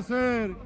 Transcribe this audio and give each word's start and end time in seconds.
agradecer 0.00 0.56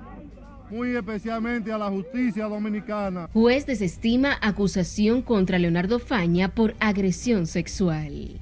muy 0.70 0.96
especialmente 0.96 1.72
a 1.72 1.78
la 1.78 1.90
justicia 1.90 2.46
dominicana. 2.46 3.28
Juez 3.32 3.66
desestima 3.66 4.38
acusación 4.40 5.22
contra 5.22 5.58
Leonardo 5.58 5.98
Faña 5.98 6.54
por 6.54 6.74
agresión 6.80 7.46
sexual. 7.46 8.40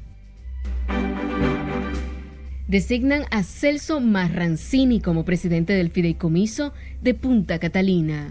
Designan 2.68 3.24
a 3.30 3.42
Celso 3.42 4.00
Marrancini 4.00 5.00
como 5.00 5.24
presidente 5.24 5.74
del 5.74 5.90
fideicomiso 5.90 6.72
de 7.02 7.14
Punta 7.14 7.58
Catalina. 7.58 8.28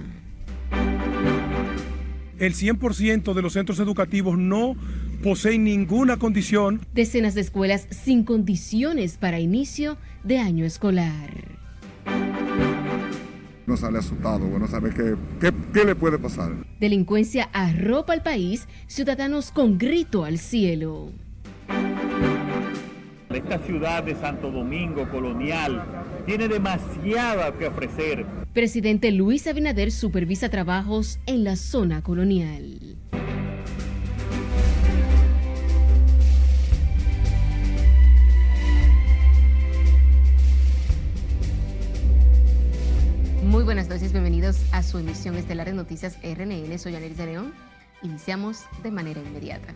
El 2.40 2.56
100% 2.56 3.34
de 3.36 3.42
los 3.44 3.54
centros 3.54 3.80
educativos 3.80 4.40
no 4.40 4.76
poseen 5.22 5.64
ninguna 5.64 6.18
condición. 6.18 6.82
Decenas 6.92 7.36
de 7.36 7.42
escuelas 7.42 7.88
sin 7.92 8.24
condiciones 8.24 9.18
para 9.18 9.40
inicio 9.40 9.98
de 10.24 10.40
año 10.40 10.66
escolar. 10.66 11.61
No 13.72 13.78
sale 13.78 14.00
asustado, 14.00 14.40
bueno, 14.48 14.68
sabe 14.68 14.90
qué, 14.90 15.16
qué, 15.40 15.54
qué 15.74 15.86
le 15.86 15.96
puede 15.96 16.20
pasar. 16.20 16.52
Delincuencia 16.82 17.50
arropa 17.54 18.12
al 18.12 18.22
país, 18.22 18.68
ciudadanos 18.88 19.50
con 19.52 19.78
grito 19.78 20.26
al 20.26 20.40
cielo. 20.40 21.14
Esta 23.30 23.60
ciudad 23.60 24.04
de 24.04 24.14
Santo 24.16 24.52
Domingo 24.52 25.10
colonial 25.10 25.86
tiene 26.26 26.50
demasiado 26.50 27.58
que 27.58 27.68
ofrecer. 27.68 28.26
Presidente 28.52 29.10
Luis 29.12 29.48
Abinader 29.48 29.92
supervisa 29.92 30.50
trabajos 30.50 31.22
en 31.26 31.46
la 31.46 31.56
zona 31.56 32.04
colonial. 32.04 32.98
Muy 43.42 43.64
buenas 43.64 43.90
noches, 43.90 44.12
bienvenidos 44.12 44.62
a 44.72 44.84
su 44.84 45.00
emisión 45.00 45.36
estelar 45.36 45.66
de 45.66 45.74
Noticias 45.74 46.16
RNN. 46.22 46.78
Soy 46.78 46.96
Anelis 46.96 47.18
de 47.18 47.26
León. 47.26 47.54
Iniciamos 48.04 48.66
de 48.84 48.92
manera 48.92 49.20
inmediata. 49.20 49.74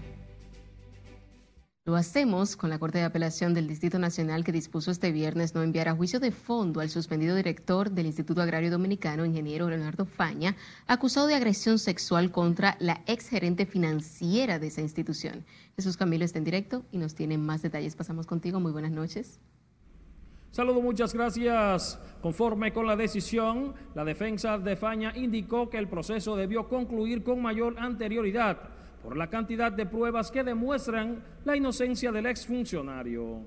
Lo 1.83 1.95
hacemos 1.95 2.55
con 2.55 2.69
la 2.69 2.77
Corte 2.77 2.99
de 2.99 3.05
Apelación 3.05 3.55
del 3.55 3.67
Distrito 3.67 3.97
Nacional 3.97 4.43
que 4.43 4.51
dispuso 4.51 4.91
este 4.91 5.11
viernes 5.11 5.55
no 5.55 5.63
enviar 5.63 5.89
a 5.89 5.95
juicio 5.95 6.19
de 6.19 6.31
fondo 6.31 6.79
al 6.79 6.91
suspendido 6.91 7.35
director 7.35 7.89
del 7.89 8.05
Instituto 8.05 8.43
Agrario 8.43 8.69
Dominicano, 8.69 9.25
ingeniero 9.25 9.67
Leonardo 9.67 10.05
Faña, 10.05 10.55
acusado 10.85 11.25
de 11.25 11.33
agresión 11.33 11.79
sexual 11.79 12.31
contra 12.31 12.77
la 12.79 13.01
exgerente 13.07 13.65
financiera 13.65 14.59
de 14.59 14.67
esa 14.67 14.81
institución. 14.81 15.43
Jesús 15.75 15.97
Camilo 15.97 16.23
está 16.23 16.37
en 16.37 16.45
directo 16.45 16.85
y 16.91 16.99
nos 16.99 17.15
tiene 17.15 17.39
más 17.39 17.63
detalles. 17.63 17.95
Pasamos 17.95 18.27
contigo. 18.27 18.59
Muy 18.59 18.71
buenas 18.71 18.91
noches. 18.91 19.39
Saludo, 20.55 20.79
muchas 20.79 21.13
gracias. 21.13 21.99
Conforme 22.21 22.71
con 22.71 22.87
la 22.87 22.95
decisión, 22.95 23.73
la 23.93 24.05
defensa 24.05 24.57
de 24.57 24.77
Faña 24.77 25.11
indicó 25.13 25.69
que 25.69 25.77
el 25.77 25.89
proceso 25.89 26.37
debió 26.37 26.69
concluir 26.69 27.23
con 27.23 27.41
mayor 27.41 27.75
anterioridad 27.77 28.61
por 29.03 29.17
la 29.17 29.29
cantidad 29.29 29.69
de 29.69 29.85
pruebas 29.85 30.31
que 30.31 30.45
demuestran 30.45 31.21
la 31.43 31.57
inocencia 31.57 32.09
del 32.13 32.27
exfuncionario. 32.27 33.41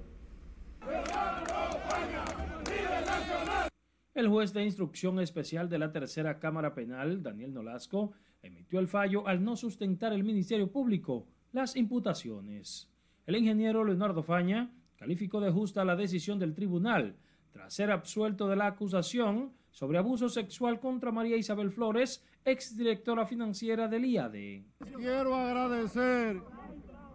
El 4.14 4.28
juez 4.28 4.52
de 4.52 4.64
instrucción 4.64 5.18
especial 5.18 5.70
de 5.70 5.78
la 5.78 5.90
Tercera 5.90 6.38
Cámara 6.38 6.74
Penal, 6.74 7.22
Daniel 7.22 7.54
Nolasco, 7.54 8.12
emitió 8.42 8.80
el 8.80 8.86
fallo 8.86 9.26
al 9.26 9.42
no 9.42 9.56
sustentar 9.56 10.12
el 10.12 10.24
Ministerio 10.24 10.70
Público 10.70 11.26
las 11.52 11.74
imputaciones. 11.74 12.92
El 13.26 13.36
ingeniero 13.36 13.82
Leonardo 13.82 14.22
Faña 14.22 14.70
calificó 14.98 15.40
de 15.40 15.50
justa 15.50 15.84
la 15.84 15.96
decisión 15.96 16.38
del 16.38 16.54
tribunal 16.54 17.16
tras 17.52 17.72
ser 17.72 17.90
absuelto 17.90 18.48
de 18.48 18.56
la 18.56 18.66
acusación 18.66 19.52
sobre 19.70 19.98
abuso 19.98 20.28
sexual 20.28 20.80
contra 20.80 21.12
María 21.12 21.36
Isabel 21.36 21.70
Flores, 21.70 22.24
exdirectora 22.44 23.24
financiera 23.24 23.86
del 23.86 24.04
IAD. 24.04 24.64
Quiero 24.96 25.34
agradecer 25.36 26.42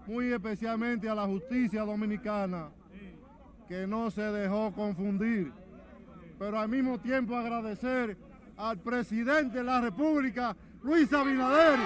muy 0.07 0.31
especialmente 0.31 1.09
a 1.09 1.15
la 1.15 1.25
justicia 1.25 1.83
dominicana 1.83 2.71
que 3.67 3.85
no 3.85 4.09
se 4.09 4.21
dejó 4.21 4.71
confundir, 4.73 5.51
pero 6.39 6.59
al 6.59 6.69
mismo 6.69 6.99
tiempo 6.99 7.35
agradecer 7.35 8.17
al 8.55 8.79
presidente 8.79 9.57
de 9.57 9.63
la 9.63 9.81
República, 9.81 10.55
Luis 10.83 11.11
Abinader, 11.11 11.79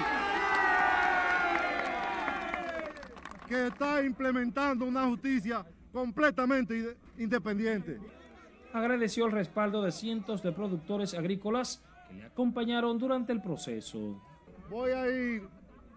que 3.48 3.66
está 3.68 4.04
implementando 4.04 4.84
una 4.84 5.06
justicia 5.06 5.64
completamente 5.98 6.96
independiente. 7.18 7.98
Agradeció 8.72 9.26
el 9.26 9.32
respaldo 9.32 9.82
de 9.82 9.90
cientos 9.90 10.44
de 10.44 10.52
productores 10.52 11.12
agrícolas 11.12 11.82
que 12.08 12.14
le 12.14 12.24
acompañaron 12.24 12.98
durante 12.98 13.32
el 13.32 13.42
proceso. 13.42 14.22
Voy 14.70 14.92
a 14.92 15.08
ir 15.08 15.42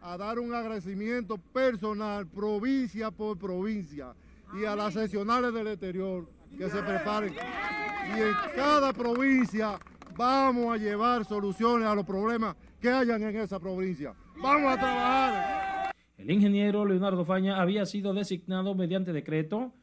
a 0.01 0.17
dar 0.17 0.39
un 0.39 0.55
agradecimiento 0.55 1.37
personal, 1.37 2.25
provincia 2.25 3.11
por 3.11 3.37
provincia, 3.37 4.15
y 4.59 4.65
a 4.65 4.75
las 4.75 4.95
sesionales 4.95 5.53
del 5.53 5.67
exterior 5.67 6.27
que 6.57 6.67
se 6.67 6.81
preparen. 6.81 7.33
Y 7.33 8.21
en 8.21 8.33
cada 8.55 8.91
provincia 8.93 9.77
vamos 10.17 10.73
a 10.73 10.77
llevar 10.77 11.25
soluciones 11.25 11.87
a 11.87 11.93
los 11.93 12.05
problemas 12.05 12.55
que 12.79 12.89
hayan 12.89 13.21
en 13.21 13.35
esa 13.35 13.59
provincia. 13.59 14.15
Vamos 14.41 14.73
a 14.73 14.79
trabajar. 14.79 15.91
El 16.17 16.31
ingeniero 16.31 16.85
Leonardo 16.85 17.23
Faña 17.23 17.61
había 17.61 17.85
sido 17.85 18.13
designado 18.15 18.73
mediante 18.73 19.13
decreto 19.13 19.73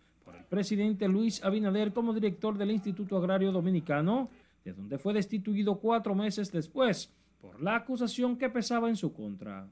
presidente 0.49 1.09
Luis 1.09 1.43
Abinader 1.45 1.93
como 1.93 2.13
director 2.13 2.57
del 2.57 2.71
Instituto 2.71 3.17
Agrario 3.17 3.53
Dominicano, 3.53 4.31
de 4.65 4.73
donde 4.73 4.99
fue 4.99 5.15
destituido 5.15 5.79
cuatro 5.79 6.15
meses 6.15 6.51
después 6.51 7.13
por 7.41 7.63
la 7.63 7.77
acusación 7.77 8.37
que 8.37 8.49
pesaba 8.49 8.89
en 8.89 8.97
su 8.97 9.13
contra. 9.13 9.69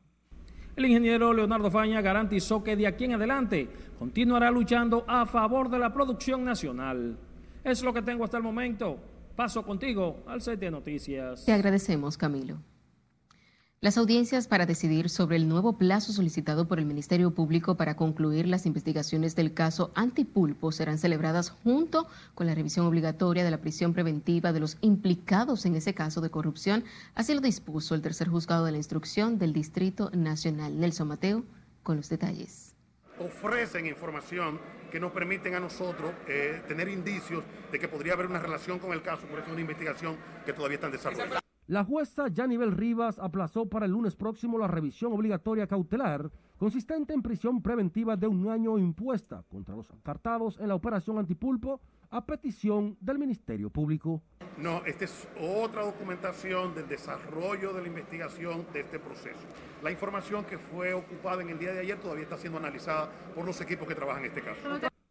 El 0.76 0.84
ingeniero 0.84 1.32
Leonardo 1.32 1.70
Faña 1.70 2.03
garantizó 2.03 2.62
que 2.62 2.76
de 2.76 2.87
aquí 2.87 3.04
en 3.04 3.14
adelante 3.14 3.69
continuará 3.98 4.50
luchando 4.50 5.04
a 5.09 5.25
favor 5.25 5.70
de 5.70 5.78
la 5.78 5.92
producción 5.92 6.44
nacional. 6.44 7.16
Es 7.64 7.82
lo 7.82 7.94
que 7.94 8.03
tengo 8.03 8.25
hasta 8.25 8.37
el 8.37 8.43
momento. 8.43 8.98
Paso 9.34 9.64
contigo 9.64 10.22
al 10.26 10.43
set 10.43 10.60
de 10.60 10.70
noticias. 10.70 11.44
Te 11.47 11.53
agradecemos, 11.53 12.16
Camilo. 12.16 12.58
Las 13.82 13.98
audiencias 13.98 14.48
para 14.48 14.64
decidir 14.64 15.10
sobre 15.10 15.37
el 15.37 15.50
nuevo 15.50 15.76
plazo 15.76 16.10
solicitado 16.10 16.66
por 16.66 16.78
el 16.78 16.87
Ministerio 16.87 17.34
Público 17.34 17.76
para 17.76 17.94
concluir 17.94 18.48
las 18.48 18.64
investigaciones 18.64 19.37
del 19.37 19.53
caso 19.53 19.92
Antipulpo 19.94 20.72
serán 20.72 20.97
celebradas 20.97 21.50
junto 21.50 22.09
con 22.34 22.47
la 22.47 22.54
revisión 22.54 22.87
obligatoria 22.87 23.44
de 23.44 23.50
la 23.50 23.60
prisión 23.60 23.92
preventiva 23.92 24.54
de 24.54 24.60
los 24.60 24.78
implicados 24.81 25.66
en 25.66 25.76
ese 25.76 25.92
caso 25.92 26.22
de 26.22 26.31
corrupción. 26.31 26.84
Así 27.14 27.34
lo 27.34 27.42
dispuso 27.42 27.94
el 27.94 28.00
tercer 28.00 28.28
juzgado 28.28 28.64
de 28.64 28.72
la 28.72 28.78
instrucción 28.78 29.37
del 29.38 29.53
Distrito 29.53 30.10
Nacional. 30.14 30.81
Nelson 30.81 31.08
Mateo 31.08 31.44
con 31.82 31.98
los 31.98 32.08
detalles. 32.08 32.75
Ofrecen 33.19 33.87
información 33.87 34.58
que 34.91 34.98
nos 34.98 35.12
permiten 35.12 35.54
a 35.54 35.60
nosotros 35.60 36.12
eh, 36.26 36.62
tener 36.66 36.88
indicios 36.88 37.44
de 37.70 37.78
que 37.78 37.88
podría 37.88 38.14
haber 38.14 38.26
una 38.26 38.38
relación 38.38 38.78
con 38.78 38.93
el 38.93 39.03
caso, 39.03 39.26
por 39.26 39.38
eso 39.38 39.48
es 39.48 39.53
una 39.53 39.60
investigación 39.60 40.16
que 40.47 40.54
todavía 40.54 40.76
está 40.76 40.87
en 40.87 40.93
desarrollo. 40.93 41.46
La 41.69 41.82
jueza 41.82 42.28
Yanibel 42.28 42.71
Rivas 42.71 43.19
aplazó 43.19 43.69
para 43.69 43.87
el 43.87 43.93
lunes 43.93 44.15
próximo 44.15 44.56
la 44.56 44.69
revisión 44.69 45.12
obligatoria 45.12 45.66
cautelar 45.66 46.31
consistente 46.59 47.12
en 47.12 47.22
prisión 47.22 47.60
preventiva 47.60 48.16
de 48.16 48.28
un 48.28 48.49
año 48.49 48.78
impuesta 48.78 49.43
contra 49.50 49.75
los 49.75 49.91
encartados 49.91 50.60
en 50.60 50.69
la 50.69 50.76
operación 50.76 51.19
Antipulpo 51.19 51.81
a 52.10 52.25
petición 52.25 52.97
del 53.00 53.19
Ministerio 53.19 53.69
Público. 53.69 54.22
No, 54.59 54.84
esta 54.87 55.06
es 55.06 55.26
otra 55.41 55.82
documentación 55.84 56.72
del 56.72 56.87
desarrollo 56.87 57.72
de 57.72 57.82
la 57.82 57.88
investigación 57.88 58.65
de 58.72 58.81
este 58.82 59.00
proceso. 59.00 59.44
La 59.82 59.91
información 59.91 60.44
que 60.44 60.59
fue 60.59 60.94
ocupada 60.94 61.43
en 61.43 61.49
el 61.49 61.59
día 61.59 61.72
de 61.72 61.81
ayer 61.81 61.99
todavía 61.99 62.22
está 62.22 62.38
siendo 62.38 62.60
analizada 62.60 63.10
por 63.34 63.44
los 63.44 63.60
equipos 63.60 63.88
que 63.88 63.97
trabajan 63.97 64.22
en 64.22 64.28
este 64.28 64.41
caso. 64.41 64.60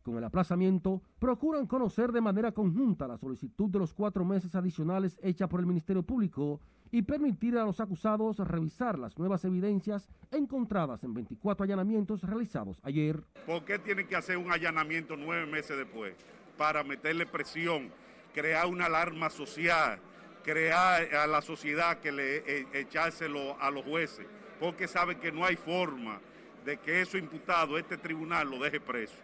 Con 0.05 0.19
el 0.19 0.23
aplazamiento, 0.23 1.01
procuran 1.17 1.65
conocer 1.65 2.11
de 2.11 2.21
manera 2.21 2.51
conjunta 2.51 3.07
la 3.07 3.17
solicitud 3.17 3.71
de 3.71 3.79
los 3.79 3.91
cuatro 3.91 4.23
meses 4.23 4.53
adicionales 4.53 5.19
hecha 5.23 5.49
por 5.49 5.59
el 5.59 5.65
Ministerio 5.65 6.03
Público 6.03 6.61
y 6.91 7.01
permitir 7.01 7.57
a 7.57 7.65
los 7.65 7.79
acusados 7.79 8.37
revisar 8.37 8.99
las 8.99 9.17
nuevas 9.17 9.43
evidencias 9.45 10.07
encontradas 10.29 11.03
en 11.03 11.15
24 11.15 11.63
allanamientos 11.63 12.21
realizados 12.21 12.79
ayer. 12.83 13.23
¿Por 13.47 13.65
qué 13.65 13.79
tienen 13.79 14.07
que 14.07 14.15
hacer 14.15 14.37
un 14.37 14.51
allanamiento 14.51 15.15
nueve 15.17 15.47
meses 15.47 15.75
después? 15.75 16.13
Para 16.55 16.83
meterle 16.83 17.25
presión, 17.25 17.89
crear 18.31 18.67
una 18.67 18.85
alarma 18.85 19.31
social, 19.31 19.97
crear 20.43 21.15
a 21.15 21.25
la 21.25 21.41
sociedad 21.41 21.97
que 21.97 22.11
le 22.11 22.37
e, 22.45 22.67
echárselo 22.73 23.59
a 23.59 23.71
los 23.71 23.83
jueces, 23.83 24.27
porque 24.59 24.87
saben 24.87 25.19
que 25.19 25.31
no 25.31 25.43
hay 25.43 25.55
forma 25.55 26.21
de 26.63 26.77
que 26.77 27.01
eso 27.01 27.17
imputado, 27.17 27.79
este 27.79 27.97
tribunal, 27.97 28.51
lo 28.51 28.59
deje 28.59 28.79
preso. 28.79 29.15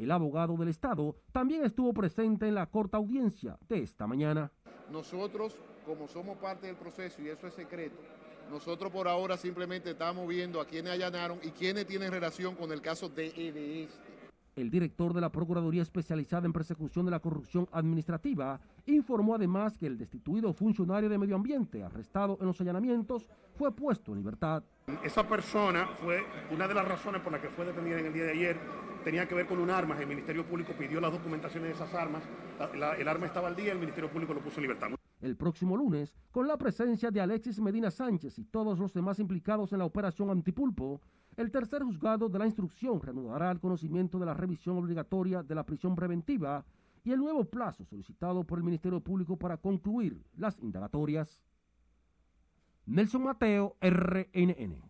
El 0.00 0.10
abogado 0.12 0.56
del 0.56 0.68
Estado 0.68 1.14
también 1.30 1.62
estuvo 1.62 1.92
presente 1.92 2.48
en 2.48 2.54
la 2.54 2.64
corta 2.64 2.96
audiencia 2.96 3.58
de 3.68 3.82
esta 3.82 4.06
mañana. 4.06 4.50
Nosotros, 4.90 5.54
como 5.84 6.08
somos 6.08 6.38
parte 6.38 6.68
del 6.68 6.76
proceso 6.76 7.20
y 7.20 7.28
eso 7.28 7.46
es 7.46 7.52
secreto, 7.52 7.96
nosotros 8.50 8.90
por 8.90 9.06
ahora 9.06 9.36
simplemente 9.36 9.90
estamos 9.90 10.26
viendo 10.26 10.58
a 10.58 10.66
quienes 10.66 10.94
allanaron 10.94 11.38
y 11.42 11.50
quienes 11.50 11.86
tienen 11.86 12.10
relación 12.10 12.54
con 12.54 12.72
el 12.72 12.80
caso 12.80 13.10
de, 13.10 13.26
este. 13.26 13.88
El 14.56 14.70
director 14.70 15.14
de 15.14 15.20
la 15.20 15.30
Procuraduría 15.30 15.82
Especializada 15.82 16.46
en 16.46 16.52
Persecución 16.52 17.04
de 17.04 17.12
la 17.12 17.20
Corrupción 17.20 17.68
Administrativa 17.72 18.60
informó 18.86 19.34
además 19.34 19.78
que 19.78 19.86
el 19.86 19.96
destituido 19.96 20.52
funcionario 20.52 21.08
de 21.08 21.18
Medio 21.18 21.36
Ambiente 21.36 21.84
arrestado 21.84 22.36
en 22.40 22.46
los 22.46 22.60
allanamientos 22.60 23.26
fue 23.54 23.74
puesto 23.74 24.12
en 24.12 24.18
libertad. 24.18 24.62
Esa 25.04 25.26
persona 25.28 25.86
fue 25.86 26.24
una 26.50 26.66
de 26.66 26.74
las 26.74 26.86
razones 26.86 27.22
por 27.22 27.32
las 27.32 27.40
que 27.40 27.48
fue 27.48 27.64
detenida 27.64 28.00
en 28.00 28.06
el 28.06 28.12
día 28.12 28.24
de 28.24 28.32
ayer, 28.32 28.56
tenía 29.04 29.28
que 29.28 29.34
ver 29.34 29.46
con 29.46 29.60
un 29.60 29.70
arma. 29.70 29.98
El 30.00 30.08
Ministerio 30.08 30.44
Público 30.44 30.72
pidió 30.76 31.00
las 31.00 31.12
documentaciones 31.12 31.68
de 31.68 31.74
esas 31.74 31.94
armas, 31.94 32.22
la, 32.74 32.94
el 32.94 33.06
arma 33.06 33.26
estaba 33.26 33.48
al 33.48 33.56
día, 33.56 33.72
el 33.72 33.78
Ministerio 33.78 34.10
Público 34.10 34.34
lo 34.34 34.40
puso 34.40 34.56
en 34.56 34.62
libertad. 34.62 34.88
El 35.20 35.36
próximo 35.36 35.76
lunes, 35.76 36.14
con 36.30 36.48
la 36.48 36.56
presencia 36.56 37.10
de 37.10 37.20
Alexis 37.20 37.60
Medina 37.60 37.90
Sánchez 37.90 38.38
y 38.38 38.44
todos 38.44 38.78
los 38.78 38.94
demás 38.94 39.18
implicados 39.18 39.72
en 39.72 39.78
la 39.78 39.84
operación 39.84 40.30
Antipulpo, 40.30 41.00
el 41.40 41.50
tercer 41.50 41.82
juzgado 41.82 42.28
de 42.28 42.38
la 42.38 42.44
instrucción 42.44 43.00
reanudará 43.00 43.50
el 43.50 43.60
conocimiento 43.60 44.18
de 44.18 44.26
la 44.26 44.34
revisión 44.34 44.76
obligatoria 44.76 45.42
de 45.42 45.54
la 45.54 45.64
prisión 45.64 45.96
preventiva 45.96 46.66
y 47.02 47.12
el 47.12 47.18
nuevo 47.18 47.46
plazo 47.46 47.82
solicitado 47.86 48.44
por 48.44 48.58
el 48.58 48.64
Ministerio 48.64 49.00
Público 49.00 49.38
para 49.38 49.56
concluir 49.56 50.22
las 50.36 50.58
indagatorias. 50.58 51.40
Nelson 52.84 53.22
Mateo, 53.22 53.76
RNN. 53.80 54.82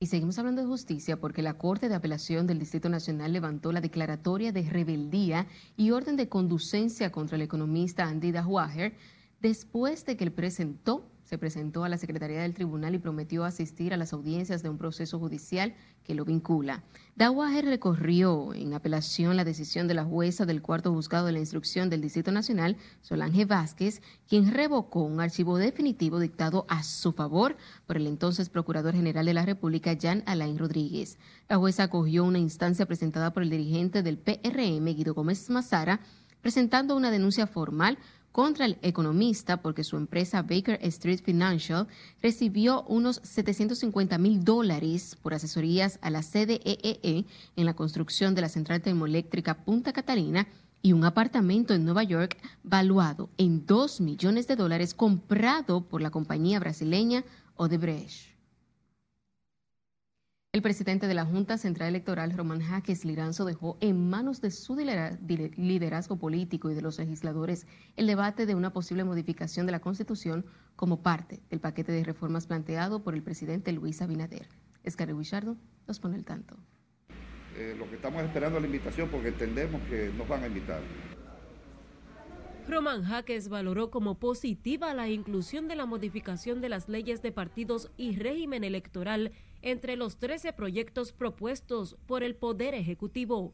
Y 0.00 0.06
seguimos 0.06 0.38
hablando 0.38 0.62
de 0.62 0.66
justicia 0.66 1.20
porque 1.20 1.42
la 1.42 1.58
Corte 1.58 1.90
de 1.90 1.94
Apelación 1.94 2.46
del 2.46 2.58
Distrito 2.58 2.88
Nacional 2.88 3.34
levantó 3.34 3.70
la 3.70 3.82
declaratoria 3.82 4.50
de 4.50 4.62
rebeldía 4.62 5.46
y 5.76 5.90
orden 5.90 6.16
de 6.16 6.30
conducencia 6.30 7.12
contra 7.12 7.36
el 7.36 7.42
economista 7.42 8.04
Andy 8.04 8.32
Dahuager 8.32 8.94
después 9.40 10.06
de 10.06 10.16
que 10.16 10.24
él 10.24 10.32
presentó 10.32 11.11
se 11.32 11.38
presentó 11.38 11.82
a 11.82 11.88
la 11.88 11.96
Secretaría 11.96 12.42
del 12.42 12.52
Tribunal 12.52 12.94
y 12.94 12.98
prometió 12.98 13.44
asistir 13.44 13.94
a 13.94 13.96
las 13.96 14.12
audiencias 14.12 14.62
de 14.62 14.68
un 14.68 14.76
proceso 14.76 15.18
judicial 15.18 15.72
que 16.04 16.14
lo 16.14 16.26
vincula. 16.26 16.82
Dawager 17.16 17.64
recorrió 17.64 18.52
en 18.52 18.74
apelación 18.74 19.34
la 19.34 19.44
decisión 19.44 19.88
de 19.88 19.94
la 19.94 20.04
jueza 20.04 20.44
del 20.44 20.60
cuarto 20.60 20.92
juzgado 20.92 21.24
de 21.24 21.32
la 21.32 21.38
instrucción 21.38 21.88
del 21.88 22.02
Distrito 22.02 22.32
Nacional, 22.32 22.76
Solange 23.00 23.46
Vázquez, 23.46 24.02
quien 24.28 24.52
revocó 24.52 25.04
un 25.04 25.22
archivo 25.22 25.56
definitivo 25.56 26.20
dictado 26.20 26.66
a 26.68 26.82
su 26.82 27.12
favor 27.12 27.56
por 27.86 27.96
el 27.96 28.06
entonces 28.08 28.50
Procurador 28.50 28.92
General 28.92 29.24
de 29.24 29.32
la 29.32 29.46
República, 29.46 29.96
Jan 29.98 30.24
Alain 30.26 30.58
Rodríguez. 30.58 31.18
La 31.48 31.56
jueza 31.56 31.84
acogió 31.84 32.24
una 32.24 32.40
instancia 32.40 32.84
presentada 32.84 33.32
por 33.32 33.42
el 33.42 33.48
dirigente 33.48 34.02
del 34.02 34.18
PRM, 34.18 34.84
Guido 34.84 35.14
Gómez 35.14 35.48
Mazara, 35.48 36.00
presentando 36.42 36.94
una 36.94 37.10
denuncia 37.10 37.46
formal 37.46 37.96
contra 38.32 38.64
el 38.64 38.78
economista 38.82 39.62
porque 39.62 39.84
su 39.84 39.96
empresa 39.96 40.42
Baker 40.42 40.78
Street 40.82 41.20
Financial 41.22 41.86
recibió 42.20 42.82
unos 42.84 43.20
750 43.22 44.18
mil 44.18 44.42
dólares 44.42 45.16
por 45.22 45.34
asesorías 45.34 45.98
a 46.02 46.10
la 46.10 46.22
CDEE 46.22 46.60
e 46.64 47.00
e 47.02 47.24
en 47.56 47.66
la 47.66 47.74
construcción 47.74 48.34
de 48.34 48.40
la 48.40 48.48
central 48.48 48.80
termoeléctrica 48.80 49.64
Punta 49.64 49.92
Catalina 49.92 50.48
y 50.80 50.92
un 50.92 51.04
apartamento 51.04 51.74
en 51.74 51.84
Nueva 51.84 52.02
York 52.02 52.36
valuado 52.64 53.30
en 53.38 53.64
2 53.66 54.00
millones 54.00 54.48
de 54.48 54.56
dólares 54.56 54.94
comprado 54.94 55.82
por 55.82 56.02
la 56.02 56.10
compañía 56.10 56.58
brasileña 56.58 57.24
Odebrecht. 57.56 58.31
El 60.54 60.60
presidente 60.60 61.06
de 61.06 61.14
la 61.14 61.24
Junta 61.24 61.56
Central 61.56 61.88
Electoral, 61.88 62.36
Román 62.36 62.60
Jaques 62.60 63.06
Liranzo, 63.06 63.46
dejó 63.46 63.78
en 63.80 64.10
manos 64.10 64.42
de 64.42 64.50
su 64.50 64.76
liderazgo 64.76 66.18
político 66.18 66.70
y 66.70 66.74
de 66.74 66.82
los 66.82 66.98
legisladores 66.98 67.66
el 67.96 68.06
debate 68.06 68.44
de 68.44 68.54
una 68.54 68.70
posible 68.70 69.02
modificación 69.02 69.64
de 69.64 69.72
la 69.72 69.80
Constitución 69.80 70.44
como 70.76 71.02
parte 71.02 71.40
del 71.48 71.60
paquete 71.60 71.92
de 71.92 72.04
reformas 72.04 72.46
planteado 72.46 73.02
por 73.02 73.14
el 73.14 73.22
presidente 73.22 73.72
Luis 73.72 74.02
Abinader. 74.02 74.46
Escarre 74.84 75.14
Guichardo 75.14 75.56
nos 75.88 75.98
pone 75.98 76.18
el 76.18 76.26
tanto. 76.26 76.54
Eh, 77.56 77.74
lo 77.78 77.88
que 77.88 77.96
estamos 77.96 78.22
esperando 78.22 78.58
es 78.58 78.62
la 78.62 78.66
invitación 78.66 79.08
porque 79.08 79.28
entendemos 79.28 79.80
que 79.88 80.12
nos 80.18 80.28
van 80.28 80.42
a 80.42 80.48
invitar. 80.48 80.82
Román 82.68 83.02
Jaques 83.04 83.48
valoró 83.48 83.90
como 83.90 84.18
positiva 84.18 84.94
la 84.94 85.08
inclusión 85.08 85.68
de 85.68 85.74
la 85.74 85.84
modificación 85.84 86.60
de 86.60 86.68
las 86.68 86.88
leyes 86.88 87.20
de 87.20 87.32
partidos 87.32 87.90
y 87.96 88.16
régimen 88.16 88.62
electoral 88.62 89.32
entre 89.62 89.96
los 89.96 90.18
13 90.18 90.52
proyectos 90.52 91.12
propuestos 91.12 91.96
por 92.06 92.22
el 92.22 92.34
Poder 92.36 92.74
Ejecutivo. 92.74 93.52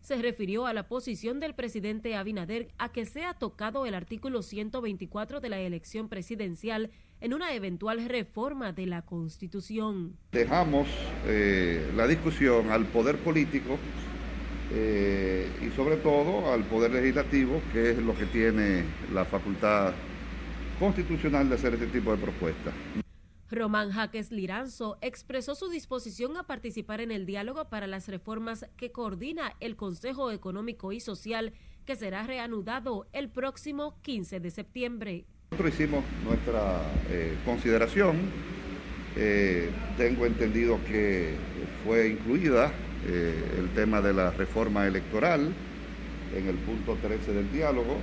Se 0.00 0.16
refirió 0.22 0.66
a 0.66 0.72
la 0.72 0.86
posición 0.86 1.40
del 1.40 1.54
presidente 1.54 2.14
Abinader 2.14 2.68
a 2.78 2.92
que 2.92 3.06
sea 3.06 3.34
tocado 3.34 3.86
el 3.86 3.94
artículo 3.94 4.42
124 4.42 5.40
de 5.40 5.48
la 5.48 5.58
elección 5.58 6.08
presidencial 6.08 6.90
en 7.20 7.34
una 7.34 7.54
eventual 7.54 8.04
reforma 8.08 8.72
de 8.72 8.86
la 8.86 9.02
Constitución. 9.02 10.16
Dejamos 10.30 10.86
eh, 11.26 11.90
la 11.96 12.06
discusión 12.06 12.70
al 12.70 12.84
poder 12.86 13.16
político 13.18 13.78
eh, 14.72 15.48
y 15.62 15.70
sobre 15.76 15.96
todo 15.96 16.52
al 16.52 16.64
poder 16.64 16.92
legislativo, 16.92 17.60
que 17.72 17.90
es 17.90 17.98
lo 17.98 18.16
que 18.16 18.26
tiene 18.26 18.84
la 19.12 19.24
facultad 19.24 19.92
constitucional 20.78 21.48
de 21.48 21.54
hacer 21.54 21.74
este 21.74 21.86
tipo 21.86 22.10
de 22.10 22.18
propuestas. 22.18 22.74
Román 23.48 23.92
Jaques 23.92 24.32
Liranzo 24.32 24.98
expresó 25.00 25.54
su 25.54 25.68
disposición 25.68 26.36
a 26.36 26.42
participar 26.42 27.00
en 27.00 27.12
el 27.12 27.26
diálogo 27.26 27.68
para 27.68 27.86
las 27.86 28.08
reformas 28.08 28.66
que 28.76 28.90
coordina 28.90 29.54
el 29.60 29.76
Consejo 29.76 30.32
Económico 30.32 30.92
y 30.92 30.98
Social, 30.98 31.52
que 31.84 31.94
será 31.94 32.24
reanudado 32.26 33.06
el 33.12 33.28
próximo 33.30 33.96
15 34.02 34.40
de 34.40 34.50
septiembre. 34.50 35.24
Nosotros 35.52 35.74
hicimos 35.74 36.04
nuestra 36.24 36.82
eh, 37.08 37.36
consideración. 37.44 38.16
Eh, 39.14 39.70
tengo 39.96 40.26
entendido 40.26 40.80
que 40.84 41.36
fue 41.84 42.08
incluida 42.08 42.72
eh, 43.06 43.58
el 43.58 43.70
tema 43.70 44.00
de 44.00 44.12
la 44.12 44.30
reforma 44.30 44.86
electoral 44.86 45.54
en 46.34 46.48
el 46.48 46.56
punto 46.56 46.96
13 47.00 47.32
del 47.32 47.52
diálogo 47.52 47.98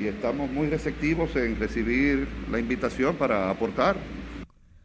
y 0.00 0.06
estamos 0.06 0.50
muy 0.50 0.68
receptivos 0.68 1.34
en 1.36 1.58
recibir 1.58 2.26
la 2.50 2.58
invitación 2.58 3.16
para 3.16 3.50
aportar 3.50 3.96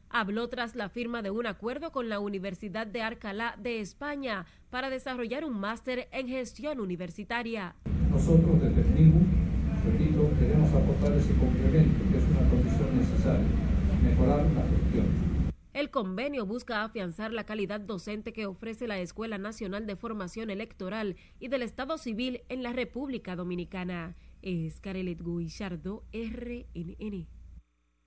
habló 0.10 0.48
tras 0.50 0.76
la 0.76 0.90
firma 0.90 1.22
de 1.22 1.32
un 1.32 1.46
acuerdo 1.46 1.92
con 1.92 2.10
la 2.10 2.20
Universidad 2.20 2.88
de 2.88 3.02
Alcalá 3.02 3.56
de 3.62 3.82
España 3.82 4.46
para 4.70 4.90
desarrollar 4.90 5.46
un 5.46 5.60
máster 5.60 6.08
en 6.12 6.28
gestión 6.28 6.80
universitaria. 6.80 7.76
Nosotros 8.10 8.62
desde 8.62 8.84
repito, 9.86 10.32
queremos 10.40 10.70
aportar 10.74 11.14
ese 11.14 11.34
complemento, 11.36 12.00
que 12.12 12.18
es 12.18 12.24
una 12.30 12.50
condición 12.50 12.98
necesaria, 12.98 13.48
mejorar 14.04 14.46
la 14.56 14.64
gestión. 14.64 15.37
El 15.78 15.92
convenio 15.92 16.48
busca 16.48 16.84
afianzar 16.84 17.32
la 17.32 17.44
calidad 17.44 17.80
docente 17.80 18.34
que 18.34 18.48
ofrece 18.48 18.88
la 18.88 18.98
Escuela 18.98 19.38
Nacional 19.38 19.86
de 19.86 19.96
Formación 19.96 20.50
Electoral 20.50 21.18
y 21.40 21.50
del 21.50 21.62
Estado 21.62 22.00
Civil 22.00 22.42
en 22.50 22.64
la 22.64 22.74
República 22.74 23.36
Dominicana. 23.36 24.16
Es 24.42 24.80
Carelet 24.80 25.22
Guillardo, 25.22 26.04
RNN. 26.12 27.28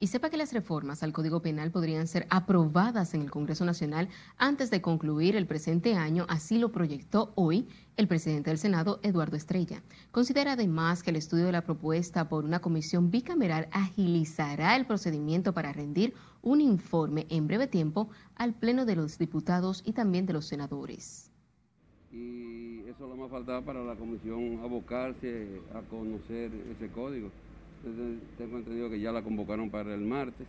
Y 0.03 0.07
sepa 0.07 0.31
que 0.31 0.39
las 0.39 0.53
reformas 0.53 1.03
al 1.05 1.13
Código 1.13 1.43
Penal 1.43 1.71
podrían 1.71 2.09
ser 2.09 2.27
aprobadas 2.31 3.15
en 3.15 3.21
el 3.21 3.31
Congreso 3.31 3.65
Nacional 3.65 4.09
antes 4.37 4.71
de 4.71 4.81
concluir 4.81 5.37
el 5.37 5.47
presente 5.47 5.95
año, 5.95 6.27
así 6.29 6.59
lo 6.59 6.73
proyectó 6.73 7.35
hoy 7.37 7.69
el 7.99 8.09
presidente 8.09 8.49
del 8.49 8.59
Senado, 8.59 8.99
Eduardo 9.03 9.37
Estrella. 9.37 9.83
Considera 10.11 10.53
además 10.53 11.03
que 11.03 11.11
el 11.11 11.17
estudio 11.17 11.45
de 11.45 11.53
la 11.53 11.65
propuesta 11.65 12.31
por 12.31 12.47
una 12.47 12.61
comisión 12.61 13.11
bicameral 13.11 13.69
agilizará 13.73 14.75
el 14.75 14.87
procedimiento 14.87 15.53
para 15.53 15.73
rendir 15.73 16.15
un 16.43 16.61
informe 16.61 17.27
en 17.31 17.47
breve 17.47 17.67
tiempo 17.67 18.11
al 18.37 18.55
Pleno 18.55 18.85
de 18.87 18.97
los 18.97 19.19
Diputados 19.19 19.83
y 19.85 19.93
también 19.93 20.27
de 20.27 20.33
los 20.33 20.47
senadores. 20.47 21.31
Y 22.13 22.81
eso 22.89 23.07
lo 23.09 23.17
más 23.17 23.31
faltaba 23.31 23.65
para 23.65 23.85
la 23.85 23.95
comisión 23.95 24.61
abocarse 24.63 25.61
a 25.75 25.81
conocer 25.83 26.51
ese 26.77 26.89
código 26.91 27.31
tengo 28.37 28.59
entendido 28.59 28.91
que 28.91 29.01
ya 29.01 29.13
la 29.13 29.23
convocaron 29.23 29.71
para 29.71 29.95
el 29.95 30.03
martes 30.03 30.47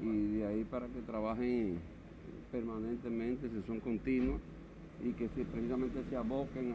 y 0.00 0.38
de 0.38 0.46
ahí 0.46 0.64
para 0.64 0.86
que 0.86 1.00
trabajen 1.02 1.78
permanentemente, 2.50 3.48
si 3.48 3.66
son 3.66 3.80
continuas 3.80 4.40
y 5.04 5.12
que 5.12 5.28
precisamente 5.28 6.02
se 6.08 6.16
aboquen 6.16 6.74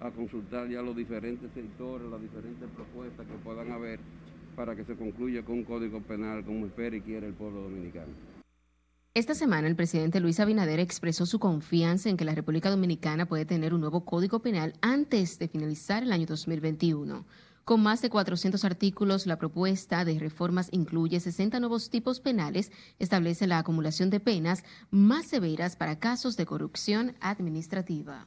a 0.00 0.10
consultar 0.10 0.68
ya 0.68 0.82
los 0.82 0.96
diferentes 0.96 1.50
sectores, 1.52 2.08
las 2.08 2.20
diferentes 2.20 2.68
propuestas 2.70 3.26
que 3.26 3.34
puedan 3.44 3.72
haber 3.72 3.98
para 4.56 4.76
que 4.76 4.84
se 4.84 4.96
concluya 4.96 5.44
con 5.44 5.58
un 5.58 5.64
código 5.64 6.00
penal 6.00 6.44
como 6.44 6.66
espera 6.66 6.96
y 6.96 7.00
quiere 7.00 7.26
el 7.26 7.34
pueblo 7.34 7.62
dominicano. 7.62 8.12
Esta 9.14 9.34
semana 9.34 9.68
el 9.68 9.76
presidente 9.76 10.20
Luis 10.20 10.40
Abinader 10.40 10.80
expresó 10.80 11.26
su 11.26 11.38
confianza 11.38 12.08
en 12.08 12.16
que 12.16 12.24
la 12.24 12.34
República 12.34 12.70
Dominicana 12.70 13.26
puede 13.26 13.44
tener 13.44 13.74
un 13.74 13.82
nuevo 13.82 14.06
código 14.06 14.40
penal 14.40 14.72
antes 14.80 15.38
de 15.38 15.48
finalizar 15.48 16.02
el 16.02 16.12
año 16.12 16.24
2021. 16.24 17.26
Con 17.64 17.82
más 17.82 18.00
de 18.00 18.08
400 18.08 18.64
artículos, 18.64 19.26
la 19.26 19.38
propuesta 19.38 20.04
de 20.04 20.18
reformas 20.18 20.68
incluye 20.72 21.20
60 21.20 21.60
nuevos 21.60 21.90
tipos 21.90 22.20
penales, 22.20 22.72
establece 22.98 23.46
la 23.46 23.58
acumulación 23.58 24.08
de 24.08 24.18
penas 24.18 24.64
más 24.90 25.26
severas 25.26 25.76
para 25.76 25.98
casos 25.98 26.36
de 26.38 26.46
corrupción 26.46 27.14
administrativa. 27.20 28.26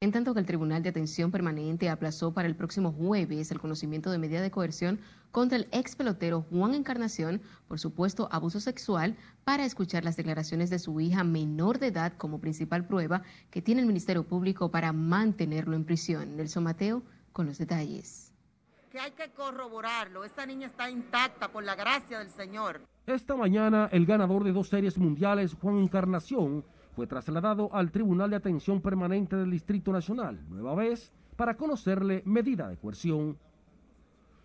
En 0.00 0.12
tanto 0.12 0.32
que 0.32 0.38
el 0.38 0.46
Tribunal 0.46 0.84
de 0.84 0.90
Atención 0.90 1.32
Permanente 1.32 1.90
aplazó 1.90 2.32
para 2.32 2.46
el 2.46 2.54
próximo 2.54 2.92
jueves 2.92 3.50
el 3.50 3.58
conocimiento 3.58 4.12
de 4.12 4.18
medida 4.18 4.40
de 4.40 4.52
coerción 4.52 5.00
contra 5.32 5.58
el 5.58 5.66
ex 5.72 5.96
pelotero 5.96 6.42
Juan 6.50 6.74
Encarnación 6.74 7.42
por 7.66 7.80
supuesto 7.80 8.28
abuso 8.30 8.60
sexual 8.60 9.16
para 9.42 9.64
escuchar 9.64 10.04
las 10.04 10.16
declaraciones 10.16 10.70
de 10.70 10.78
su 10.78 11.00
hija 11.00 11.24
menor 11.24 11.80
de 11.80 11.88
edad 11.88 12.12
como 12.16 12.40
principal 12.40 12.86
prueba 12.86 13.22
que 13.50 13.60
tiene 13.60 13.80
el 13.80 13.88
Ministerio 13.88 14.22
Público 14.22 14.70
para 14.70 14.92
mantenerlo 14.92 15.74
en 15.74 15.84
prisión. 15.84 16.36
Nelson 16.36 16.62
Mateo 16.62 17.02
con 17.32 17.46
los 17.46 17.58
detalles. 17.58 18.32
Que 18.92 19.00
hay 19.00 19.10
que 19.10 19.32
corroborarlo. 19.32 20.22
Esta 20.22 20.46
niña 20.46 20.68
está 20.68 20.88
intacta 20.88 21.50
por 21.50 21.64
la 21.64 21.74
gracia 21.74 22.20
del 22.20 22.30
Señor. 22.30 22.82
Esta 23.04 23.34
mañana 23.34 23.88
el 23.90 24.06
ganador 24.06 24.44
de 24.44 24.52
dos 24.52 24.68
series 24.68 24.96
mundiales, 24.96 25.54
Juan 25.54 25.78
Encarnación, 25.78 26.64
fue 26.98 27.06
trasladado 27.06 27.70
al 27.72 27.92
Tribunal 27.92 28.28
de 28.28 28.34
Atención 28.34 28.82
Permanente 28.82 29.36
del 29.36 29.52
Distrito 29.52 29.92
Nacional, 29.92 30.40
nueva 30.48 30.74
vez, 30.74 31.12
para 31.36 31.56
conocerle 31.56 32.24
medida 32.26 32.66
de 32.66 32.76
coerción. 32.76 33.38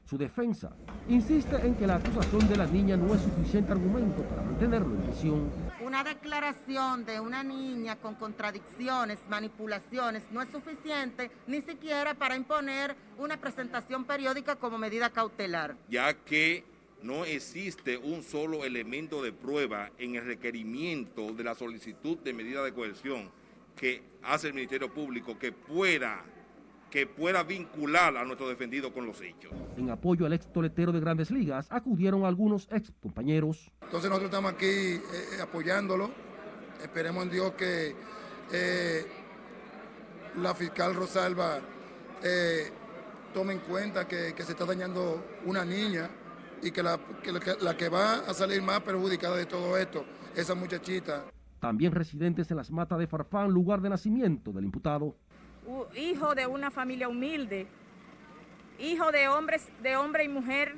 Su 0.05 0.19
defensa 0.19 0.69
insiste 1.09 1.55
en 1.65 1.73
que 1.73 1.87
la 1.87 1.95
acusación 1.95 2.47
de 2.47 2.55
la 2.55 2.67
niña 2.67 2.95
no 2.95 3.11
es 3.15 3.21
suficiente 3.21 3.71
argumento 3.71 4.21
para 4.25 4.43
mantenerlo 4.43 4.93
en 4.93 5.01
prisión. 5.01 5.49
Una 5.83 6.03
declaración 6.03 7.05
de 7.05 7.19
una 7.19 7.41
niña 7.41 7.95
con 7.95 8.13
contradicciones, 8.13 9.17
manipulaciones, 9.27 10.21
no 10.29 10.39
es 10.43 10.49
suficiente 10.49 11.31
ni 11.47 11.59
siquiera 11.63 12.13
para 12.13 12.35
imponer 12.35 12.95
una 13.17 13.37
presentación 13.37 14.05
periódica 14.05 14.57
como 14.57 14.77
medida 14.77 15.09
cautelar. 15.09 15.75
Ya 15.89 16.13
que 16.13 16.63
no 17.03 17.25
existe 17.25 17.97
un 17.97 18.23
solo 18.23 18.63
elemento 18.63 19.21
de 19.21 19.33
prueba 19.33 19.91
en 19.97 20.15
el 20.15 20.25
requerimiento 20.25 21.33
de 21.33 21.43
la 21.43 21.53
solicitud 21.53 22.17
de 22.19 22.33
medida 22.33 22.63
de 22.63 22.73
coerción 22.73 23.29
que 23.75 24.01
hace 24.23 24.47
el 24.47 24.53
Ministerio 24.53 24.91
Público 24.91 25.37
que 25.37 25.51
pueda 25.51 26.23
que 26.89 27.07
pueda 27.07 27.41
vincular 27.41 28.15
a 28.15 28.23
nuestro 28.23 28.47
defendido 28.47 28.93
con 28.93 29.07
los 29.07 29.19
hechos. 29.19 29.51
En 29.77 29.89
apoyo 29.89 30.27
al 30.27 30.33
ex 30.33 30.53
toletero 30.53 30.91
de 30.91 30.99
grandes 30.99 31.31
ligas, 31.31 31.65
acudieron 31.71 32.23
algunos 32.23 32.67
ex 32.71 32.93
compañeros. 33.01 33.71
Entonces 33.81 34.11
nosotros 34.11 34.29
estamos 34.29 34.53
aquí 34.53 34.65
eh, 34.67 35.01
apoyándolo. 35.41 36.11
Esperemos 36.83 37.23
en 37.23 37.31
Dios 37.31 37.53
que 37.53 37.95
eh, 38.51 39.05
la 40.39 40.53
fiscal 40.53 40.93
Rosalba 40.93 41.61
eh, 42.21 42.69
tome 43.33 43.53
en 43.53 43.59
cuenta 43.61 44.07
que, 44.07 44.35
que 44.35 44.43
se 44.43 44.51
está 44.51 44.63
dañando 44.63 45.25
una 45.45 45.65
niña 45.65 46.07
y 46.63 46.71
que 46.71 46.81
la, 46.83 46.97
que 47.77 47.89
va 47.89 48.15
a 48.19 48.33
salir 48.33 48.61
más 48.61 48.81
perjudicada 48.81 49.35
de 49.35 49.45
todo 49.45 49.77
esto, 49.77 50.05
esa 50.35 50.55
muchachita. 50.55 51.25
También 51.59 51.91
residentes 51.91 52.49
en 52.51 52.57
las 52.57 52.71
matas 52.71 52.99
de 52.99 53.07
Farfán, 53.07 53.51
lugar 53.51 53.81
de 53.81 53.89
nacimiento 53.89 54.51
del 54.51 54.65
imputado. 54.65 55.15
Hijo 55.95 56.35
de 56.35 56.45
una 56.47 56.71
familia 56.71 57.07
humilde, 57.07 57.67
hijo 58.79 59.11
de 59.11 59.27
hombres, 59.27 59.69
de 59.81 59.95
hombre 59.95 60.25
y 60.25 60.29
mujer 60.29 60.75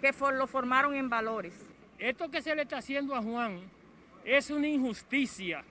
que 0.00 0.12
lo 0.32 0.46
formaron 0.46 0.94
en 0.94 1.08
valores. 1.08 1.54
Esto 1.98 2.30
que 2.30 2.42
se 2.42 2.54
le 2.54 2.62
está 2.62 2.78
haciendo 2.78 3.14
a 3.14 3.22
Juan 3.22 3.60
es 4.24 4.50
una 4.50 4.66
injusticia 4.66 5.64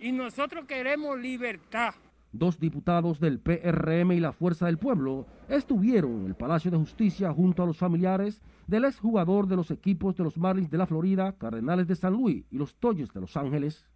y 0.00 0.12
nosotros 0.12 0.64
queremos 0.66 1.18
libertad. 1.18 1.94
Dos 2.32 2.60
diputados 2.60 3.20
del 3.20 3.40
PRM 3.40 4.12
y 4.12 4.20
la 4.20 4.32
Fuerza 4.32 4.66
del 4.66 4.78
Pueblo 4.78 5.26
estuvieron 5.48 6.20
en 6.20 6.26
el 6.26 6.34
Palacio 6.34 6.70
de 6.70 6.76
Justicia 6.76 7.32
junto 7.32 7.62
a 7.62 7.66
los 7.66 7.78
familiares 7.78 8.42
del 8.66 8.84
exjugador 8.84 9.46
de 9.46 9.56
los 9.56 9.70
equipos 9.70 10.14
de 10.16 10.24
los 10.24 10.36
Marlins 10.36 10.70
de 10.70 10.78
la 10.78 10.86
Florida, 10.86 11.32
Cardenales 11.38 11.88
de 11.88 11.96
San 11.96 12.12
Luis 12.12 12.44
y 12.50 12.58
los 12.58 12.74
Toyes 12.76 13.12
de 13.12 13.20
Los 13.20 13.36
Ángeles. 13.36 13.86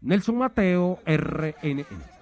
Nelson 0.00 0.38
Mateo, 0.38 0.98
RNN. 1.04 2.19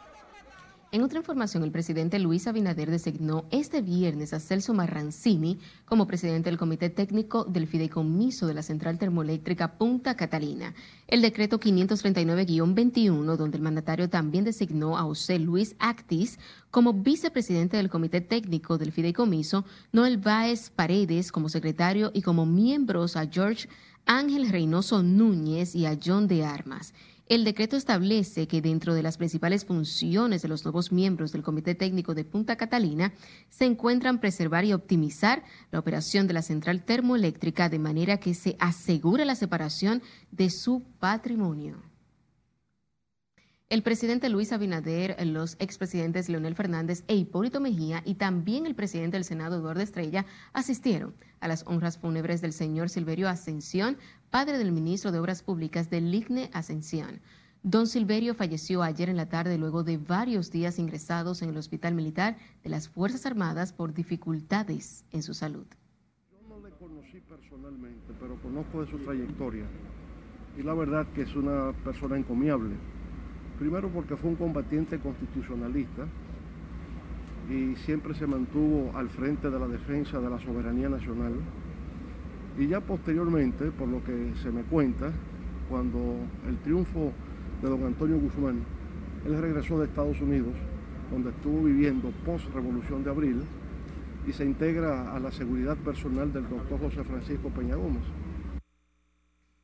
En 0.90 1.02
otra 1.02 1.18
información, 1.18 1.64
el 1.64 1.70
presidente 1.70 2.18
Luis 2.18 2.46
Abinader 2.46 2.90
designó 2.90 3.44
este 3.50 3.82
viernes 3.82 4.32
a 4.32 4.40
Celso 4.40 4.72
Marrancini 4.72 5.58
como 5.84 6.06
presidente 6.06 6.48
del 6.48 6.58
Comité 6.58 6.88
Técnico 6.88 7.44
del 7.44 7.66
Fideicomiso 7.66 8.46
de 8.46 8.54
la 8.54 8.62
Central 8.62 8.98
Termoeléctrica 8.98 9.76
Punta 9.76 10.16
Catalina. 10.16 10.74
El 11.06 11.20
decreto 11.20 11.60
539-21, 11.60 13.36
donde 13.36 13.58
el 13.58 13.62
mandatario 13.62 14.08
también 14.08 14.44
designó 14.44 14.96
a 14.96 15.02
José 15.02 15.38
Luis 15.38 15.76
Actis 15.78 16.38
como 16.70 16.94
vicepresidente 16.94 17.76
del 17.76 17.90
Comité 17.90 18.22
Técnico 18.22 18.78
del 18.78 18.92
Fideicomiso, 18.92 19.66
Noel 19.92 20.16
Báez 20.16 20.70
Paredes 20.70 21.32
como 21.32 21.50
secretario 21.50 22.12
y 22.14 22.22
como 22.22 22.46
miembros 22.46 23.14
a 23.14 23.26
George 23.26 23.68
Ángel 24.06 24.48
Reynoso 24.48 25.02
Núñez 25.02 25.74
y 25.74 25.84
a 25.84 25.98
John 26.02 26.28
de 26.28 26.46
Armas. 26.46 26.94
El 27.28 27.44
decreto 27.44 27.76
establece 27.76 28.48
que 28.48 28.62
dentro 28.62 28.94
de 28.94 29.02
las 29.02 29.18
principales 29.18 29.66
funciones 29.66 30.40
de 30.40 30.48
los 30.48 30.64
nuevos 30.64 30.92
miembros 30.92 31.30
del 31.30 31.42
Comité 31.42 31.74
Técnico 31.74 32.14
de 32.14 32.24
Punta 32.24 32.56
Catalina 32.56 33.12
se 33.50 33.66
encuentran 33.66 34.18
preservar 34.18 34.64
y 34.64 34.72
optimizar 34.72 35.42
la 35.70 35.78
operación 35.78 36.26
de 36.26 36.32
la 36.32 36.40
central 36.40 36.84
termoeléctrica 36.84 37.68
de 37.68 37.78
manera 37.78 38.16
que 38.16 38.32
se 38.32 38.56
asegure 38.58 39.26
la 39.26 39.34
separación 39.34 40.02
de 40.30 40.48
su 40.48 40.82
patrimonio. 41.00 41.82
El 43.68 43.82
presidente 43.82 44.30
Luis 44.30 44.50
Abinader, 44.54 45.14
los 45.26 45.56
expresidentes 45.58 46.30
Leonel 46.30 46.54
Fernández 46.54 47.04
e 47.06 47.14
Hipólito 47.14 47.60
Mejía 47.60 48.02
y 48.06 48.14
también 48.14 48.64
el 48.64 48.74
presidente 48.74 49.18
del 49.18 49.24
Senado 49.24 49.56
Eduardo 49.56 49.82
Estrella 49.82 50.24
asistieron 50.54 51.14
a 51.40 51.48
las 51.48 51.64
honras 51.66 51.98
fúnebres 51.98 52.40
del 52.40 52.54
señor 52.54 52.88
Silverio 52.88 53.28
Ascensión, 53.28 53.98
padre 54.30 54.58
del 54.58 54.72
ministro 54.72 55.12
de 55.12 55.18
Obras 55.18 55.42
Públicas 55.42 55.90
del 55.90 56.10
Ligne 56.10 56.50
Ascensión. 56.52 57.20
Don 57.62 57.86
Silverio 57.86 58.34
falleció 58.34 58.82
ayer 58.82 59.08
en 59.08 59.16
la 59.16 59.28
tarde 59.28 59.58
luego 59.58 59.82
de 59.82 59.98
varios 59.98 60.50
días 60.50 60.78
ingresados 60.78 61.42
en 61.42 61.50
el 61.50 61.56
Hospital 61.56 61.94
Militar 61.94 62.36
de 62.62 62.70
las 62.70 62.88
Fuerzas 62.88 63.26
Armadas 63.26 63.72
por 63.72 63.94
dificultades 63.94 65.04
en 65.10 65.22
su 65.22 65.34
salud. 65.34 65.66
Yo 66.30 66.48
no 66.48 66.66
le 66.66 66.72
conocí 66.76 67.20
personalmente, 67.20 68.12
pero 68.20 68.40
conozco 68.42 68.84
de 68.84 68.90
su 68.90 68.98
trayectoria 68.98 69.64
y 70.56 70.62
la 70.62 70.74
verdad 70.74 71.06
que 71.14 71.22
es 71.22 71.34
una 71.34 71.72
persona 71.84 72.16
encomiable 72.16 72.76
Primero 73.58 73.88
porque 73.88 74.16
fue 74.16 74.30
un 74.30 74.36
combatiente 74.36 75.00
constitucionalista 75.00 76.06
y 77.50 77.74
siempre 77.76 78.14
se 78.14 78.26
mantuvo 78.26 78.96
al 78.96 79.08
frente 79.08 79.50
de 79.50 79.58
la 79.58 79.66
defensa 79.66 80.20
de 80.20 80.30
la 80.30 80.38
soberanía 80.38 80.88
nacional. 80.88 81.32
Y 82.58 82.66
ya 82.66 82.80
posteriormente, 82.80 83.70
por 83.70 83.88
lo 83.88 84.02
que 84.02 84.32
se 84.42 84.50
me 84.50 84.62
cuenta, 84.62 85.12
cuando 85.70 86.16
el 86.48 86.58
triunfo 86.58 87.12
de 87.62 87.68
don 87.68 87.84
Antonio 87.84 88.18
Guzmán, 88.18 88.64
él 89.24 89.40
regresó 89.40 89.78
de 89.78 89.86
Estados 89.86 90.20
Unidos, 90.20 90.54
donde 91.10 91.30
estuvo 91.30 91.64
viviendo 91.64 92.10
post-revolución 92.26 93.04
de 93.04 93.10
abril, 93.10 93.42
y 94.26 94.32
se 94.32 94.44
integra 94.44 95.14
a 95.14 95.20
la 95.20 95.30
seguridad 95.30 95.76
personal 95.76 96.32
del 96.32 96.48
doctor 96.48 96.80
José 96.80 97.04
Francisco 97.04 97.48
Peña 97.48 97.76
Gómez. 97.76 98.02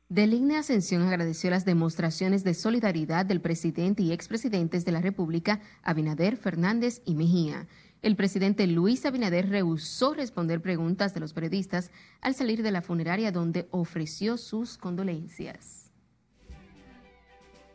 Deligne 0.07 0.57
Ascensión 0.57 1.01
agradeció 1.01 1.49
las 1.49 1.65
demostraciones 1.65 2.43
de 2.43 2.53
solidaridad 2.53 3.25
del 3.25 3.41
presidente 3.41 4.03
y 4.03 4.11
expresidentes 4.11 4.85
de 4.85 4.91
la 4.91 5.01
República, 5.01 5.59
Abinader, 5.83 6.37
Fernández 6.37 7.01
y 7.05 7.15
Mejía. 7.15 7.67
El 8.05 8.15
presidente 8.15 8.67
Luis 8.67 9.03
Abinader 9.07 9.49
rehusó 9.49 10.13
responder 10.13 10.61
preguntas 10.61 11.15
de 11.15 11.19
los 11.19 11.33
periodistas 11.33 11.89
al 12.21 12.35
salir 12.35 12.61
de 12.61 12.69
la 12.69 12.83
funeraria 12.83 13.31
donde 13.31 13.67
ofreció 13.71 14.37
sus 14.37 14.77
condolencias. 14.77 15.91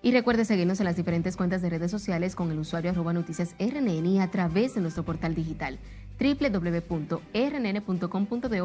Y 0.03 0.13
recuerde 0.13 0.45
seguirnos 0.45 0.79
en 0.79 0.85
las 0.85 0.95
diferentes 0.95 1.37
cuentas 1.37 1.63
de 1.63 1.71
redes 1.71 1.91
sociales 1.91 2.37
con 2.37 2.53
el 2.53 2.61
usuario 2.61 2.93
arroba 2.93 3.13
noticias 3.13 3.57
RNN 3.59 4.07
y 4.07 4.21
a 4.21 4.31
través 4.31 4.77
de 4.77 4.81
nuestro 4.81 5.05
portal 5.05 5.35
digital 5.35 5.81
www.rnn.com.do 6.21 7.19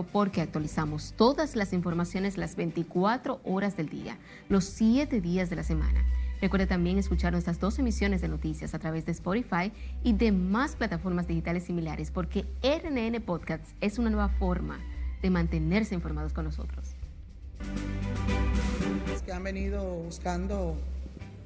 porque 0.03 0.41
actualizamos 0.41 1.15
todas 1.17 1.55
las 1.55 1.73
informaciones 1.73 2.37
las 2.37 2.55
24 2.55 3.41
horas 3.43 3.75
del 3.75 3.89
día, 3.89 4.19
los 4.49 4.65
7 4.65 5.19
días 5.19 5.49
de 5.49 5.55
la 5.55 5.63
semana. 5.63 6.05
Recuerde 6.41 6.67
también 6.67 6.97
escuchar 6.97 7.31
nuestras 7.31 7.59
dos 7.59 7.79
emisiones 7.79 8.21
de 8.21 8.27
noticias 8.27 8.73
a 8.73 8.79
través 8.79 9.05
de 9.05 9.13
Spotify 9.13 9.71
y 10.03 10.13
demás 10.13 10.75
plataformas 10.75 11.27
digitales 11.27 11.63
similares 11.63 12.11
porque 12.11 12.45
RNN 12.61 13.21
Podcasts 13.21 13.73
es 13.81 13.97
una 13.99 14.09
nueva 14.09 14.29
forma 14.29 14.79
de 15.21 15.29
mantenerse 15.29 15.95
informados 15.95 16.33
con 16.33 16.45
nosotros. 16.45 16.95
Es 19.13 19.21
que 19.21 19.31
han 19.31 19.43
venido 19.43 19.83
buscando 19.83 20.77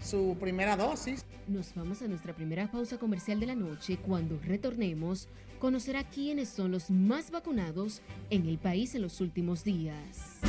su 0.02 0.36
primera 0.40 0.76
dosis. 0.76 1.24
Nos 1.48 1.74
vamos 1.76 2.02
a 2.02 2.08
nuestra 2.08 2.34
primera 2.34 2.70
pausa 2.70 2.98
comercial 2.98 3.40
de 3.40 3.46
la 3.46 3.56
noche. 3.56 3.98
Cuando 3.98 4.40
retornemos, 4.40 5.28
conocerá 5.60 6.04
quiénes 6.04 6.50
son 6.50 6.72
los 6.72 6.90
más 6.90 7.32
vacunados 7.32 8.02
en 8.30 8.48
el 8.48 8.58
país 8.58 8.96
en 8.96 9.02
los 9.02 9.22
últimos 9.22 9.64
días. 9.64 10.40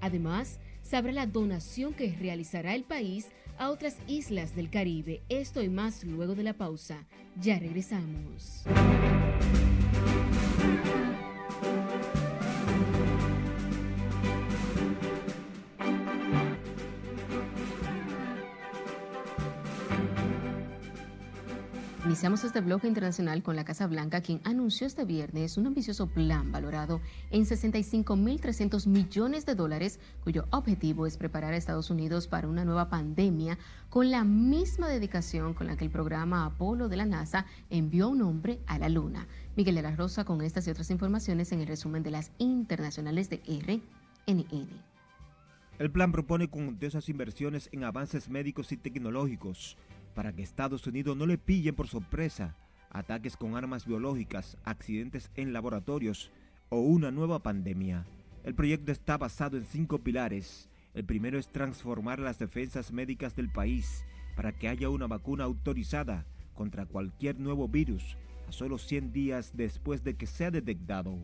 Además, 0.00 0.58
sabrá 0.94 1.10
la 1.10 1.26
donación 1.26 1.92
que 1.92 2.14
realizará 2.20 2.72
el 2.76 2.84
país 2.84 3.26
a 3.58 3.70
otras 3.70 3.96
islas 4.06 4.54
del 4.54 4.70
Caribe. 4.70 5.22
Esto 5.28 5.60
y 5.60 5.68
más 5.68 6.04
luego 6.04 6.36
de 6.36 6.44
la 6.44 6.52
pausa. 6.52 7.04
Ya 7.34 7.58
regresamos. 7.58 8.62
Iniciamos 22.14 22.44
este 22.44 22.60
bloque 22.60 22.86
internacional 22.86 23.42
con 23.42 23.56
la 23.56 23.64
Casa 23.64 23.88
Blanca, 23.88 24.20
quien 24.20 24.40
anunció 24.44 24.86
este 24.86 25.04
viernes 25.04 25.56
un 25.56 25.66
ambicioso 25.66 26.06
plan 26.06 26.52
valorado 26.52 27.00
en 27.32 27.44
65.300 27.44 28.86
millones 28.86 29.44
de 29.46 29.56
dólares, 29.56 29.98
cuyo 30.22 30.44
objetivo 30.50 31.08
es 31.08 31.16
preparar 31.16 31.52
a 31.52 31.56
Estados 31.56 31.90
Unidos 31.90 32.28
para 32.28 32.46
una 32.46 32.64
nueva 32.64 32.88
pandemia 32.88 33.58
con 33.90 34.12
la 34.12 34.22
misma 34.22 34.88
dedicación 34.88 35.54
con 35.54 35.66
la 35.66 35.76
que 35.76 35.84
el 35.84 35.90
programa 35.90 36.46
Apolo 36.46 36.88
de 36.88 36.98
la 36.98 37.04
NASA 37.04 37.46
envió 37.68 38.08
un 38.10 38.22
hombre 38.22 38.60
a 38.68 38.78
la 38.78 38.88
Luna. 38.88 39.26
Miguel 39.56 39.74
de 39.74 39.82
la 39.82 39.96
Rosa 39.96 40.24
con 40.24 40.40
estas 40.40 40.68
y 40.68 40.70
otras 40.70 40.92
informaciones 40.92 41.50
en 41.50 41.62
el 41.62 41.66
resumen 41.66 42.04
de 42.04 42.12
las 42.12 42.30
internacionales 42.38 43.28
de 43.28 43.42
RNN. 43.48 44.68
El 45.80 45.90
plan 45.90 46.12
propone 46.12 46.46
cuantiosas 46.46 47.08
inversiones 47.08 47.68
en 47.72 47.82
avances 47.82 48.28
médicos 48.28 48.70
y 48.70 48.76
tecnológicos 48.76 49.76
para 50.14 50.32
que 50.32 50.42
Estados 50.42 50.86
Unidos 50.86 51.16
no 51.16 51.26
le 51.26 51.38
pillen 51.38 51.74
por 51.74 51.88
sorpresa 51.88 52.56
ataques 52.94 53.36
con 53.36 53.56
armas 53.56 53.86
biológicas, 53.86 54.56
accidentes 54.64 55.30
en 55.34 55.52
laboratorios 55.52 56.30
o 56.70 56.78
una 56.78 57.10
nueva 57.10 57.42
pandemia. 57.42 58.06
El 58.44 58.54
proyecto 58.54 58.92
está 58.92 59.18
basado 59.18 59.56
en 59.56 59.64
cinco 59.64 59.98
pilares. 59.98 60.70
El 60.94 61.04
primero 61.04 61.38
es 61.38 61.48
transformar 61.48 62.20
las 62.20 62.38
defensas 62.38 62.92
médicas 62.92 63.34
del 63.34 63.50
país 63.50 64.04
para 64.36 64.52
que 64.52 64.68
haya 64.68 64.88
una 64.88 65.08
vacuna 65.08 65.44
autorizada 65.44 66.24
contra 66.54 66.86
cualquier 66.86 67.38
nuevo 67.40 67.68
virus 67.68 68.16
a 68.48 68.52
solo 68.52 68.78
100 68.78 69.12
días 69.12 69.56
después 69.56 70.04
de 70.04 70.14
que 70.14 70.26
sea 70.26 70.52
detectado. 70.52 71.18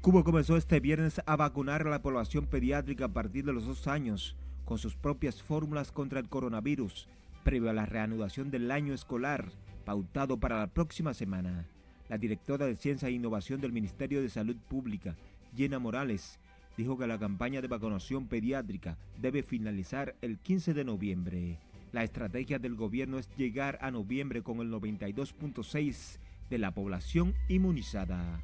Cuba 0.00 0.22
comenzó 0.22 0.56
este 0.56 0.78
viernes 0.78 1.20
a 1.26 1.34
vacunar 1.34 1.84
a 1.84 1.90
la 1.90 2.02
población 2.02 2.46
pediátrica 2.46 3.06
a 3.06 3.12
partir 3.12 3.44
de 3.44 3.52
los 3.52 3.66
dos 3.66 3.88
años 3.88 4.36
con 4.66 4.76
sus 4.76 4.96
propias 4.96 5.42
fórmulas 5.42 5.92
contra 5.92 6.20
el 6.20 6.28
coronavirus, 6.28 7.08
previo 7.44 7.70
a 7.70 7.72
la 7.72 7.86
reanudación 7.86 8.50
del 8.50 8.70
año 8.70 8.92
escolar, 8.92 9.46
pautado 9.86 10.38
para 10.38 10.58
la 10.58 10.66
próxima 10.66 11.14
semana. 11.14 11.66
La 12.08 12.18
directora 12.18 12.66
de 12.66 12.74
Ciencia 12.74 13.08
e 13.08 13.12
Innovación 13.12 13.60
del 13.60 13.72
Ministerio 13.72 14.20
de 14.20 14.28
Salud 14.28 14.56
Pública, 14.68 15.16
Jenna 15.56 15.78
Morales, 15.78 16.38
dijo 16.76 16.98
que 16.98 17.06
la 17.06 17.18
campaña 17.18 17.62
de 17.62 17.68
vacunación 17.68 18.26
pediátrica 18.26 18.98
debe 19.20 19.42
finalizar 19.42 20.14
el 20.20 20.38
15 20.38 20.74
de 20.74 20.84
noviembre. 20.84 21.58
La 21.92 22.02
estrategia 22.02 22.58
del 22.58 22.74
gobierno 22.74 23.18
es 23.18 23.30
llegar 23.36 23.78
a 23.80 23.90
noviembre 23.90 24.42
con 24.42 24.58
el 24.60 24.70
92.6 24.70 26.18
de 26.50 26.58
la 26.58 26.72
población 26.72 27.34
inmunizada. 27.48 28.42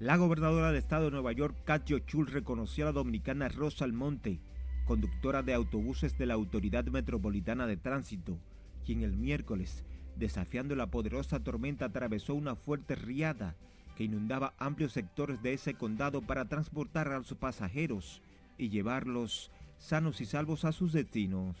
La 0.00 0.16
gobernadora 0.16 0.68
del 0.68 0.76
estado 0.76 1.04
de 1.04 1.12
Nueva 1.12 1.30
York, 1.30 1.56
Katio 1.64 2.00
Chul, 2.00 2.26
reconoció 2.26 2.84
a 2.84 2.86
la 2.86 2.92
dominicana 2.92 3.48
Rosa 3.48 3.84
Almonte, 3.84 4.40
conductora 4.86 5.44
de 5.44 5.54
autobuses 5.54 6.18
de 6.18 6.26
la 6.26 6.34
Autoridad 6.34 6.84
Metropolitana 6.86 7.68
de 7.68 7.76
Tránsito, 7.76 8.36
quien 8.84 9.02
el 9.02 9.16
miércoles, 9.16 9.84
desafiando 10.16 10.74
la 10.74 10.88
poderosa 10.88 11.44
tormenta, 11.44 11.84
atravesó 11.84 12.34
una 12.34 12.56
fuerte 12.56 12.96
riada 12.96 13.54
que 13.94 14.02
inundaba 14.02 14.54
amplios 14.58 14.92
sectores 14.92 15.40
de 15.42 15.52
ese 15.52 15.74
condado 15.74 16.22
para 16.22 16.48
transportar 16.48 17.06
a 17.06 17.18
los 17.18 17.32
pasajeros 17.34 18.20
y 18.58 18.70
llevarlos 18.70 19.52
sanos 19.78 20.20
y 20.20 20.26
salvos 20.26 20.64
a 20.64 20.72
sus 20.72 20.92
destinos. 20.92 21.56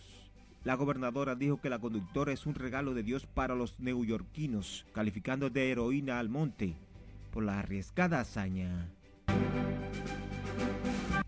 La 0.64 0.74
gobernadora 0.74 1.36
dijo 1.36 1.60
que 1.60 1.70
la 1.70 1.78
conductora 1.78 2.32
es 2.32 2.46
un 2.46 2.56
regalo 2.56 2.94
de 2.94 3.04
Dios 3.04 3.26
para 3.26 3.54
los 3.54 3.78
neoyorquinos, 3.78 4.86
calificando 4.92 5.50
de 5.50 5.70
heroína 5.70 6.18
al 6.18 6.30
monte 6.30 6.74
por 7.34 7.42
la 7.42 7.58
arriesgada 7.58 8.20
hazaña. 8.20 8.88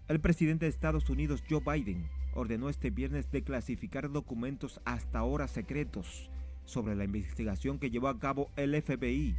El 0.07 0.21
presidente 0.21 0.67
de 0.67 0.71
Estados 0.71 1.11
Unidos, 1.11 1.43
Joe 1.51 1.61
Biden, 1.61 2.09
ordenó 2.35 2.69
este 2.69 2.91
viernes 2.91 3.33
declasificar 3.33 4.11
documentos 4.13 4.81
hasta 4.85 5.19
ahora 5.19 5.49
secretos 5.49 6.31
sobre 6.65 6.95
la 6.95 7.05
investigación 7.05 7.81
que 7.81 7.91
llevó 7.91 8.07
a 8.07 8.21
cabo 8.21 8.51
el 8.55 8.81
FBI 8.81 9.37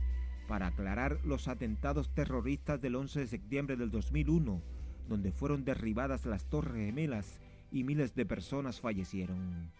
para 0.49 0.67
aclarar 0.67 1.19
los 1.23 1.47
atentados 1.47 2.13
terroristas 2.13 2.81
del 2.81 2.95
11 2.95 3.21
de 3.21 3.27
septiembre 3.27 3.77
del 3.77 3.89
2001, 3.89 4.61
donde 5.07 5.31
fueron 5.31 5.63
derribadas 5.63 6.25
las 6.25 6.49
Torres 6.49 6.85
Gemelas 6.85 7.39
y 7.71 7.85
miles 7.85 8.13
de 8.13 8.25
personas 8.25 8.81
fallecieron. 8.81 9.71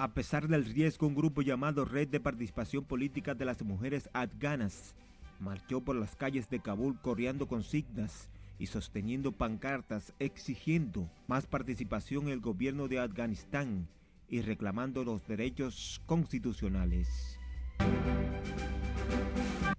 A 0.00 0.14
pesar 0.14 0.46
del 0.46 0.64
riesgo, 0.64 1.08
un 1.08 1.16
grupo 1.16 1.42
llamado 1.42 1.84
Red 1.84 2.06
de 2.06 2.20
Participación 2.20 2.84
Política 2.84 3.34
de 3.34 3.44
las 3.44 3.64
Mujeres 3.64 4.08
Afganas 4.12 4.94
marchó 5.40 5.80
por 5.80 5.96
las 5.96 6.14
calles 6.14 6.48
de 6.48 6.60
Kabul 6.60 7.00
coreando 7.00 7.48
consignas 7.48 8.30
y 8.60 8.66
sosteniendo 8.66 9.32
pancartas 9.32 10.14
exigiendo 10.20 11.10
más 11.26 11.48
participación 11.48 12.26
en 12.26 12.34
el 12.34 12.40
gobierno 12.40 12.86
de 12.86 13.00
Afganistán 13.00 13.88
y 14.28 14.40
reclamando 14.40 15.02
los 15.02 15.26
derechos 15.26 16.00
constitucionales. 16.06 17.36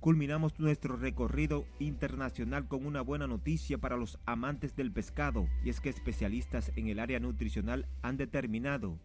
Culminamos 0.01 0.60
nuestro 0.60 0.97
recorrido 0.97 1.65
internacional 1.79 2.67
con 2.67 2.86
una 2.86 2.99
buena 2.99 3.25
noticia 3.25 3.77
para 3.77 3.95
los 3.95 4.19
amantes 4.25 4.75
del 4.75 4.91
pescado 4.91 5.47
y 5.63 5.69
es 5.69 5.79
que 5.79 5.88
especialistas 5.88 6.73
en 6.75 6.89
el 6.89 6.99
área 6.99 7.21
nutricional 7.21 7.88
han 8.01 8.17
determinado 8.17 8.99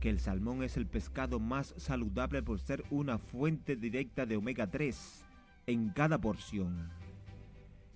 que 0.00 0.10
el 0.10 0.20
salmón 0.20 0.62
es 0.62 0.76
el 0.76 0.86
pescado 0.86 1.40
más 1.40 1.74
saludable 1.76 2.42
por 2.42 2.58
ser 2.60 2.84
una 2.90 3.18
fuente 3.18 3.76
directa 3.76 4.26
de 4.26 4.36
omega 4.36 4.66
3 4.66 5.24
en 5.66 5.90
cada 5.90 6.18
porción. 6.18 6.90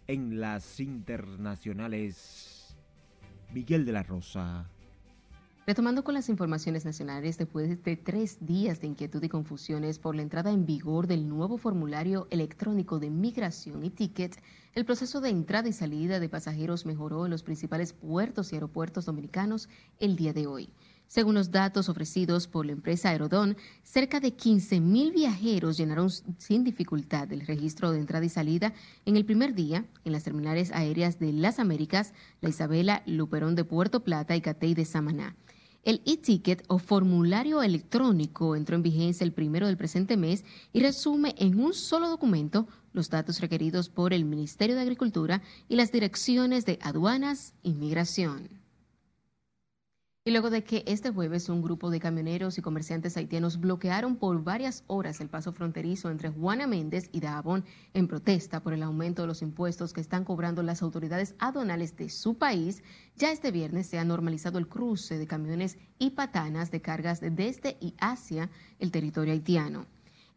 En 0.07 0.41
las 0.41 0.81
internacionales, 0.81 2.77
Miguel 3.53 3.85
de 3.85 3.93
la 3.93 4.03
Rosa. 4.03 4.69
Retomando 5.67 6.03
con 6.03 6.15
las 6.15 6.29
informaciones 6.29 6.85
nacionales, 6.85 7.39
después 7.39 7.85
de 7.85 7.97
tres 7.97 8.39
días 8.45 8.81
de 8.81 8.89
inquietud 8.89 9.23
y 9.23 9.29
confusiones 9.29 10.01
por 10.01 10.17
la 10.17 10.23
entrada 10.23 10.51
en 10.51 10.67
vigor 10.67 11.07
del 11.07 11.29
nuevo 11.29 11.59
formulario 11.59 12.27
electrónico 12.31 12.99
de 12.99 13.11
migración 13.11 13.85
y 13.85 13.91
ticket, 13.91 14.37
el 14.75 14.85
proceso 14.85 15.21
de 15.21 15.29
entrada 15.29 15.69
y 15.69 15.73
salida 15.73 16.19
de 16.19 16.29
pasajeros 16.29 16.87
mejoró 16.87 17.25
en 17.25 17.31
los 17.31 17.45
principales 17.45 17.93
puertos 17.93 18.53
y 18.53 18.57
aeropuertos 18.57 19.05
dominicanos 19.05 19.69
el 20.01 20.17
día 20.17 20.33
de 20.33 20.49
hoy. 20.49 20.71
Según 21.11 21.35
los 21.35 21.51
datos 21.51 21.89
ofrecidos 21.89 22.47
por 22.47 22.67
la 22.67 22.71
empresa 22.71 23.09
Aerodón, 23.09 23.57
cerca 23.83 24.21
de 24.21 24.37
15.000 24.37 25.13
viajeros 25.13 25.77
llenaron 25.77 26.09
sin 26.39 26.63
dificultad 26.63 27.33
el 27.33 27.49
registro 27.49 27.91
de 27.91 27.99
entrada 27.99 28.25
y 28.25 28.29
salida 28.29 28.75
en 29.05 29.17
el 29.17 29.25
primer 29.25 29.53
día 29.53 29.85
en 30.05 30.13
las 30.13 30.23
terminales 30.23 30.71
aéreas 30.71 31.19
de 31.19 31.33
Las 31.33 31.59
Américas, 31.59 32.15
La 32.41 32.51
Isabela, 32.51 33.03
Luperón 33.07 33.57
de 33.57 33.65
Puerto 33.65 34.05
Plata 34.05 34.37
y 34.37 34.41
Catey 34.41 34.75
de 34.75 34.85
Samaná. 34.85 35.35
El 35.83 36.01
e-ticket 36.07 36.63
o 36.69 36.79
formulario 36.79 37.61
electrónico 37.61 38.55
entró 38.55 38.77
en 38.77 38.85
vigencia 38.85 39.25
el 39.25 39.33
primero 39.33 39.67
del 39.67 39.77
presente 39.77 40.17
mes 40.17 40.45
y 40.73 40.79
resume 40.79 41.35
en 41.39 41.59
un 41.59 41.75
solo 41.75 42.09
documento 42.09 42.69
los 42.93 43.11
datos 43.11 43.41
requeridos 43.41 43.89
por 43.89 44.13
el 44.13 44.25
Ministerio 44.25 44.77
de 44.77 44.83
Agricultura 44.83 45.43
y 45.69 45.75
las 45.75 45.91
direcciones 45.91 46.67
de 46.67 46.79
aduanas 46.81 47.55
y 47.65 47.75
migración. 47.75 48.60
Y 50.23 50.33
luego 50.33 50.51
de 50.51 50.63
que 50.63 50.85
este 50.87 51.11
jueves 51.11 51.49
un 51.49 51.63
grupo 51.63 51.89
de 51.89 51.99
camioneros 51.99 52.59
y 52.59 52.61
comerciantes 52.61 53.17
haitianos 53.17 53.59
bloquearon 53.59 54.17
por 54.17 54.45
varias 54.45 54.85
horas 54.87 55.19
el 55.23 55.31
paso 55.31 55.55
fronterizo 55.55 56.11
entre 56.11 56.29
Juana 56.29 56.67
Méndez 56.67 57.09
y 57.11 57.21
Dajabón 57.21 57.65
en 57.95 58.07
protesta 58.07 58.63
por 58.63 58.75
el 58.75 58.83
aumento 58.83 59.23
de 59.23 59.29
los 59.29 59.41
impuestos 59.41 59.95
que 59.95 60.03
están 60.03 60.25
cobrando 60.25 60.63
las 60.63 60.83
autoridades 60.83 61.37
aduanales 61.39 61.97
de 61.97 62.11
su 62.11 62.37
país, 62.37 62.83
ya 63.17 63.33
este 63.33 63.51
viernes 63.51 63.87
se 63.87 63.99
ha 63.99 64.05
normalizado 64.05 64.59
el 64.59 64.69
cruce 64.69 65.17
de 65.17 65.27
camiones 65.27 65.79
y 65.99 66.11
patanas 66.11 66.71
de 66.71 66.83
cargas 66.83 67.23
desde 67.23 67.79
y 67.81 67.95
hacia 67.99 68.51
el 68.79 68.91
territorio 68.91 69.33
haitiano. 69.33 69.87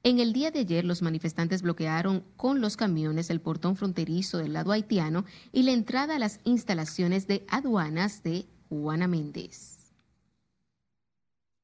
En 0.04 0.19
el 0.19 0.32
día 0.32 0.50
de 0.50 0.60
ayer, 0.60 0.86
los 0.86 1.02
manifestantes 1.02 1.62
bloquearon 1.62 2.24
con 2.38 2.62
los 2.62 2.78
camiones 2.78 3.30
el 3.30 3.41
portón 3.41 3.76
fronterizo 3.76 4.38
del 4.38 4.54
lado 4.54 4.72
haitiano 4.72 5.26
y 5.52 5.63
la 5.63 5.72
entrada 5.72 6.15
a 6.15 6.19
las 6.19 6.39
instalaciones 6.46 7.28
de 7.28 7.46
aduanas 7.50 8.24
de 8.24 8.46
Juana 8.69 9.08
Méndez. 9.08 9.73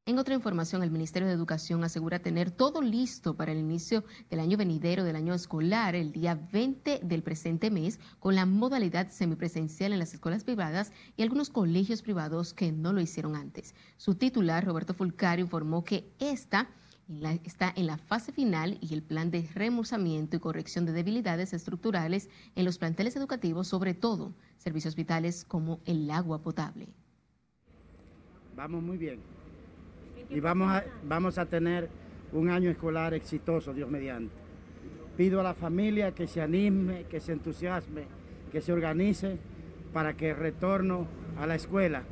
En 0.10 0.18
otra 0.18 0.34
información, 0.34 0.82
el 0.82 0.90
Ministerio 0.90 1.28
de 1.28 1.36
Educación 1.36 1.84
asegura 1.84 2.18
tener 2.18 2.50
todo 2.50 2.82
listo 2.82 3.36
para 3.36 3.52
el 3.52 3.60
inicio 3.60 4.04
del 4.32 4.40
año 4.40 4.58
venidero 4.58 5.04
del 5.04 5.16
año 5.16 5.36
escolar 5.36 5.94
el 5.94 6.12
día 6.12 6.34
20 6.52 7.02
del 7.04 7.22
presente 7.22 7.70
mes 7.70 8.00
con 8.18 8.34
la 8.34 8.48
modalidad 8.48 9.12
semipresencial 9.12 9.94
en 9.94 10.00
las 10.00 10.16
escuelas 10.16 10.44
privadas 10.44 10.92
y 11.16 11.22
algunos 11.22 11.52
colegios 11.52 12.02
privados 12.02 12.56
que 12.56 12.72
no 12.72 12.92
lo 12.92 13.02
hicieron 13.02 13.36
antes. 13.36 13.76
Su 13.98 14.16
titular, 14.16 14.66
Roberto 14.66 14.96
Fulcario, 14.96 15.46
informó 15.46 15.84
que 15.84 16.12
esta 16.18 16.72
está 17.44 17.72
en 17.76 17.86
la 17.86 18.00
fase 18.00 18.32
final 18.32 18.80
y 18.82 18.96
el 18.96 19.04
plan 19.04 19.30
de 19.30 19.48
remozamiento 19.54 20.36
y 20.36 20.40
corrección 20.40 20.88
de 20.88 20.94
debilidades 20.94 21.54
estructurales 21.54 22.30
en 22.56 22.66
los 22.66 22.80
planteles 22.80 23.16
educativos, 23.16 23.68
sobre 23.68 23.94
todo 23.94 24.34
servicios 24.58 24.96
vitales 24.96 25.46
como 25.46 25.82
el 25.86 26.10
agua 26.10 26.42
potable. 26.42 26.88
Vamos 28.56 28.82
muy 28.82 28.98
bien 28.98 29.39
y 30.30 30.40
vamos 30.40 30.72
a, 30.72 30.84
vamos 31.08 31.38
a 31.38 31.46
tener 31.46 31.90
un 32.32 32.50
año 32.50 32.70
escolar 32.70 33.14
exitoso, 33.14 33.74
Dios 33.74 33.90
mediante. 33.90 34.34
Pido 35.18 35.40
a 35.40 35.44
la 35.44 35.54
familia 35.54 36.14
que 36.14 36.28
se 36.28 36.42
anime, 36.42 37.06
que 37.10 37.20
se 37.20 37.34
entusiasme, 37.34 38.04
que 38.52 38.62
se 38.62 38.72
organice 38.72 39.38
para 39.92 40.16
que 40.16 40.32
el 40.32 40.38
retorno 40.38 41.08
a 41.38 41.48
la 41.48 41.56
escuela 41.56 42.04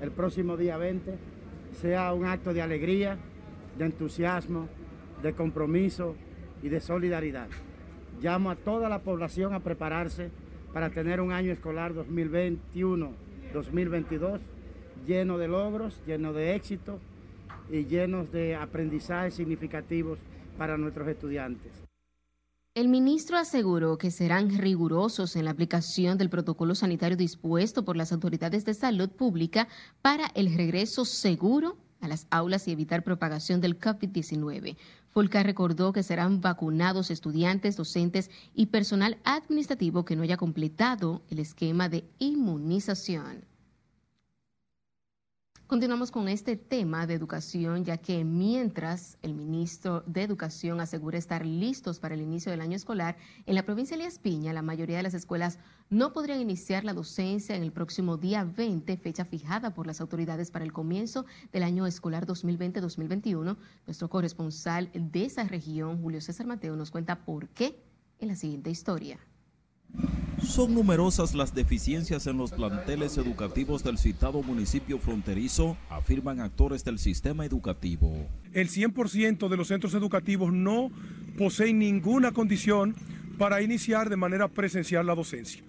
el 0.00 0.10
próximo 0.10 0.56
día 0.56 0.76
20 0.76 1.14
sea 1.80 2.12
un 2.12 2.26
acto 2.26 2.52
de 2.52 2.62
alegría, 2.62 3.16
de 3.78 3.86
entusiasmo, 3.86 4.68
de 5.22 5.32
compromiso 5.32 6.14
y 6.62 6.68
de 6.68 6.80
solidaridad. 6.80 7.48
Llamo 8.20 8.50
a 8.50 8.56
toda 8.56 8.88
la 8.88 9.00
población 9.00 9.54
a 9.54 9.60
prepararse 9.60 10.30
para 10.72 10.90
tener 10.90 11.20
un 11.20 11.32
año 11.32 11.52
escolar 11.52 11.92
2021-2022 11.94 14.40
lleno 15.06 15.38
de 15.38 15.48
logros, 15.48 16.00
lleno 16.06 16.32
de 16.32 16.54
éxito 16.54 17.00
y 17.70 17.84
llenos 17.84 18.30
de 18.32 18.56
aprendizajes 18.56 19.34
significativos 19.34 20.18
para 20.58 20.76
nuestros 20.76 21.08
estudiantes. 21.08 21.72
El 22.74 22.88
ministro 22.88 23.36
aseguró 23.36 23.98
que 23.98 24.10
serán 24.10 24.56
rigurosos 24.58 25.36
en 25.36 25.44
la 25.44 25.50
aplicación 25.50 26.16
del 26.16 26.30
protocolo 26.30 26.74
sanitario 26.74 27.18
dispuesto 27.18 27.84
por 27.84 27.96
las 27.98 28.12
autoridades 28.12 28.64
de 28.64 28.72
salud 28.72 29.10
pública 29.10 29.68
para 30.00 30.28
el 30.34 30.54
regreso 30.54 31.04
seguro 31.04 31.76
a 32.00 32.08
las 32.08 32.26
aulas 32.30 32.66
y 32.66 32.72
evitar 32.72 33.04
propagación 33.04 33.60
del 33.60 33.78
COVID-19. 33.78 34.76
Fulca 35.10 35.42
recordó 35.42 35.92
que 35.92 36.02
serán 36.02 36.40
vacunados 36.40 37.10
estudiantes, 37.10 37.76
docentes 37.76 38.30
y 38.54 38.66
personal 38.66 39.18
administrativo 39.24 40.06
que 40.06 40.16
no 40.16 40.22
haya 40.22 40.38
completado 40.38 41.20
el 41.28 41.40
esquema 41.40 41.90
de 41.90 42.04
inmunización. 42.18 43.51
Continuamos 45.72 46.10
con 46.10 46.28
este 46.28 46.56
tema 46.56 47.06
de 47.06 47.14
educación, 47.14 47.82
ya 47.82 47.96
que 47.96 48.24
mientras 48.24 49.16
el 49.22 49.32
ministro 49.32 50.02
de 50.06 50.22
Educación 50.22 50.82
asegura 50.82 51.16
estar 51.16 51.46
listos 51.46 51.98
para 51.98 52.14
el 52.14 52.20
inicio 52.20 52.52
del 52.52 52.60
año 52.60 52.76
escolar, 52.76 53.16
en 53.46 53.54
la 53.54 53.64
provincia 53.64 53.96
de 53.96 54.02
Elías 54.02 54.18
Piña 54.18 54.52
la 54.52 54.60
mayoría 54.60 54.98
de 54.98 55.02
las 55.02 55.14
escuelas 55.14 55.58
no 55.88 56.12
podrían 56.12 56.42
iniciar 56.42 56.84
la 56.84 56.92
docencia 56.92 57.56
en 57.56 57.62
el 57.62 57.72
próximo 57.72 58.18
día 58.18 58.44
20, 58.44 58.98
fecha 58.98 59.24
fijada 59.24 59.72
por 59.72 59.86
las 59.86 60.02
autoridades 60.02 60.50
para 60.50 60.66
el 60.66 60.74
comienzo 60.74 61.24
del 61.52 61.62
año 61.62 61.86
escolar 61.86 62.26
2020-2021. 62.26 63.56
Nuestro 63.86 64.10
corresponsal 64.10 64.90
de 64.92 65.24
esa 65.24 65.44
región, 65.44 66.02
Julio 66.02 66.20
César 66.20 66.46
Mateo, 66.46 66.76
nos 66.76 66.90
cuenta 66.90 67.24
por 67.24 67.48
qué 67.48 67.82
en 68.18 68.28
la 68.28 68.36
siguiente 68.36 68.68
historia. 68.68 69.18
Son 70.44 70.74
numerosas 70.74 71.34
las 71.34 71.54
deficiencias 71.54 72.26
en 72.26 72.36
los 72.36 72.50
planteles 72.50 73.16
educativos 73.16 73.82
del 73.84 73.96
citado 73.96 74.42
municipio 74.42 74.98
fronterizo, 74.98 75.76
afirman 75.88 76.40
actores 76.40 76.84
del 76.84 76.98
sistema 76.98 77.46
educativo. 77.46 78.28
El 78.52 78.68
100% 78.68 79.48
de 79.48 79.56
los 79.56 79.68
centros 79.68 79.94
educativos 79.94 80.52
no 80.52 80.90
poseen 81.38 81.78
ninguna 81.78 82.32
condición 82.32 82.94
para 83.38 83.62
iniciar 83.62 84.10
de 84.10 84.16
manera 84.16 84.48
presencial 84.48 85.06
la 85.06 85.14
docencia, 85.14 85.62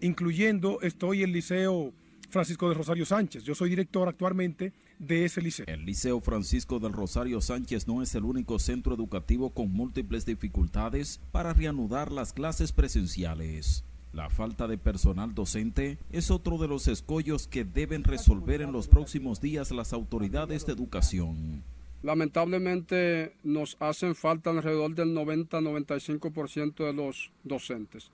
incluyendo 0.00 0.80
estoy 0.82 1.22
el 1.22 1.32
Liceo 1.32 1.92
Francisco 2.30 2.68
de 2.68 2.74
Rosario 2.74 3.06
Sánchez. 3.06 3.42
Yo 3.42 3.54
soy 3.54 3.70
director 3.70 4.08
actualmente 4.08 4.72
de 4.98 5.24
ese 5.24 5.40
liceo. 5.40 5.64
El 5.66 5.84
Liceo 5.84 6.20
Francisco 6.20 6.78
del 6.78 6.92
Rosario 6.92 7.40
Sánchez 7.40 7.88
no 7.88 8.02
es 8.02 8.14
el 8.14 8.24
único 8.24 8.58
centro 8.58 8.94
educativo 8.94 9.50
con 9.50 9.72
múltiples 9.72 10.26
dificultades 10.26 11.20
para 11.32 11.54
reanudar 11.54 12.12
las 12.12 12.32
clases 12.32 12.72
presenciales. 12.72 13.84
La 14.12 14.30
falta 14.30 14.66
de 14.66 14.78
personal 14.78 15.34
docente 15.34 15.98
es 16.10 16.30
otro 16.30 16.56
de 16.56 16.66
los 16.66 16.88
escollos 16.88 17.46
que 17.46 17.64
deben 17.64 18.04
resolver 18.04 18.62
en 18.62 18.72
los 18.72 18.88
próximos 18.88 19.40
días 19.40 19.70
las 19.70 19.92
autoridades 19.92 20.64
de 20.64 20.72
educación. 20.72 21.62
Lamentablemente 22.02 23.34
nos 23.42 23.76
hacen 23.80 24.14
falta 24.14 24.50
alrededor 24.50 24.94
del 24.94 25.14
90-95% 25.14 26.86
de 26.86 26.92
los 26.92 27.30
docentes. 27.44 28.10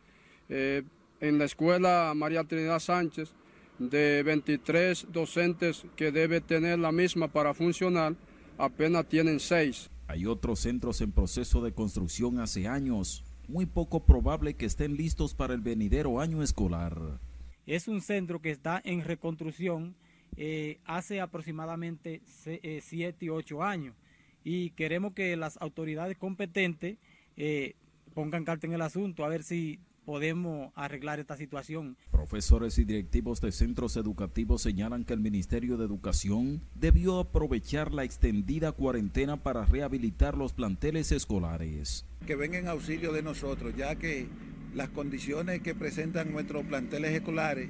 Eh, 0.49 0.83
en 1.21 1.39
la 1.39 1.45
escuela 1.45 2.13
María 2.17 2.45
Trinidad 2.45 2.81
Sánchez, 2.81 3.33
de 3.79 4.23
23 4.25 5.07
docentes 5.13 5.85
que 5.97 6.11
debe 6.13 6.41
tener 6.41 6.79
la 6.79 6.93
misma 6.93 7.29
para 7.29 7.55
funcionar, 7.55 8.17
apenas 8.59 9.07
tienen 9.09 9.39
6. 9.39 9.91
Hay 10.09 10.27
otros 10.27 10.61
centros 10.61 11.01
en 11.01 11.13
proceso 11.13 11.63
de 11.63 11.73
construcción 11.73 12.41
hace 12.41 12.67
años 12.67 13.25
muy 13.49 13.67
poco 13.67 14.05
probable 14.05 14.55
que 14.55 14.67
estén 14.67 14.97
listos 14.97 15.35
para 15.35 15.55
el 15.55 15.61
venidero 15.61 16.21
año 16.21 16.43
escolar. 16.43 17.21
Es 17.67 17.89
un 17.89 18.01
centro 18.01 18.41
que 18.41 18.51
está 18.51 18.81
en 18.85 19.03
reconstrucción 19.03 19.95
eh, 20.37 20.79
hace 20.85 21.21
aproximadamente 21.21 22.21
7 22.27 23.17
y 23.25 23.29
8 23.29 23.63
años 23.63 23.95
y 24.43 24.71
queremos 24.71 25.15
que 25.15 25.37
las 25.37 25.57
autoridades 25.61 26.19
competentes 26.19 26.99
eh, 27.37 27.75
pongan 28.15 28.45
carta 28.45 28.67
en 28.67 28.75
el 28.75 28.83
asunto 28.83 29.25
a 29.25 29.29
ver 29.29 29.43
si 29.43 29.79
podemos 30.05 30.73
arreglar 30.75 31.21
esta 31.21 31.37
situación. 31.37 31.97
Profesores 32.11 32.79
y 32.79 32.85
directivos 32.85 33.41
de 33.41 33.53
centros 33.53 33.97
educativos 33.97 34.63
señalan 34.63 35.05
que 35.05 35.15
el 35.15 35.21
Ministerio 35.21 35.77
de 35.77 35.85
Educación 35.85 36.63
debió 36.75 37.19
aprovechar 37.19 37.93
la 37.93 38.05
extendida 38.05 38.73
cuarentena 38.73 39.43
para 39.43 39.65
rehabilitar 39.65 40.37
los 40.37 40.53
planteles 40.53 41.13
escolares. 41.13 42.07
Que 42.27 42.37
vengan 42.37 42.63
en 42.63 42.69
auxilio 42.69 43.13
de 43.13 43.23
nosotros, 43.23 43.75
ya 43.77 43.97
que 43.97 44.29
las 44.75 44.89
condiciones 44.89 45.61
que 45.63 45.75
presentan 45.75 46.33
nuestros 46.33 46.65
planteles 46.65 47.13
escolares 47.13 47.69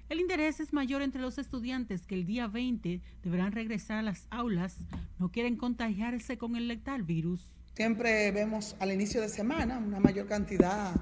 El 0.09 0.19
interés 0.19 0.59
es 0.59 0.73
mayor 0.73 1.03
entre 1.03 1.21
los 1.21 1.39
estudiantes 1.39 2.05
que 2.05 2.17
el 2.17 2.27
día 2.27 2.49
20 2.49 3.01
deberán 3.23 3.53
regresar 3.53 3.99
a 3.99 4.03
las 4.03 4.27
aulas, 4.31 4.77
no 5.21 5.31
quieren 5.31 5.57
contagiarse 5.57 6.37
con 6.37 6.57
el 6.57 6.67
letal 6.67 7.05
virus. 7.05 7.55
Siempre 7.75 8.31
vemos 8.33 8.75
al 8.81 8.91
inicio 8.91 9.21
de 9.21 9.29
semana 9.29 9.79
una 9.79 10.01
mayor 10.01 10.27
cantidad, 10.27 10.95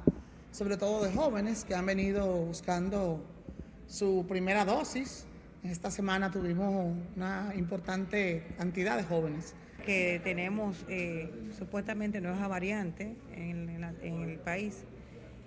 sobre 0.52 0.76
todo 0.76 1.02
de 1.02 1.12
jóvenes 1.12 1.64
que 1.64 1.74
han 1.74 1.86
venido 1.86 2.26
buscando 2.44 3.24
su 3.86 4.26
primera 4.28 4.66
dosis. 4.66 5.24
Esta 5.64 5.90
semana 5.90 6.30
tuvimos 6.30 6.96
una 7.16 7.52
importante 7.56 8.44
cantidad 8.56 8.96
de 8.96 9.02
jóvenes. 9.02 9.54
Que 9.84 10.20
tenemos 10.22 10.84
eh, 10.88 11.32
supuestamente 11.58 12.20
nueva 12.20 12.46
variante 12.46 13.16
en, 13.34 13.68
el 14.02 14.38
país. 14.38 14.84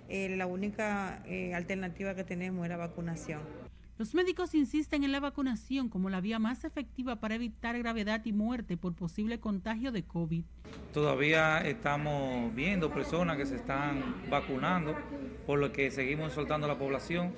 Eh, 0.08 0.36
la 0.36 0.46
única 0.46 1.22
eh, 1.26 1.54
alternativa 1.54 2.14
que 2.14 2.24
tenemos 2.24 2.64
es 2.64 2.70
la 2.70 2.76
vacunación. 2.76 3.40
Los 3.98 4.14
médicos 4.14 4.54
insisten 4.54 5.04
en 5.04 5.12
la 5.12 5.20
vacunación 5.20 5.88
como 5.88 6.10
la 6.10 6.20
vía 6.20 6.38
más 6.38 6.64
efectiva 6.64 7.16
para 7.16 7.36
evitar 7.36 7.78
gravedad 7.78 8.22
y 8.24 8.32
muerte 8.32 8.76
por 8.76 8.94
posible 8.94 9.38
contagio 9.38 9.92
de 9.92 10.02
COVID. 10.02 10.44
Todavía 10.92 11.58
estamos 11.58 12.54
viendo 12.54 12.90
personas 12.90 13.36
que 13.36 13.46
se 13.46 13.56
están 13.56 14.28
vacunando, 14.28 14.96
por 15.46 15.58
lo 15.58 15.72
que 15.72 15.90
seguimos 15.90 16.32
soltando 16.32 16.66
a 16.66 16.68
la 16.68 16.78
población 16.78 17.32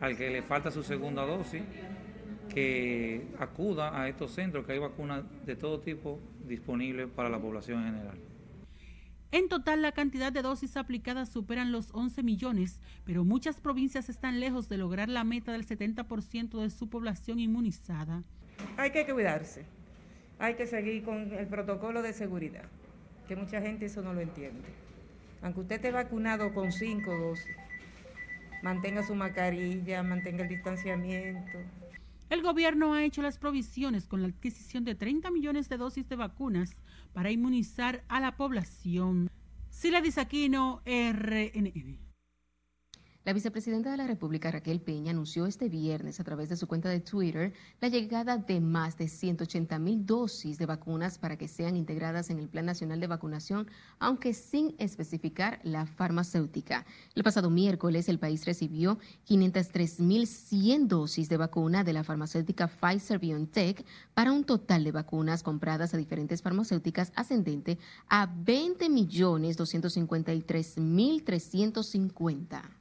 al 0.00 0.16
que 0.16 0.30
le 0.30 0.42
falta 0.42 0.70
su 0.70 0.82
segunda 0.82 1.24
dosis, 1.24 1.62
que 2.54 3.28
acuda 3.38 4.00
a 4.00 4.08
estos 4.08 4.32
centros, 4.32 4.66
que 4.66 4.72
hay 4.72 4.78
vacunas 4.78 5.24
de 5.46 5.56
todo 5.56 5.80
tipo 5.80 6.18
disponibles 6.46 7.08
para 7.08 7.28
la 7.28 7.38
población 7.38 7.80
en 7.80 7.94
general. 7.94 8.18
En 9.32 9.48
total, 9.48 9.80
la 9.80 9.92
cantidad 9.92 10.32
de 10.32 10.42
dosis 10.42 10.76
aplicadas 10.76 11.28
superan 11.28 11.70
los 11.70 11.90
11 11.92 12.24
millones, 12.24 12.80
pero 13.04 13.24
muchas 13.24 13.60
provincias 13.60 14.08
están 14.08 14.40
lejos 14.40 14.68
de 14.68 14.76
lograr 14.76 15.08
la 15.08 15.22
meta 15.22 15.52
del 15.52 15.64
70% 15.64 16.60
de 16.60 16.70
su 16.70 16.88
población 16.88 17.38
inmunizada. 17.38 18.24
Hay 18.76 18.90
que 18.90 19.06
cuidarse, 19.06 19.64
hay 20.40 20.54
que 20.54 20.66
seguir 20.66 21.04
con 21.04 21.32
el 21.32 21.46
protocolo 21.46 22.02
de 22.02 22.12
seguridad, 22.12 22.64
que 23.28 23.36
mucha 23.36 23.60
gente 23.60 23.86
eso 23.86 24.02
no 24.02 24.14
lo 24.14 24.20
entiende. 24.20 24.68
Aunque 25.42 25.60
usted 25.60 25.76
esté 25.76 25.92
vacunado 25.92 26.52
con 26.52 26.72
cinco 26.72 27.16
dosis, 27.16 27.56
mantenga 28.62 29.04
su 29.04 29.14
mascarilla, 29.14 30.02
mantenga 30.02 30.42
el 30.42 30.48
distanciamiento. 30.48 31.58
El 32.30 32.42
gobierno 32.42 32.94
ha 32.94 33.02
hecho 33.02 33.22
las 33.22 33.38
provisiones 33.38 34.06
con 34.06 34.22
la 34.22 34.28
adquisición 34.28 34.84
de 34.84 34.94
30 34.94 35.32
millones 35.32 35.68
de 35.68 35.76
dosis 35.76 36.08
de 36.08 36.14
vacunas 36.14 36.76
para 37.12 37.32
inmunizar 37.32 38.04
a 38.08 38.20
la 38.20 38.36
población. 38.36 39.28
Sila 39.68 40.00
Disaquino, 40.00 40.80
RNN. 40.86 42.09
La 43.30 43.34
vicepresidenta 43.34 43.92
de 43.92 43.96
la 43.96 44.08
República, 44.08 44.50
Raquel 44.50 44.80
Peña, 44.80 45.12
anunció 45.12 45.46
este 45.46 45.68
viernes 45.68 46.18
a 46.18 46.24
través 46.24 46.48
de 46.48 46.56
su 46.56 46.66
cuenta 46.66 46.88
de 46.88 46.98
Twitter 46.98 47.52
la 47.80 47.86
llegada 47.86 48.38
de 48.38 48.60
más 48.60 48.98
de 48.98 49.06
180 49.06 49.78
mil 49.78 50.04
dosis 50.04 50.58
de 50.58 50.66
vacunas 50.66 51.16
para 51.16 51.38
que 51.38 51.46
sean 51.46 51.76
integradas 51.76 52.30
en 52.30 52.40
el 52.40 52.48
Plan 52.48 52.66
Nacional 52.66 52.98
de 52.98 53.06
Vacunación, 53.06 53.68
aunque 54.00 54.34
sin 54.34 54.74
especificar 54.78 55.60
la 55.62 55.86
farmacéutica. 55.86 56.84
El 57.14 57.22
pasado 57.22 57.50
miércoles, 57.50 58.08
el 58.08 58.18
país 58.18 58.44
recibió 58.46 58.98
503 59.26 60.00
mil 60.00 60.26
100 60.26 60.88
dosis 60.88 61.28
de 61.28 61.36
vacuna 61.36 61.84
de 61.84 61.92
la 61.92 62.02
farmacéutica 62.02 62.66
Pfizer 62.66 63.20
BioNTech 63.20 63.86
para 64.12 64.32
un 64.32 64.42
total 64.42 64.82
de 64.82 64.90
vacunas 64.90 65.44
compradas 65.44 65.94
a 65.94 65.98
diferentes 65.98 66.42
farmacéuticas 66.42 67.12
ascendente 67.14 67.78
a 68.08 68.26
20 68.26 68.88
millones 68.88 69.56
253 69.56 70.78
mil 70.78 71.22
350. 71.22 72.79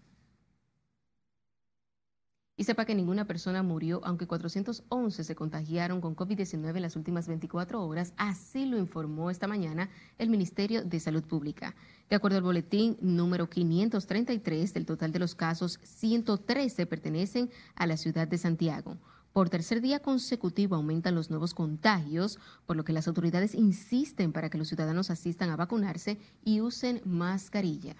Y 2.60 2.66
sepa 2.66 2.84
que 2.84 2.94
ninguna 2.94 3.24
persona 3.24 3.64
murió, 3.64 4.02
aunque 4.04 4.28
411 4.28 5.24
se 5.24 5.34
contagiaron 5.34 6.02
con 6.02 6.14
COVID-19 6.14 6.76
en 6.76 6.82
las 6.82 6.98
últimas 6.98 7.26
24 7.26 7.82
horas, 7.82 8.12
así 8.18 8.66
lo 8.66 8.78
informó 8.78 9.32
esta 9.32 9.48
mañana 9.48 9.90
el 10.18 10.30
Ministerio 10.30 10.84
de 10.84 11.00
Salud 11.00 11.24
Pública. 11.24 11.74
De 12.10 12.18
acuerdo 12.18 12.36
al 12.36 12.44
boletín 12.44 12.98
número 13.00 13.50
533, 13.50 14.74
del 14.74 14.86
total 14.86 15.14
de 15.14 15.20
los 15.20 15.36
casos, 15.36 15.80
113 15.84 16.86
pertenecen 16.86 17.50
a 17.76 17.88
la 17.88 17.96
ciudad 17.96 18.28
de 18.28 18.38
Santiago. 18.38 18.98
Por 19.32 19.50
tercer 19.50 19.80
día 19.80 20.00
consecutivo 20.00 20.76
aumentan 20.76 21.16
los 21.16 21.30
nuevos 21.30 21.54
contagios, 21.54 22.40
por 22.66 22.76
lo 22.76 22.84
que 22.84 22.92
las 22.92 23.08
autoridades 23.08 23.56
insisten 23.56 24.34
para 24.34 24.50
que 24.50 24.58
los 24.58 24.68
ciudadanos 24.68 25.12
asistan 25.12 25.50
a 25.50 25.56
vacunarse 25.56 26.20
y 26.44 26.60
usen 26.60 27.00
mascarilla. 27.06 27.96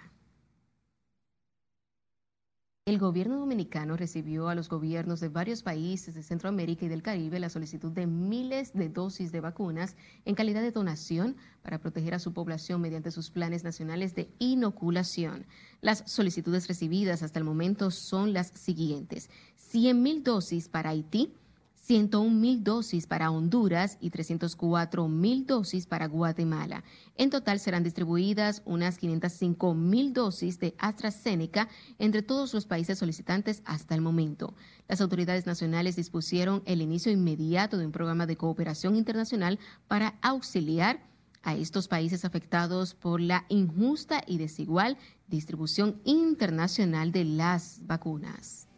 El 2.90 2.98
gobierno 2.98 3.38
dominicano 3.38 3.96
recibió 3.96 4.48
a 4.48 4.56
los 4.56 4.68
gobiernos 4.68 5.20
de 5.20 5.28
varios 5.28 5.62
países 5.62 6.16
de 6.16 6.24
Centroamérica 6.24 6.86
y 6.86 6.88
del 6.88 7.04
Caribe 7.04 7.38
la 7.38 7.48
solicitud 7.48 7.92
de 7.92 8.08
miles 8.08 8.72
de 8.72 8.88
dosis 8.88 9.30
de 9.30 9.40
vacunas 9.40 9.94
en 10.24 10.34
calidad 10.34 10.60
de 10.60 10.72
donación 10.72 11.36
para 11.62 11.78
proteger 11.78 12.14
a 12.14 12.18
su 12.18 12.32
población 12.32 12.80
mediante 12.80 13.12
sus 13.12 13.30
planes 13.30 13.62
nacionales 13.62 14.16
de 14.16 14.28
inoculación. 14.40 15.46
Las 15.80 16.02
solicitudes 16.04 16.66
recibidas 16.66 17.22
hasta 17.22 17.38
el 17.38 17.44
momento 17.44 17.92
son 17.92 18.32
las 18.32 18.48
siguientes. 18.56 19.30
100 19.54 20.02
mil 20.02 20.24
dosis 20.24 20.68
para 20.68 20.90
Haití, 20.90 21.32
101 21.80 22.30
mil 22.30 22.62
dosis 22.62 23.06
para 23.06 23.30
Honduras 23.30 23.96
y 24.00 24.10
304 24.10 25.08
mil 25.08 25.46
dosis 25.46 25.86
para 25.86 26.08
Guatemala. 26.08 26.84
En 27.16 27.30
total 27.30 27.58
serán 27.58 27.82
distribuidas 27.82 28.62
unas 28.64 28.98
505 28.98 29.74
mil 29.74 30.12
dosis 30.12 30.60
de 30.60 30.74
AstraZeneca 30.78 31.68
entre 31.98 32.22
todos 32.22 32.52
los 32.54 32.66
países 32.66 32.98
solicitantes 32.98 33.62
hasta 33.64 33.94
el 33.94 34.02
momento. 34.02 34.54
Las 34.88 35.00
autoridades 35.00 35.46
nacionales 35.46 35.96
dispusieron 35.96 36.62
el 36.66 36.82
inicio 36.82 37.10
inmediato 37.10 37.78
de 37.78 37.86
un 37.86 37.92
programa 37.92 38.26
de 38.26 38.36
cooperación 38.36 38.94
internacional 38.94 39.58
para 39.88 40.18
auxiliar 40.22 41.08
a 41.42 41.54
estos 41.54 41.88
países 41.88 42.24
afectados 42.24 42.94
por 42.94 43.20
la 43.20 43.46
injusta 43.48 44.22
y 44.26 44.38
desigual 44.38 44.98
distribución 45.28 46.00
internacional 46.04 47.12
de 47.12 47.24
las 47.24 47.80
vacunas. 47.86 48.69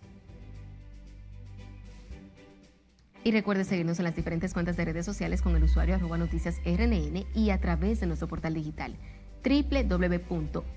Y 3.24 3.30
recuerde 3.30 3.64
seguirnos 3.64 3.98
en 4.00 4.04
las 4.04 4.16
diferentes 4.16 4.52
cuentas 4.52 4.76
de 4.76 4.84
redes 4.84 5.06
sociales 5.06 5.42
con 5.42 5.54
el 5.54 5.62
usuario 5.62 5.94
arroba 5.94 6.18
noticias 6.18 6.60
RNN 6.64 7.24
y 7.34 7.50
a 7.50 7.60
través 7.60 8.00
de 8.00 8.06
nuestro 8.06 8.26
portal 8.28 8.54
digital 8.54 8.96
www.rnn.com.de 9.44 10.68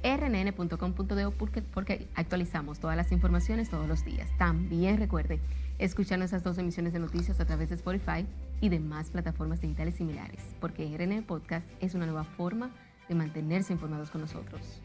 porque, 1.73 2.07
actualizamos 2.15 2.79
todas 2.79 2.97
las 2.97 3.11
informaciones 3.11 3.69
todos 3.69 3.87
los 3.87 4.03
días. 4.03 4.29
También 4.37 4.97
recuerde 4.97 5.39
escuchar 5.77 6.19
nuestras 6.19 6.43
dos 6.43 6.57
emisiones 6.57 6.93
de 6.93 6.99
noticias 6.99 7.39
a 7.39 7.45
través 7.45 7.69
de 7.69 7.75
Spotify 7.75 8.25
y 8.61 8.69
demás 8.69 9.09
plataformas 9.09 9.61
digitales 9.61 9.95
similares, 9.95 10.39
porque 10.59 10.97
RNN 10.97 11.23
Podcast 11.23 11.67
es 11.79 11.93
una 11.93 12.05
nueva 12.05 12.23
forma 12.23 12.71
de 13.07 13.15
mantenerse 13.15 13.73
informados 13.73 14.09
con 14.09 14.21
nosotros. 14.21 14.81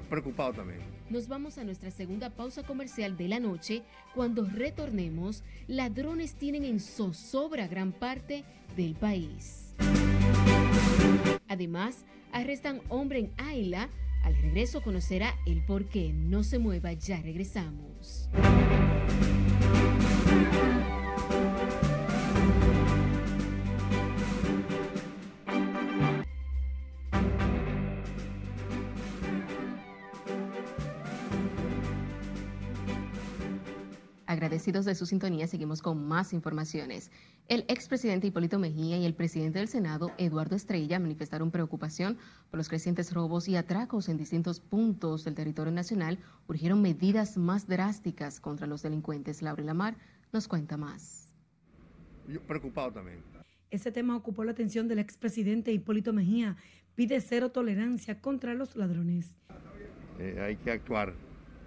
Preocupado 0.00 0.52
también. 0.52 0.80
Nos 1.10 1.28
vamos 1.28 1.58
a 1.58 1.64
nuestra 1.64 1.90
segunda 1.90 2.30
pausa 2.30 2.62
comercial 2.62 3.16
de 3.16 3.28
la 3.28 3.40
noche. 3.40 3.82
Cuando 4.14 4.44
retornemos, 4.44 5.42
ladrones 5.66 6.34
tienen 6.34 6.64
en 6.64 6.80
zozobra 6.80 7.66
gran 7.66 7.92
parte 7.92 8.44
del 8.76 8.94
país. 8.94 9.74
Además, 11.48 12.04
arrestan 12.32 12.80
hombre 12.88 13.18
en 13.18 13.32
Ayla. 13.36 13.88
Al 14.22 14.36
regreso 14.36 14.82
conocerá 14.82 15.34
el 15.46 15.64
por 15.64 15.86
qué. 15.86 16.12
No 16.12 16.44
se 16.44 16.58
mueva, 16.58 16.92
ya 16.92 17.20
regresamos. 17.20 18.30
Agradecidos 34.52 34.84
de 34.84 34.94
su 34.94 35.06
sintonía, 35.06 35.46
seguimos 35.46 35.80
con 35.80 36.06
más 36.06 36.34
informaciones. 36.34 37.10
El 37.48 37.64
expresidente 37.68 38.26
Hipólito 38.26 38.58
Mejía 38.58 38.98
y 38.98 39.06
el 39.06 39.14
presidente 39.14 39.60
del 39.60 39.68
Senado, 39.68 40.12
Eduardo 40.18 40.56
Estrella, 40.56 40.98
manifestaron 40.98 41.50
preocupación 41.50 42.18
por 42.50 42.58
los 42.58 42.68
crecientes 42.68 43.14
robos 43.14 43.48
y 43.48 43.56
atracos 43.56 44.10
en 44.10 44.18
distintos 44.18 44.60
puntos 44.60 45.24
del 45.24 45.34
territorio 45.34 45.72
nacional. 45.72 46.18
Urgieron 46.48 46.82
medidas 46.82 47.38
más 47.38 47.66
drásticas 47.66 48.40
contra 48.40 48.66
los 48.66 48.82
delincuentes. 48.82 49.40
Laura 49.40 49.64
Lamar 49.64 49.96
nos 50.34 50.48
cuenta 50.48 50.76
más. 50.76 51.32
Yo 52.28 52.42
preocupado 52.42 52.92
también. 52.92 53.20
Ese 53.70 53.90
tema 53.90 54.14
ocupó 54.14 54.44
la 54.44 54.52
atención 54.52 54.86
del 54.86 54.98
expresidente 54.98 55.72
Hipólito 55.72 56.12
Mejía. 56.12 56.58
Pide 56.94 57.22
cero 57.22 57.52
tolerancia 57.52 58.20
contra 58.20 58.52
los 58.52 58.76
ladrones. 58.76 59.34
Eh, 60.18 60.38
hay 60.42 60.56
que 60.56 60.72
actuar 60.72 61.14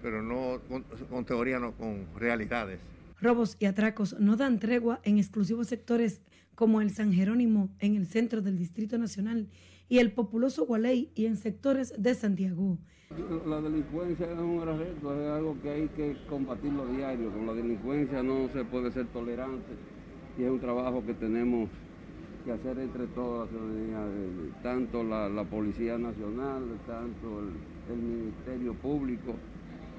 pero 0.06 0.22
no 0.22 0.62
con, 0.70 0.84
con 1.10 1.26
teoría, 1.26 1.58
no 1.58 1.72
con 1.72 2.06
realidades. 2.16 2.80
Robos 3.20 3.58
y 3.60 3.66
atracos 3.66 4.16
no 4.20 4.36
dan 4.36 4.60
tregua 4.60 5.00
en 5.02 5.18
exclusivos 5.18 5.66
sectores 5.66 6.22
como 6.54 6.80
el 6.80 6.92
San 6.92 7.12
Jerónimo 7.12 7.70
en 7.80 7.96
el 7.96 8.06
centro 8.06 8.44
del 8.44 8.56
Distrito 8.56 9.00
Nacional 9.00 9.48
y 9.90 9.98
el 9.98 10.12
populoso 10.12 10.68
Gualey 10.68 11.10
y 11.16 11.26
en 11.26 11.38
sectores 11.38 11.92
de 11.98 12.14
Santiago. 12.14 12.78
La 13.48 13.60
delincuencia 13.60 14.32
es 14.32 14.38
un 14.38 14.62
gran 14.62 14.78
reto, 14.78 15.20
es 15.20 15.28
algo 15.28 15.60
que 15.64 15.70
hay 15.72 15.88
que 15.88 16.16
combatirlo 16.30 16.86
diario. 16.86 17.32
Con 17.32 17.48
la 17.48 17.54
delincuencia 17.54 18.22
no 18.22 18.48
se 18.54 18.64
puede 18.64 18.92
ser 18.92 19.08
tolerante 19.08 19.74
y 20.38 20.44
es 20.44 20.52
un 20.52 20.60
trabajo 20.60 21.04
que 21.04 21.16
tenemos 21.16 21.68
que 22.46 22.52
hacer 22.52 22.78
entre 22.78 23.08
todas 23.08 23.52
la 23.52 23.58
ciudadanía, 23.58 24.62
tanto 24.62 25.04
la, 25.04 25.30
la 25.30 25.46
Policía 25.46 25.98
Nacional, 25.98 26.62
tanto 26.86 27.40
el, 27.40 27.92
el 27.92 28.00
Ministerio 28.04 28.76
Público 28.76 29.34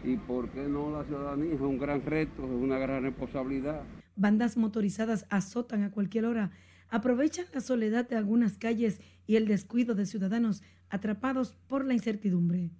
y 0.04 0.16
por 0.16 0.48
qué 0.50 0.66
no 0.68 0.90
la 0.90 1.04
ciudadanía, 1.04 1.54
es 1.54 1.60
un 1.60 1.78
gran 1.78 2.02
reto, 2.04 2.44
es 2.44 2.50
una 2.50 2.78
gran 2.78 3.02
responsabilidad. 3.02 3.82
Bandas 4.16 4.56
motorizadas 4.56 5.26
azotan 5.30 5.82
a 5.82 5.90
cualquier 5.90 6.24
hora, 6.24 6.50
aprovechan 6.88 7.46
la 7.52 7.60
soledad 7.60 8.08
de 8.08 8.16
algunas 8.16 8.56
calles 8.58 9.00
y 9.26 9.36
el 9.36 9.46
descuido 9.46 9.94
de 9.94 10.06
ciudadanos 10.06 10.62
atrapados 10.88 11.56
por 11.68 11.84
la 11.84 11.94
incertidumbre. 11.94 12.70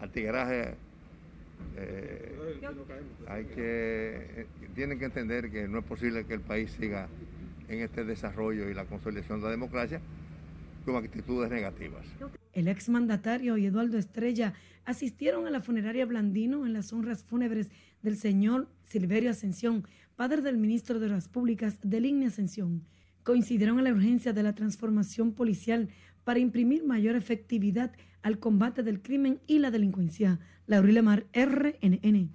Altigraje, 0.00 0.74
eh, 1.76 2.34
hay 3.28 3.44
que, 3.44 4.42
eh, 4.42 4.46
tienen 4.74 4.98
que 4.98 5.06
entender 5.06 5.50
que 5.50 5.68
no 5.68 5.80
es 5.80 5.84
posible 5.84 6.24
que 6.24 6.34
el 6.34 6.40
país 6.40 6.70
siga 6.72 7.08
en 7.68 7.80
este 7.80 8.04
desarrollo 8.04 8.70
y 8.70 8.74
la 8.74 8.84
consolidación 8.84 9.40
de 9.40 9.46
la 9.46 9.50
democracia 9.50 10.00
con 10.86 10.96
actitudes 10.96 11.50
negativas. 11.50 12.06
El 12.52 12.68
exmandatario 12.68 13.58
y 13.58 13.66
Eduardo 13.66 13.98
Estrella 13.98 14.54
asistieron 14.84 15.46
a 15.46 15.50
la 15.50 15.60
funeraria 15.60 16.06
Blandino 16.06 16.64
en 16.64 16.72
las 16.72 16.92
honras 16.92 17.24
fúnebres 17.24 17.70
del 18.02 18.16
señor 18.16 18.68
Silverio 18.84 19.30
Ascensión, 19.30 19.86
padre 20.14 20.40
del 20.40 20.56
ministro 20.56 21.00
de 21.00 21.08
las 21.08 21.28
Públicas 21.28 21.78
de 21.82 22.00
Línea 22.00 22.28
Ascensión. 22.28 22.86
Coincidieron 23.24 23.78
en 23.78 23.84
la 23.84 23.92
urgencia 23.92 24.32
de 24.32 24.44
la 24.44 24.54
transformación 24.54 25.32
policial 25.32 25.88
para 26.24 26.38
imprimir 26.38 26.84
mayor 26.84 27.16
efectividad 27.16 27.92
al 28.22 28.38
combate 28.38 28.82
del 28.82 29.02
crimen 29.02 29.40
y 29.46 29.58
la 29.58 29.70
delincuencia. 29.70 30.38
Laurile 30.66 31.02
Mar, 31.02 31.26
RNN. 31.32 32.32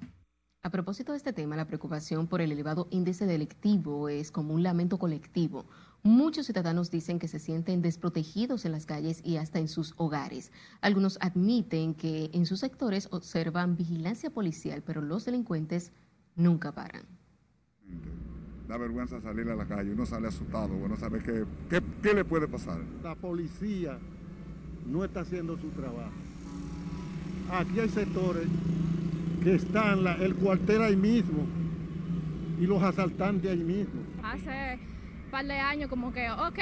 A 0.63 0.69
propósito 0.69 1.13
de 1.13 1.17
este 1.17 1.33
tema, 1.33 1.55
la 1.55 1.65
preocupación 1.65 2.27
por 2.27 2.39
el 2.39 2.51
elevado 2.51 2.87
índice 2.91 3.25
delictivo 3.25 4.09
es 4.09 4.29
como 4.29 4.53
un 4.53 4.61
lamento 4.61 4.99
colectivo. 4.99 5.65
Muchos 6.03 6.47
ciudadanos 6.47 6.89
dicen 6.89 7.19
que 7.19 7.27
se 7.27 7.37
sienten 7.37 7.83
desprotegidos 7.83 8.65
en 8.65 8.71
las 8.71 8.87
calles 8.87 9.21
y 9.23 9.37
hasta 9.37 9.59
en 9.59 9.67
sus 9.67 9.93
hogares. 9.97 10.51
Algunos 10.81 11.19
admiten 11.21 11.93
que 11.93 12.31
en 12.33 12.47
sus 12.47 12.59
sectores 12.61 13.07
observan 13.11 13.75
vigilancia 13.77 14.31
policial, 14.31 14.81
pero 14.83 15.01
los 15.01 15.25
delincuentes 15.25 15.91
nunca 16.35 16.71
paran. 16.71 17.03
da 18.67 18.77
vergüenza 18.77 19.19
salir 19.21 19.49
a 19.49 19.55
la 19.55 19.65
calle, 19.65 19.91
uno 19.91 20.05
sale 20.05 20.29
asustado, 20.29 20.73
uno 20.73 20.95
sabe 20.95 21.21
qué, 21.21 21.45
qué, 21.69 21.81
qué 22.01 22.13
le 22.13 22.23
puede 22.23 22.47
pasar. 22.47 22.79
La 23.03 23.15
policía 23.15 23.99
no 24.87 25.03
está 25.03 25.19
haciendo 25.21 25.57
su 25.57 25.69
trabajo. 25.69 26.13
Aquí 27.51 27.79
hay 27.79 27.89
sectores 27.89 28.47
que 29.43 29.55
están 29.55 30.03
la, 30.03 30.13
el 30.15 30.35
cuartel 30.35 30.81
ahí 30.81 30.95
mismo 30.95 31.45
y 32.59 32.65
los 32.65 32.81
asaltantes 32.81 33.51
ahí 33.51 33.63
mismo. 33.63 34.01
Hace 34.23 34.79
par 35.31 35.45
de 35.45 35.53
años 35.53 35.89
como 35.89 36.13
que, 36.13 36.29
ok, 36.29 36.59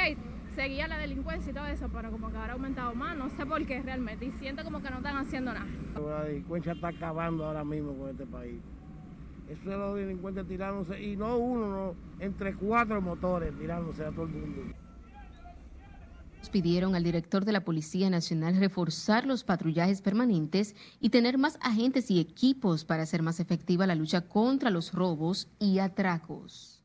seguía 0.56 0.88
la 0.88 0.98
delincuencia 0.98 1.52
y 1.52 1.54
todo 1.54 1.66
eso, 1.66 1.90
pero 1.90 2.12
como 2.12 2.30
que 2.30 2.38
ahora 2.38 2.52
ha 2.52 2.56
aumentado 2.56 2.94
más, 2.96 3.18
no 3.18 3.30
sé 3.32 3.46
por 3.46 3.66
qué 3.66 3.82
realmente, 3.82 4.26
y 4.26 4.32
siento 4.34 4.64
como 4.64 4.82
que 4.82 4.90
no 4.90 4.98
están 4.98 5.18
haciendo 5.18 5.54
nada. 5.54 5.68
La 5.96 6.24
delincuencia 6.24 6.74
está 6.74 6.90
acabando 6.90 7.46
ahora 7.46 7.64
mismo 7.64 7.94
con 7.96 8.10
este 8.10 8.26
país. 8.26 8.62
Eso 9.50 9.62
es 9.62 9.78
los 9.78 9.96
delincuentes 9.96 10.48
tirándose, 10.48 11.02
y 11.02 11.18
no 11.18 11.38
uno, 11.38 11.68
no, 11.68 11.96
entre 12.20 12.54
cuatro 12.54 13.02
motores 13.02 13.58
tirándose 13.58 14.06
a 14.06 14.12
todo 14.12 14.26
el 14.26 14.32
mundo. 14.32 14.76
Pidieron 16.52 16.96
al 16.96 17.04
director 17.04 17.46
de 17.46 17.52
la 17.52 17.64
Policía 17.64 18.10
Nacional 18.10 18.56
reforzar 18.56 19.28
los 19.28 19.44
patrullajes 19.44 20.02
permanentes 20.02 20.76
y 21.00 21.10
tener 21.10 21.38
más 21.38 21.60
agentes 21.62 22.10
y 22.10 22.20
equipos 22.20 22.86
para 22.86 23.04
hacer 23.04 23.22
más 23.22 23.40
efectiva 23.40 23.86
la 23.86 23.94
lucha 23.94 24.22
contra 24.22 24.72
los 24.72 24.92
robos 24.94 25.48
y 25.60 25.78
atracos. 25.78 26.79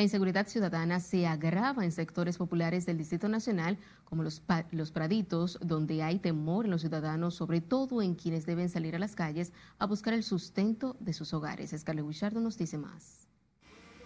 La 0.00 0.04
inseguridad 0.04 0.48
ciudadana 0.48 0.98
se 0.98 1.26
agrava 1.26 1.84
en 1.84 1.92
sectores 1.92 2.38
populares 2.38 2.86
del 2.86 2.96
Distrito 2.96 3.28
Nacional, 3.28 3.76
como 4.04 4.22
los, 4.22 4.42
los, 4.70 4.92
Praditos, 4.92 5.58
donde 5.60 6.02
hay 6.02 6.18
temor 6.18 6.64
en 6.64 6.70
los 6.70 6.80
ciudadanos, 6.80 7.34
sobre 7.34 7.60
todo 7.60 8.00
en 8.00 8.14
quienes 8.14 8.46
deben 8.46 8.70
salir 8.70 8.96
a 8.96 8.98
las 8.98 9.14
calles 9.14 9.52
a 9.78 9.84
buscar 9.84 10.14
el 10.14 10.22
sustento 10.22 10.96
de 11.00 11.12
sus 11.12 11.34
hogares. 11.34 11.74
Scarlett 11.78 12.06
Wichardo 12.06 12.40
nos 12.40 12.56
dice 12.56 12.78
más. 12.78 13.28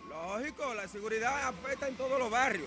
Lógico, 0.09 0.75
la 0.75 0.89
seguridad 0.89 1.47
afecta 1.47 1.87
en 1.87 1.95
todos 1.95 2.19
los 2.19 2.29
barrios. 2.29 2.67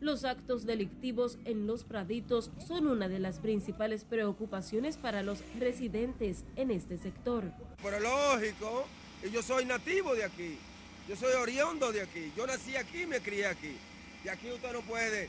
Los 0.00 0.24
actos 0.24 0.64
delictivos 0.64 1.36
en 1.44 1.66
los 1.66 1.84
Praditos 1.84 2.50
son 2.66 2.86
una 2.86 3.08
de 3.08 3.18
las 3.18 3.40
principales 3.40 4.06
preocupaciones 4.06 4.96
para 4.96 5.22
los 5.22 5.44
residentes 5.58 6.46
en 6.56 6.70
este 6.70 6.96
sector. 6.96 7.44
Pero 7.82 8.00
lógico, 8.00 8.86
yo 9.30 9.42
soy 9.42 9.66
nativo 9.66 10.14
de 10.14 10.24
aquí. 10.24 10.58
Yo 11.08 11.16
soy 11.16 11.32
oriundo 11.34 11.92
de 11.92 12.02
aquí. 12.02 12.32
Yo 12.36 12.46
nací 12.46 12.76
aquí 12.76 13.02
y 13.02 13.06
me 13.06 13.20
crié 13.20 13.46
aquí. 13.46 13.76
Y 14.24 14.28
aquí 14.28 14.50
usted 14.50 14.72
no 14.72 14.80
puede 14.80 15.28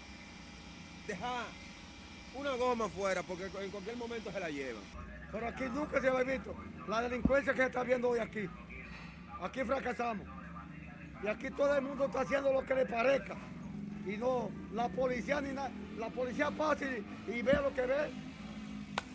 dejar 1.06 1.46
una 2.34 2.52
goma 2.56 2.86
afuera 2.86 3.24
porque 3.24 3.46
en 3.46 3.72
cualquier 3.72 3.98
momento 3.98 4.32
se 4.32 4.40
la 4.40 4.50
llevan. 4.50 4.84
Pero 5.32 5.48
aquí 5.48 5.66
nunca 5.66 6.00
se 6.00 6.08
había 6.08 6.38
visto 6.38 6.56
la 6.88 7.02
delincuencia 7.02 7.54
que 7.54 7.60
se 7.60 7.68
está 7.68 7.84
viendo 7.84 8.10
hoy 8.10 8.20
aquí. 8.20 8.48
Aquí 9.42 9.64
fracasamos. 9.64 10.26
Y 11.24 11.28
aquí 11.28 11.50
todo 11.50 11.76
el 11.76 11.82
mundo 11.82 12.06
está 12.06 12.22
haciendo 12.22 12.54
lo 12.54 12.66
que 12.66 12.76
le 12.76 12.86
parezca. 12.86 13.36
Y 14.08 14.16
no, 14.18 14.50
la 14.74 14.88
policía 14.88 15.42
ni 15.42 15.52
nada. 15.52 15.72
La 15.98 16.10
policía 16.10 16.52
pasa 16.52 16.86
y 16.86 17.42
ve 17.42 17.54
lo 17.54 17.74
que 17.74 17.82
ve. 17.82 18.12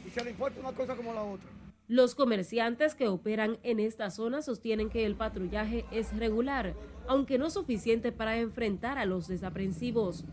Y 0.06 0.10
se 0.10 0.22
le 0.24 0.30
importa 0.30 0.60
una 0.60 0.72
cosa 0.72 0.94
como 0.94 1.14
la 1.14 1.22
otra. 1.22 1.48
Los 1.90 2.14
comerciantes 2.14 2.94
que 2.94 3.08
operan 3.08 3.58
en 3.64 3.80
esta 3.80 4.12
zona 4.12 4.42
sostienen 4.42 4.90
que 4.90 5.04
el 5.04 5.16
patrullaje 5.16 5.84
es 5.90 6.16
regular, 6.16 6.76
aunque 7.08 7.36
no 7.36 7.50
suficiente 7.50 8.12
para 8.12 8.38
enfrentar 8.38 8.96
a 8.96 9.06
los 9.06 9.26
desaprensivos. 9.26 10.24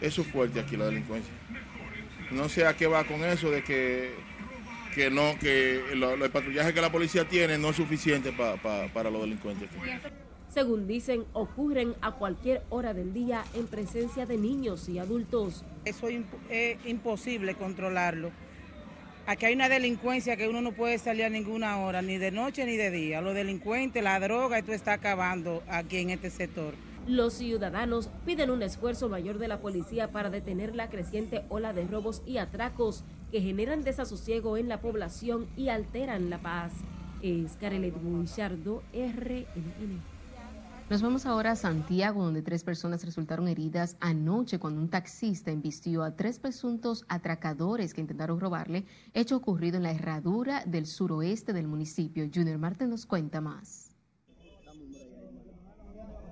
Eso 0.00 0.22
es 0.22 0.26
fuerte 0.26 0.58
aquí 0.58 0.76
la 0.76 0.86
delincuencia. 0.86 1.32
No 2.32 2.48
sé 2.48 2.66
a 2.66 2.76
qué 2.76 2.88
va 2.88 3.04
con 3.04 3.22
eso 3.22 3.52
de 3.52 3.62
que, 3.62 4.10
que 4.92 5.12
no 5.12 5.38
que 5.38 5.80
lo, 5.94 6.14
el 6.14 6.30
patrullaje 6.32 6.74
que 6.74 6.80
la 6.80 6.90
policía 6.90 7.24
tiene 7.24 7.56
no 7.56 7.70
es 7.70 7.76
suficiente 7.76 8.32
pa, 8.32 8.56
pa, 8.56 8.88
para 8.92 9.10
los 9.10 9.20
delincuentes. 9.20 9.70
Según 10.48 10.88
dicen, 10.88 11.24
ocurren 11.34 11.94
a 12.00 12.16
cualquier 12.16 12.64
hora 12.68 12.94
del 12.94 13.12
día 13.12 13.44
en 13.54 13.68
presencia 13.68 14.26
de 14.26 14.38
niños 14.38 14.88
y 14.88 14.98
adultos. 14.98 15.62
Eso 15.84 16.08
es, 16.08 16.14
imp 16.14 16.34
es 16.50 16.84
imposible 16.84 17.54
controlarlo 17.54 18.32
Aquí 19.30 19.46
hay 19.46 19.54
una 19.54 19.68
delincuencia 19.68 20.36
que 20.36 20.48
uno 20.48 20.60
no 20.60 20.72
puede 20.72 20.98
salir 20.98 21.22
a 21.22 21.28
ninguna 21.28 21.78
hora, 21.78 22.02
ni 22.02 22.18
de 22.18 22.32
noche 22.32 22.66
ni 22.66 22.76
de 22.76 22.90
día. 22.90 23.20
Los 23.20 23.32
delincuentes, 23.32 24.02
la 24.02 24.18
droga, 24.18 24.58
esto 24.58 24.72
está 24.72 24.94
acabando 24.94 25.62
aquí 25.68 25.98
en 25.98 26.10
este 26.10 26.30
sector. 26.30 26.74
Los 27.06 27.34
ciudadanos 27.34 28.10
piden 28.26 28.50
un 28.50 28.64
esfuerzo 28.64 29.08
mayor 29.08 29.38
de 29.38 29.46
la 29.46 29.60
policía 29.60 30.10
para 30.10 30.30
detener 30.30 30.74
la 30.74 30.90
creciente 30.90 31.44
ola 31.48 31.72
de 31.72 31.86
robos 31.86 32.22
y 32.26 32.38
atracos 32.38 33.04
que 33.30 33.40
generan 33.40 33.84
desasosiego 33.84 34.56
en 34.56 34.68
la 34.68 34.80
población 34.80 35.46
y 35.56 35.68
alteran 35.68 36.28
la 36.28 36.38
paz. 36.38 36.72
Es 37.22 37.52
Carelet 37.52 37.94
Guillardo, 38.02 38.82
RNN. 38.92 40.19
Nos 40.90 41.02
vamos 41.02 41.24
ahora 41.24 41.52
a 41.52 41.56
Santiago, 41.56 42.24
donde 42.24 42.42
tres 42.42 42.64
personas 42.64 43.04
resultaron 43.04 43.46
heridas 43.46 43.96
anoche 44.00 44.58
cuando 44.58 44.80
un 44.80 44.88
taxista 44.88 45.52
embistió 45.52 46.02
a 46.02 46.16
tres 46.16 46.40
presuntos 46.40 47.04
atracadores 47.06 47.94
que 47.94 48.00
intentaron 48.00 48.40
robarle, 48.40 48.86
hecho 49.14 49.36
ocurrido 49.36 49.76
en 49.76 49.84
la 49.84 49.92
herradura 49.92 50.64
del 50.66 50.86
suroeste 50.86 51.52
del 51.52 51.68
municipio. 51.68 52.28
Junior 52.34 52.58
Martin 52.58 52.90
nos 52.90 53.06
cuenta 53.06 53.40
más. 53.40 53.94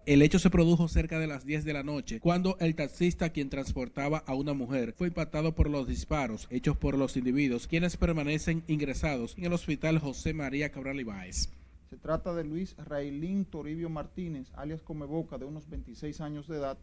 El 0.07 0.23
hecho 0.23 0.41
se 0.41 0.51
produjo 0.51 0.89
cerca 0.89 1.21
de 1.21 1.29
las 1.29 1.47
10 1.47 1.65
de 1.65 1.73
la 1.75 1.85
noche, 1.85 2.19
cuando 2.19 2.57
el 2.59 2.75
taxista 2.75 3.31
quien 3.31 3.51
transportaba 3.51 4.25
a 4.27 4.35
una 4.35 4.55
mujer 4.55 4.93
fue 4.99 5.07
impactado 5.07 5.55
por 5.55 5.71
los 5.71 5.87
disparos 5.87 6.49
hechos 6.51 6.77
por 6.77 6.99
los 6.99 7.17
individuos, 7.17 7.69
quienes 7.69 7.97
permanecen 7.97 8.65
ingresados 8.67 9.37
en 9.39 9.45
el 9.45 9.53
hospital 9.53 10.01
José 10.01 10.35
María 10.35 10.73
Cabral 10.73 10.99
Ibáez. 10.99 11.49
Se 11.89 11.97
trata 11.97 12.35
de 12.35 12.45
Luis 12.45 12.77
Railín 12.77 13.47
Toribio 13.47 13.89
Martínez, 13.89 14.53
alias 14.55 14.83
Comeboca, 14.83 15.39
de 15.39 15.47
unos 15.47 15.71
26 15.71 16.21
años 16.21 16.47
de 16.47 16.59
edad, 16.59 16.79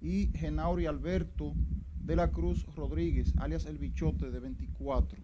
y 0.00 0.28
Genauri 0.34 0.86
Alberto 0.86 1.52
de 2.02 2.16
la 2.16 2.30
Cruz 2.30 2.64
Rodríguez, 2.74 3.34
alias 3.36 3.66
El 3.66 3.76
Bichote, 3.76 4.30
de 4.30 4.40
24, 4.40 5.18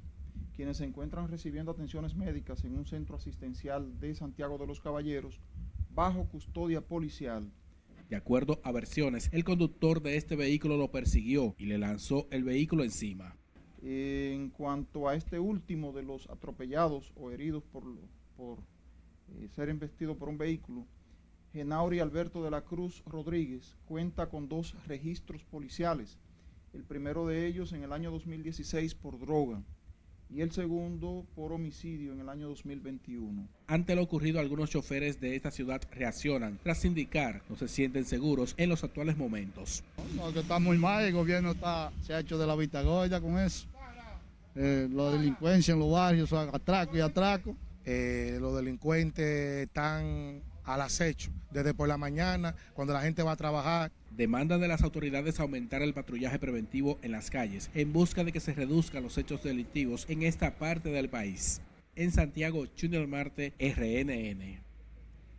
quienes 0.55 0.77
se 0.77 0.85
encuentran 0.85 1.29
recibiendo 1.29 1.73
atenciones 1.73 2.15
médicas 2.15 2.65
en 2.65 2.77
un 2.77 2.85
centro 2.85 3.17
asistencial 3.17 3.99
de 3.99 4.15
Santiago 4.15 4.59
de 4.59 4.67
los 4.67 4.81
Caballeros 4.81 5.41
bajo 5.95 6.29
custodia 6.29 6.83
policial. 6.83 7.51
De 8.11 8.17
acuerdo 8.17 8.61
a 8.63 8.73
versiones, 8.73 9.31
el 9.33 9.43
conductor 9.43 10.03
de 10.03 10.19
este 10.19 10.37
vehículo 10.37 10.77
lo 10.77 10.91
persiguió 10.91 11.55
y 11.57 11.65
le 11.65 11.79
lanzó 11.79 12.27
el 12.31 12.45
vehículo 12.45 12.85
encima. 12.85 13.35
En 13.81 14.51
cuanto 14.51 15.09
a 15.09 15.15
este 15.15 15.39
último 15.39 15.93
de 15.93 16.03
los 16.03 16.29
atropellados 16.29 17.11
o 17.17 17.31
heridos 17.31 17.65
por, 17.65 17.85
por 18.37 18.59
eh, 19.33 19.49
ser 19.55 19.69
investido 19.69 20.17
por 20.17 20.29
un 20.29 20.39
vehículo, 20.39 20.87
Genauri 21.53 22.01
Alberto 22.01 22.43
de 22.43 22.51
la 22.51 22.63
Cruz 22.63 23.03
Rodríguez 23.07 23.77
cuenta 23.87 24.29
con 24.29 24.49
dos 24.49 24.75
registros 24.87 25.45
policiales, 25.45 26.19
el 26.73 26.83
primero 26.83 27.27
de 27.27 27.47
ellos 27.47 27.73
en 27.73 27.85
el 27.85 27.93
año 27.93 28.11
2016 28.11 28.95
por 28.97 29.19
droga 29.19 29.63
y 30.31 30.41
el 30.41 30.51
segundo 30.51 31.25
por 31.37 31.53
homicidio 31.53 32.13
en 32.13 32.21
el 32.21 32.29
año 32.29 32.49
2021. 32.49 33.47
Ante 33.69 33.95
lo 33.95 34.03
ocurrido, 34.03 34.41
algunos 34.41 34.71
choferes 34.71 35.21
de 35.21 35.37
esta 35.37 35.53
ciudad 35.53 35.81
reaccionan 35.93 36.59
tras 36.63 36.85
indicar 36.85 37.43
no 37.49 37.57
se 37.57 37.69
sienten 37.69 38.05
seguros 38.05 38.55
en 38.57 38.69
los 38.69 38.83
actuales 38.83 39.17
momentos. 39.17 39.85
No, 40.17 40.33
que 40.33 40.41
está 40.41 40.59
muy 40.59 40.77
mal, 40.77 41.05
el 41.05 41.13
gobierno 41.13 41.53
está, 41.53 41.93
se 42.03 42.15
ha 42.15 42.21
hecho 42.21 42.37
de 42.37 42.47
la 42.47 42.57
vista 42.57 42.83
gorda 42.83 43.21
con 43.21 43.39
eso. 43.39 43.67
Eh, 44.57 44.89
la 44.93 45.11
delincuencia 45.11 45.75
en 45.75 45.81
los 45.81 45.91
barrios, 45.91 46.33
atraco 46.33 46.97
y 46.97 47.01
atraco. 47.01 47.57
Eh, 47.85 48.39
los 48.41 48.57
delincuentes 48.57 49.67
están 49.67 50.43
al 50.65 50.81
acecho 50.81 51.31
desde 51.51 51.75
por 51.75 51.89
la 51.89 51.99
mañana, 51.99 52.55
cuando 52.73 52.95
la 52.95 53.03
gente 53.03 53.23
va 53.23 53.33
a 53.33 53.37
trabajar. 53.37 53.93
Demandan 54.11 54.61
de 54.61 54.69
las 54.69 54.83
autoridades 54.83 55.41
aumentar 55.41 55.83
el 55.83 55.93
patrullaje 55.93 56.39
preventivo 56.39 56.99
en 57.03 57.13
las 57.13 57.31
calles 57.31 57.71
en 57.75 57.93
busca 57.93 58.25
de 58.25 58.33
que 58.33 58.41
se 58.41 58.55
reduzcan 58.55 59.03
los 59.03 59.19
hechos 59.19 59.43
delictivos 59.43 60.07
en 60.09 60.23
esta 60.23 60.57
parte 60.57 60.91
del 60.91 61.09
país. 61.09 61.61
En 61.97 62.13
Santiago, 62.13 62.65
Junior 62.81 63.07
Marte, 63.07 63.53
RNN. 63.59 64.61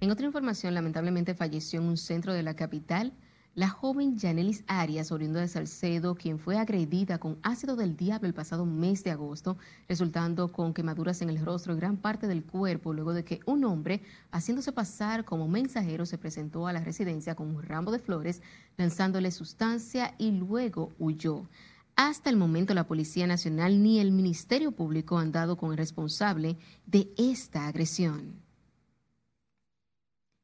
En 0.02 0.12
otra 0.12 0.26
información, 0.26 0.74
lamentablemente 0.74 1.34
falleció 1.36 1.80
en 1.80 1.88
un 1.88 1.98
centro 1.98 2.34
de 2.34 2.44
la 2.44 2.56
capital 2.56 3.14
la 3.56 3.70
joven 3.70 4.18
Yanelis 4.18 4.66
Arias, 4.68 5.14
oriunda 5.14 5.40
de 5.40 5.48
Salcedo, 5.48 6.16
quien 6.16 6.40
fue 6.40 6.58
agredida 6.58 7.20
con 7.20 7.40
ácido 7.42 7.78
del 7.78 7.96
diablo 7.96 8.28
el 8.28 8.34
pasado 8.34 8.66
mes 8.66 9.06
de 9.06 9.12
agosto, 9.12 9.58
resultando 9.88 10.52
con 10.52 10.74
quemaduras 10.74 11.22
en 11.22 11.30
el 11.30 11.40
rostro 11.40 11.74
y 11.74 11.78
gran 11.78 11.96
parte 11.96 12.28
del 12.28 12.44
cuerpo, 12.44 12.92
luego 12.92 13.14
de 13.14 13.24
que 13.24 13.40
un 13.46 13.64
hombre, 13.64 14.02
haciéndose 14.32 14.74
pasar 14.74 15.24
como 15.24 15.48
mensajero, 15.48 16.06
se 16.06 16.18
presentó 16.18 16.68
a 16.68 16.74
la 16.74 16.84
residencia 16.84 17.36
con 17.36 17.48
un 17.56 17.64
ramo 17.64 17.92
de 17.92 18.00
flores, 18.00 18.42
lanzándole 18.76 19.32
sustancia 19.32 20.16
y 20.18 20.32
luego 20.32 20.92
huyó. 21.00 21.48
Hasta 21.96 22.30
el 22.30 22.36
momento 22.36 22.74
la 22.74 22.88
Policía 22.88 23.26
Nacional 23.26 23.82
ni 23.82 24.02
el 24.02 24.12
Ministerio 24.12 24.74
Público 24.74 25.18
han 25.18 25.32
dado 25.32 25.56
con 25.56 25.72
el 25.72 25.78
responsable 25.78 26.58
de 26.86 27.10
esta 27.18 27.68
agresión. 27.68 28.45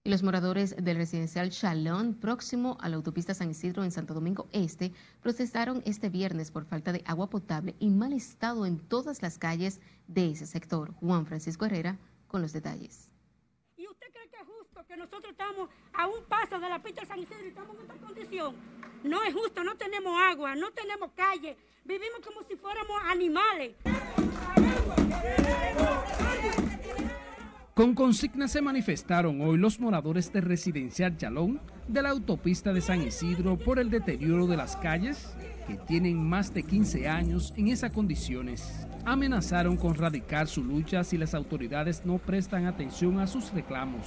Y 0.04 0.10
los 0.10 0.24
moradores 0.24 0.76
del 0.84 0.98
residencial 0.98 1.52
Chalón, 1.52 2.16
próximo 2.16 2.76
a 2.82 2.90
la 2.90 2.96
autopista 2.96 3.36
San 3.36 3.52
Isidro 3.52 3.84
en 3.84 3.92
Santo 3.92 4.16
Domingo 4.16 4.48
Este, 4.52 4.94
protestaron 5.22 5.84
este 5.86 6.10
viernes 6.10 6.50
por 6.50 6.66
falta 6.66 6.92
de 6.92 7.04
agua 7.06 7.30
potable 7.30 7.76
y 7.78 7.92
mal 7.92 8.12
estado 8.12 8.66
en 8.66 8.80
todas 8.80 9.22
las 9.22 9.38
calles 9.38 9.80
de 10.08 10.32
ese 10.32 10.48
sector. 10.48 10.92
Juan 10.96 11.28
Francisco 11.28 11.66
Herrera 11.66 12.00
con 12.28 12.42
los 12.42 12.52
detalles. 12.52 13.12
¿Y 13.78 13.88
usted 13.88 14.08
cree 14.12 14.28
que 14.28 14.38
es 14.38 14.48
justo 14.48 14.84
que 14.88 14.98
nosotros 14.98 15.30
estamos 15.30 15.70
a 15.94 16.08
un 16.08 16.24
paso 16.24 16.60
de 16.60 16.68
la 16.68 16.82
pista 16.82 17.02
de 17.02 17.08
San 17.08 17.20
Isidro 17.20 17.46
y 17.46 17.50
estamos 17.50 17.76
en 17.76 17.82
esta 17.82 17.98
condición? 17.98 18.56
No 19.04 19.22
es 19.22 19.36
justo, 19.36 19.64
no 19.64 19.78
tenemos 19.78 20.20
agua, 20.20 20.56
no 20.56 20.72
tenemos 20.72 21.12
calle, 21.12 21.56
vivimos 21.86 22.22
como 22.26 22.42
si 22.42 22.56
fuéramos 22.56 23.00
animales. 23.06 23.76
Con 27.82 27.96
consigna 27.96 28.48
se 28.48 28.62
manifestaron 28.62 29.42
hoy 29.42 29.58
los 29.58 29.80
moradores 29.80 30.32
de 30.32 30.40
Residencial 30.40 31.18
Chalón 31.18 31.60
de 31.88 32.04
la 32.04 32.10
autopista 32.10 32.72
de 32.74 32.80
San 32.80 33.02
Isidro 33.02 33.58
por 33.58 33.80
el 33.80 33.90
deterioro 33.90 34.46
de 34.46 34.56
las 34.56 34.78
calles 34.78 35.36
que 35.66 35.78
tienen 35.78 36.24
más 36.24 36.54
de 36.54 36.62
15 36.62 37.10
años 37.10 37.56
en 37.58 37.70
esas 37.70 37.92
condiciones. 37.92 38.88
Amenazaron 39.04 39.78
con 39.78 39.96
radicar 39.96 40.48
su 40.48 40.64
lucha 40.64 41.04
si 41.04 41.18
las 41.18 41.34
autoridades 41.34 42.06
no 42.06 42.20
prestan 42.20 42.68
atención 42.68 43.18
a 43.18 43.26
sus 43.26 43.52
reclamos. 43.52 44.06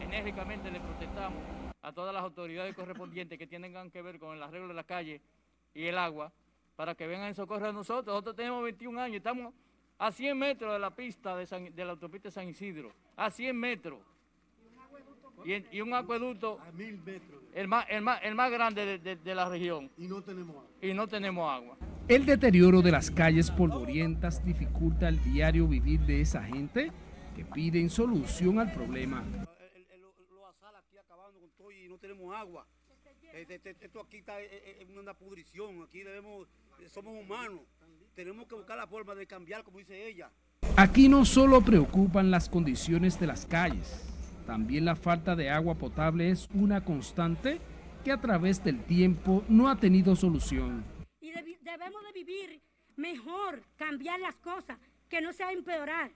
Enérgicamente 0.00 0.68
le 0.68 0.80
protestamos 0.80 1.38
a 1.82 1.92
todas 1.92 2.12
las 2.12 2.24
autoridades 2.24 2.74
correspondientes 2.74 3.38
que 3.38 3.46
tengan 3.46 3.92
que 3.92 4.02
ver 4.02 4.18
con 4.18 4.36
el 4.36 4.42
arreglo 4.42 4.66
de 4.66 4.74
la 4.74 4.82
calle 4.82 5.20
y 5.72 5.84
el 5.84 5.96
agua 5.98 6.32
para 6.74 6.96
que 6.96 7.06
vengan 7.06 7.28
en 7.28 7.34
socorro 7.34 7.68
a 7.68 7.72
nosotros. 7.72 8.06
Nosotros 8.06 8.34
tenemos 8.34 8.60
21 8.64 9.00
años, 9.00 9.18
estamos 9.18 9.54
a 10.02 10.10
100 10.10 10.36
metros 10.36 10.72
de 10.72 10.80
la 10.80 10.90
pista 10.90 11.36
de, 11.36 11.84
la 11.84 11.92
autopista 11.92 12.26
de 12.26 12.32
San 12.32 12.48
Isidro, 12.48 12.92
a 13.16 13.30
100 13.30 13.56
metros. 13.56 14.00
Y, 15.44 15.80
un 15.80 15.94
acueducto 15.94 16.58
a 16.60 16.72
mil 16.72 16.98
metros. 16.98 17.40
El 17.54 17.68
más, 17.68 17.86
el 17.88 18.02
más, 18.02 18.20
el 18.24 18.34
más 18.34 18.50
grande 18.50 18.98
de, 18.98 19.34
la 19.34 19.48
región. 19.48 19.90
Y 19.96 20.08
no 20.08 20.20
tenemos 20.20 20.56
agua. 20.56 20.68
Y 20.80 20.92
no 20.92 21.06
tenemos 21.06 21.48
agua. 21.48 21.76
El 22.08 22.26
deterioro 22.26 22.82
de 22.82 22.90
las 22.90 23.12
calles 23.12 23.50
polvorientas 23.52 24.44
dificulta 24.44 25.08
el 25.08 25.22
diario 25.22 25.68
vivir 25.68 26.00
de 26.00 26.20
esa 26.20 26.42
gente 26.42 26.90
que 27.36 27.44
piden 27.44 27.88
solución 27.88 28.58
al 28.58 28.72
problema. 28.72 29.20
aquí 29.20 30.98
acabando 30.98 31.38
con 31.38 31.50
todo 31.50 31.70
y 31.70 31.88
no 31.88 31.96
tenemos 31.98 32.34
agua. 32.34 32.66
Este, 33.32 33.54
este, 33.54 33.76
esto 33.80 34.00
aquí 34.00 34.18
está 34.18 34.40
en 34.42 34.98
una 34.98 35.14
pudrición, 35.14 35.82
aquí 35.84 36.02
debemos, 36.02 36.48
somos 36.88 37.14
humanos 37.18 37.60
tenemos 38.14 38.46
que 38.46 38.54
buscar 38.54 38.76
la 38.76 38.86
forma 38.86 39.14
de 39.14 39.26
cambiar, 39.26 39.64
como 39.64 39.78
dice 39.78 40.08
ella. 40.08 40.30
Aquí 40.76 41.08
no 41.08 41.24
solo 41.24 41.60
preocupan 41.60 42.30
las 42.30 42.48
condiciones 42.48 43.18
de 43.18 43.26
las 43.26 43.46
calles, 43.46 44.04
también 44.46 44.84
la 44.84 44.96
falta 44.96 45.36
de 45.36 45.50
agua 45.50 45.74
potable 45.74 46.30
es 46.30 46.48
una 46.54 46.84
constante 46.84 47.60
que 48.04 48.12
a 48.12 48.20
través 48.20 48.62
del 48.64 48.82
tiempo 48.84 49.44
no 49.48 49.68
ha 49.68 49.76
tenido 49.76 50.16
solución. 50.16 50.84
Y 51.20 51.30
debemos 51.30 52.02
de 52.04 52.12
vivir 52.12 52.60
mejor, 52.96 53.62
cambiar 53.76 54.20
las 54.20 54.34
cosas, 54.36 54.78
que 55.08 55.20
no 55.20 55.32
sea 55.32 55.52
empeorar. 55.52 56.10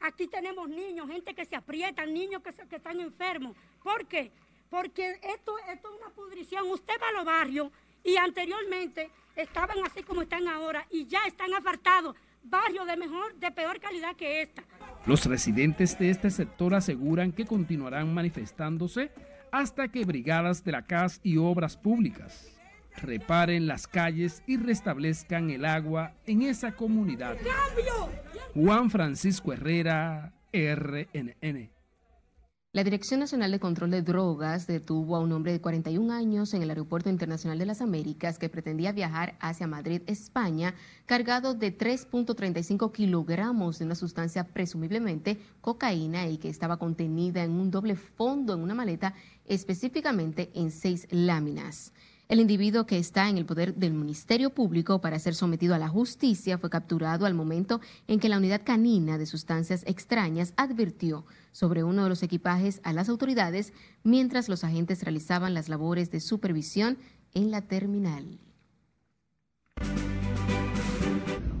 Aquí 0.00 0.26
tenemos 0.26 0.68
niños, 0.68 1.08
gente 1.08 1.34
que 1.34 1.44
se 1.44 1.56
aprietan, 1.56 2.12
niños 2.12 2.42
que, 2.42 2.52
que 2.52 2.76
están 2.76 3.00
enfermos. 3.00 3.56
¿Por 3.82 4.06
qué? 4.06 4.30
Porque 4.68 5.18
esto, 5.22 5.56
esto 5.72 5.92
es 5.92 6.00
una 6.00 6.14
pudrición. 6.14 6.70
Usted 6.70 6.94
va 7.02 7.08
a 7.08 7.12
los 7.12 7.24
barrios 7.24 7.70
y 8.04 8.16
anteriormente 8.16 9.10
estaban 9.36 9.78
así 9.84 10.02
como 10.02 10.22
están 10.22 10.48
ahora 10.48 10.86
y 10.90 11.06
ya 11.06 11.26
están 11.26 11.54
apartados 11.54 12.16
barrios 12.42 12.86
de 12.86 12.96
mejor, 12.96 13.34
de 13.36 13.50
peor 13.50 13.80
calidad 13.80 14.16
que 14.16 14.42
esta. 14.42 14.62
Los 15.06 15.26
residentes 15.26 15.98
de 15.98 16.10
este 16.10 16.30
sector 16.30 16.74
aseguran 16.74 17.32
que 17.32 17.46
continuarán 17.46 18.12
manifestándose 18.12 19.10
hasta 19.50 19.88
que 19.88 20.04
brigadas 20.04 20.64
de 20.64 20.72
la 20.72 20.86
CAS 20.86 21.20
y 21.22 21.36
obras 21.36 21.76
públicas 21.76 22.60
reparen 22.96 23.66
las 23.66 23.86
calles 23.86 24.42
y 24.46 24.56
restablezcan 24.56 25.50
el 25.50 25.64
agua 25.64 26.14
en 26.26 26.42
esa 26.42 26.72
comunidad. 26.72 27.36
Juan 28.54 28.90
Francisco 28.90 29.52
Herrera, 29.52 30.32
RNN. 30.52 31.79
La 32.72 32.84
Dirección 32.84 33.18
Nacional 33.18 33.50
de 33.50 33.58
Control 33.58 33.90
de 33.90 34.02
Drogas 34.02 34.68
detuvo 34.68 35.16
a 35.16 35.18
un 35.18 35.32
hombre 35.32 35.50
de 35.50 35.60
41 35.60 36.12
años 36.12 36.54
en 36.54 36.62
el 36.62 36.70
Aeropuerto 36.70 37.10
Internacional 37.10 37.58
de 37.58 37.66
las 37.66 37.80
Américas 37.80 38.38
que 38.38 38.48
pretendía 38.48 38.92
viajar 38.92 39.36
hacia 39.40 39.66
Madrid, 39.66 40.02
España, 40.06 40.76
cargado 41.04 41.54
de 41.54 41.76
3.35 41.76 42.92
kilogramos 42.92 43.80
de 43.80 43.86
una 43.86 43.96
sustancia 43.96 44.44
presumiblemente 44.44 45.40
cocaína 45.60 46.28
y 46.28 46.38
que 46.38 46.48
estaba 46.48 46.76
contenida 46.76 47.42
en 47.42 47.50
un 47.50 47.72
doble 47.72 47.96
fondo 47.96 48.54
en 48.54 48.60
una 48.60 48.76
maleta, 48.76 49.14
específicamente 49.46 50.52
en 50.54 50.70
seis 50.70 51.08
láminas. 51.10 51.92
El 52.30 52.38
individuo 52.38 52.86
que 52.86 52.96
está 52.96 53.28
en 53.28 53.38
el 53.38 53.44
poder 53.44 53.74
del 53.74 53.92
Ministerio 53.92 54.50
Público 54.50 55.00
para 55.00 55.18
ser 55.18 55.34
sometido 55.34 55.74
a 55.74 55.78
la 55.78 55.88
justicia 55.88 56.58
fue 56.58 56.70
capturado 56.70 57.26
al 57.26 57.34
momento 57.34 57.80
en 58.06 58.20
que 58.20 58.28
la 58.28 58.38
unidad 58.38 58.60
canina 58.64 59.18
de 59.18 59.26
sustancias 59.26 59.82
extrañas 59.84 60.54
advirtió 60.56 61.26
sobre 61.50 61.82
uno 61.82 62.04
de 62.04 62.08
los 62.08 62.22
equipajes 62.22 62.80
a 62.84 62.92
las 62.92 63.08
autoridades 63.08 63.72
mientras 64.04 64.48
los 64.48 64.62
agentes 64.62 65.02
realizaban 65.02 65.54
las 65.54 65.68
labores 65.68 66.12
de 66.12 66.20
supervisión 66.20 66.98
en 67.34 67.50
la 67.50 67.62
terminal. 67.62 68.38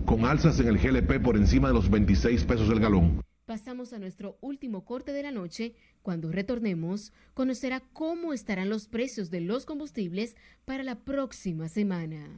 Con 0.06 0.24
alzas 0.24 0.60
en 0.60 0.68
el 0.68 0.78
GLP 0.78 1.20
por 1.20 1.36
encima 1.36 1.66
de 1.66 1.74
los 1.74 1.90
26 1.90 2.44
pesos 2.44 2.70
el 2.70 2.78
galón. 2.78 3.20
Pasamos 3.50 3.92
a 3.92 3.98
nuestro 3.98 4.38
último 4.42 4.84
corte 4.84 5.12
de 5.12 5.24
la 5.24 5.32
noche. 5.32 5.74
Cuando 6.02 6.30
retornemos, 6.30 7.12
conocerá 7.34 7.80
cómo 7.80 8.32
estarán 8.32 8.68
los 8.68 8.86
precios 8.86 9.28
de 9.28 9.40
los 9.40 9.66
combustibles 9.66 10.36
para 10.64 10.84
la 10.84 11.00
próxima 11.00 11.68
semana. 11.68 12.28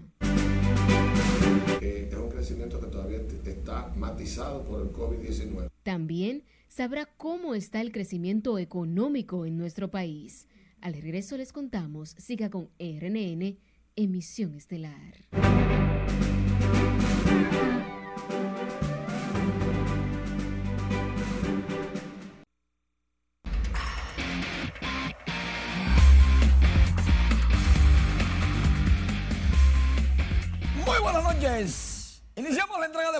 Eh, 1.82 2.08
es 2.10 2.16
un 2.16 2.30
crecimiento 2.30 2.80
que 2.80 2.86
todavía 2.86 3.18
está 3.44 3.92
matizado 3.94 4.64
por 4.64 4.80
el 4.80 4.88
COVID-19. 4.88 5.68
También 5.82 6.44
sabrá 6.68 7.04
cómo 7.04 7.54
está 7.54 7.82
el 7.82 7.92
crecimiento 7.92 8.58
económico 8.58 9.44
en 9.44 9.58
nuestro 9.58 9.90
país. 9.90 10.48
Al 10.80 10.94
regreso 10.94 11.36
les 11.36 11.52
contamos, 11.52 12.14
siga 12.16 12.48
con 12.48 12.70
RNN, 12.78 13.58
emisión 13.96 14.54
estelar. 14.54 15.28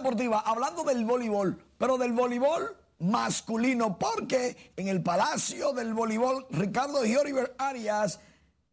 Deportiva 0.03 0.41
hablando 0.41 0.83
del 0.83 1.05
voleibol, 1.05 1.57
pero 1.79 1.97
del 1.97 2.13
voleibol 2.13 2.77
masculino, 2.99 3.97
porque 3.99 4.73
en 4.77 4.89
el 4.89 5.01
Palacio 5.01 5.73
del 5.73 5.95
Voleibol 5.95 6.47
Ricardo 6.51 7.05
Gioriver 7.05 7.55
Arias, 7.57 8.19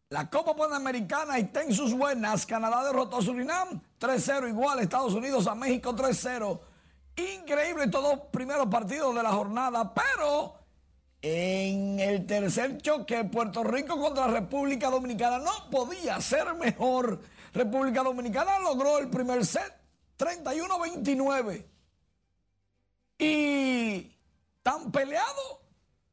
la 0.09 0.27
Copa 0.29 0.55
Panamericana 0.55 1.37
está 1.37 1.61
en 1.61 1.73
sus 1.73 1.93
buenas. 1.93 2.47
Canadá 2.47 2.83
derrotó 2.83 3.17
a 3.17 3.21
Surinam 3.21 3.79
3-0 3.99 4.49
igual, 4.49 4.79
Estados 4.79 5.13
Unidos 5.13 5.45
a 5.45 5.53
México 5.53 5.95
3-0. 5.95 6.59
Increíble 7.15 7.87
todos 7.87 8.19
primeros 8.31 8.67
partidos 8.67 9.13
de 9.13 9.21
la 9.21 9.31
jornada, 9.31 9.93
pero 9.93 10.55
en 11.21 11.99
el 11.99 12.25
tercer 12.25 12.81
choque, 12.81 13.23
Puerto 13.25 13.63
Rico 13.63 13.99
contra 13.99 14.27
República 14.27 14.89
Dominicana 14.89 15.37
no 15.37 15.69
podía 15.69 16.19
ser 16.21 16.55
mejor. 16.55 17.19
República 17.53 18.01
Dominicana 18.01 18.57
logró 18.59 18.97
el 18.97 19.09
primer 19.09 19.45
set 19.45 19.78
31-29. 20.19 21.65
Y 23.17 24.15
tan 24.61 24.91
peleado 24.91 25.61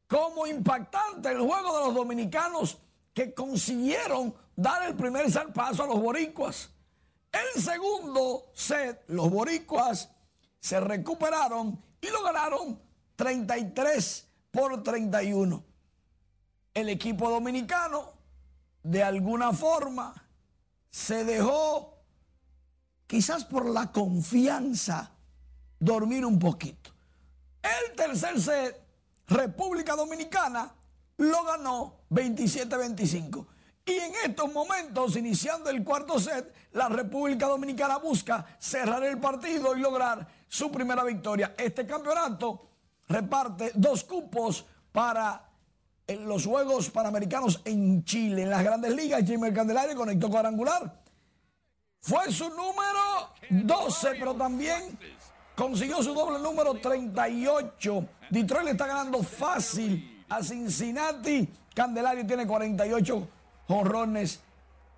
como 0.09 0.47
impactante 0.47 1.29
el 1.31 1.41
juego 1.41 1.79
de 1.79 1.85
los 1.87 1.95
dominicanos 1.95 2.79
que 3.13 3.35
consiguieron 3.35 4.35
dar 4.55 4.89
el 4.89 4.95
primer 4.95 5.27
paso 5.53 5.83
a 5.83 5.87
los 5.87 6.01
boricuas. 6.01 6.71
El 7.33 7.63
segundo 7.63 8.51
set, 8.55 9.03
los 9.09 9.29
boricuas 9.31 10.09
se 10.61 10.81
recuperaron 10.81 11.83
y 12.01 12.09
lo 12.09 12.23
ganaron 12.23 12.81
33 13.17 14.29
por 14.51 14.83
31. 14.83 15.65
El 16.75 16.89
equipo 16.89 17.31
dominicano, 17.31 18.13
de 18.83 19.03
alguna 19.03 19.53
forma, 19.53 20.15
se 20.91 21.25
dejó, 21.25 21.96
quizás 23.07 23.45
por 23.45 23.69
la 23.69 23.93
confianza, 23.93 25.13
dormir 25.79 26.25
un 26.25 26.39
poquito. 26.39 26.91
El 27.63 27.97
tercer 27.97 28.41
set, 28.41 28.81
República 29.27 29.95
Dominicana, 29.95 30.73
lo 31.19 31.45
ganó 31.45 31.95
27-25. 32.11 33.47
Y 33.85 33.93
en 33.93 34.13
estos 34.25 34.53
momentos, 34.53 35.17
iniciando 35.17 35.71
el 35.71 35.85
cuarto 35.85 36.19
set, 36.19 36.53
la 36.73 36.89
República 36.89 37.47
Dominicana 37.47 37.99
busca 37.99 38.45
cerrar 38.59 39.05
el 39.05 39.19
partido 39.19 39.77
y 39.77 39.81
lograr 39.81 40.27
su 40.49 40.71
primera 40.73 41.05
victoria. 41.05 41.55
Este 41.57 41.87
campeonato 41.87 42.69
reparte 43.09 43.71
dos 43.75 44.03
cupos 44.03 44.67
para 44.91 45.49
los 46.09 46.47
Juegos 46.47 46.91
Panamericanos 46.91 47.61
en 47.65 48.05
Chile. 48.05 48.43
En 48.43 48.51
las 48.51 48.65
grandes 48.65 48.95
ligas, 48.95 49.25
Jimmy 49.25 49.53
Candelario 49.53 49.97
conectó 49.97 50.29
cuadrangular. 50.31 51.06
Fue 52.07 52.31
su 52.31 52.49
número 52.51 53.31
12, 53.51 54.11
pero 54.17 54.33
también 54.35 54.97
consiguió 55.57 56.01
su 56.05 56.15
doble 56.15 56.39
número 56.39 56.75
38. 56.75 58.09
Detroit 58.31 58.65
le 58.65 58.71
está 58.71 58.87
ganando 58.87 59.25
fácil 59.25 60.25
a 60.29 60.41
Cincinnati. 60.41 61.49
Candelario 61.75 62.25
tiene 62.25 62.47
48 62.47 63.29
jonrones 63.67 64.39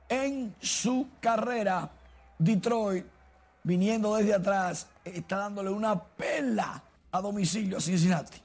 en 0.06 0.54
su 0.60 1.08
carrera. 1.18 1.88
Detroit, 2.38 3.06
viniendo 3.62 4.14
desde 4.14 4.34
atrás, 4.34 4.86
está 5.02 5.38
dándole 5.38 5.70
una 5.70 5.98
pela 5.98 6.82
a 7.10 7.20
domicilio 7.22 7.78
a 7.78 7.80
Cincinnati. 7.80 8.36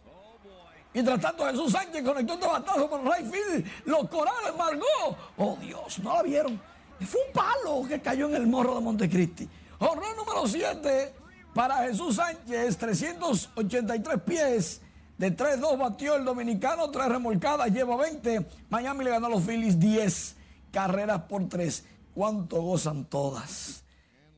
Mientras 0.93 1.19
tanto, 1.19 1.45
Jesús 1.47 1.73
Sánchez 1.73 2.01
conectó 2.01 2.35
este 2.35 2.47
batazo 2.47 2.89
por 2.89 3.03
Rayfield. 3.03 3.67
Los 3.83 4.07
corales, 4.07 4.55
Margot. 4.57 5.17
Oh, 5.35 5.57
Dios, 5.59 5.99
no 5.99 6.15
la 6.15 6.23
vieron. 6.23 6.72
Fue 7.05 7.21
un 7.27 7.33
palo 7.33 7.87
que 7.87 8.01
cayó 8.01 8.27
en 8.27 8.35
el 8.35 8.47
morro 8.47 8.75
de 8.75 8.81
Montecristi. 8.81 9.49
Horror 9.79 10.15
número 10.15 10.47
7 10.47 11.13
para 11.53 11.77
Jesús 11.85 12.15
Sánchez, 12.15 12.77
383 12.77 14.21
pies. 14.21 14.81
De 15.17 15.35
3-2 15.35 15.77
batió 15.77 16.15
el 16.15 16.25
dominicano, 16.25 16.89
3 16.89 17.07
remolcadas, 17.07 17.71
lleva 17.71 17.95
20. 17.95 18.47
Miami 18.69 19.03
le 19.03 19.11
ganó 19.11 19.27
a 19.27 19.29
los 19.29 19.43
Phillies 19.43 19.79
10 19.79 20.35
carreras 20.71 21.21
por 21.23 21.47
3. 21.47 21.85
¿Cuánto 22.15 22.61
gozan 22.61 23.05
todas? 23.05 23.83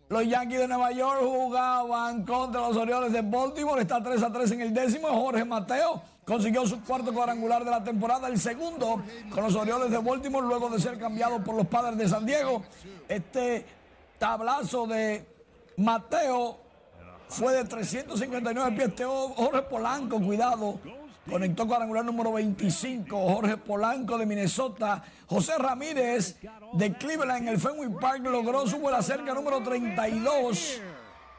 Los 0.09 0.27
Yankees 0.27 0.59
de 0.59 0.67
Nueva 0.67 0.91
York 0.91 1.21
jugaban 1.21 2.23
contra 2.25 2.61
los 2.61 2.77
Orioles 2.77 3.11
de 3.11 3.21
Baltimore. 3.21 3.81
Está 3.81 4.03
3 4.03 4.21
a 4.21 4.31
3 4.31 4.51
en 4.51 4.61
el 4.61 4.73
décimo. 4.73 5.07
Jorge 5.07 5.43
Mateo 5.45 6.01
consiguió 6.25 6.65
su 6.65 6.81
cuarto 6.83 7.13
cuadrangular 7.13 7.63
de 7.63 7.71
la 7.71 7.83
temporada, 7.83 8.27
el 8.27 8.39
segundo 8.39 9.03
con 9.29 9.43
los 9.43 9.55
Orioles 9.55 9.91
de 9.91 9.97
Baltimore, 9.99 10.45
luego 10.45 10.69
de 10.69 10.79
ser 10.79 10.97
cambiado 10.97 11.43
por 11.43 11.55
los 11.55 11.67
Padres 11.67 11.97
de 11.97 12.09
San 12.09 12.25
Diego. 12.25 12.63
Este 13.07 13.65
tablazo 14.17 14.87
de 14.87 15.25
Mateo 15.77 16.59
fue 17.27 17.53
de 17.53 17.65
359 17.65 18.75
pies. 18.75 19.07
Jorge 19.35 19.61
Polanco, 19.63 20.19
cuidado. 20.21 20.79
Conectó 21.29 21.67
cuadrangular 21.67 22.05
número 22.05 22.33
25. 22.33 23.17
Jorge 23.17 23.57
Polanco 23.57 24.17
de 24.17 24.25
Minnesota. 24.25 25.03
José 25.27 25.57
Ramírez 25.57 26.37
de 26.73 26.93
Cleveland 26.93 27.43
en 27.43 27.47
el 27.49 27.59
Fenway 27.59 27.89
Park 27.99 28.23
logró 28.23 28.67
su 28.67 28.77
vuela 28.77 29.01
cerca 29.01 29.33
número 29.33 29.61
32. 29.63 30.81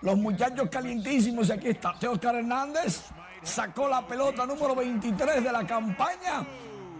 Los 0.02 0.18
muchachos 0.18 0.68
calientísimos. 0.70 1.48
Y 1.48 1.52
aquí 1.52 1.68
está 1.68 1.94
Oscar 2.10 2.34
Hernández. 2.34 3.04
Sacó 3.46 3.88
la 3.88 4.06
pelota 4.06 4.44
número 4.44 4.74
23 4.74 5.42
de 5.42 5.52
la 5.52 5.64
campaña. 5.64 6.46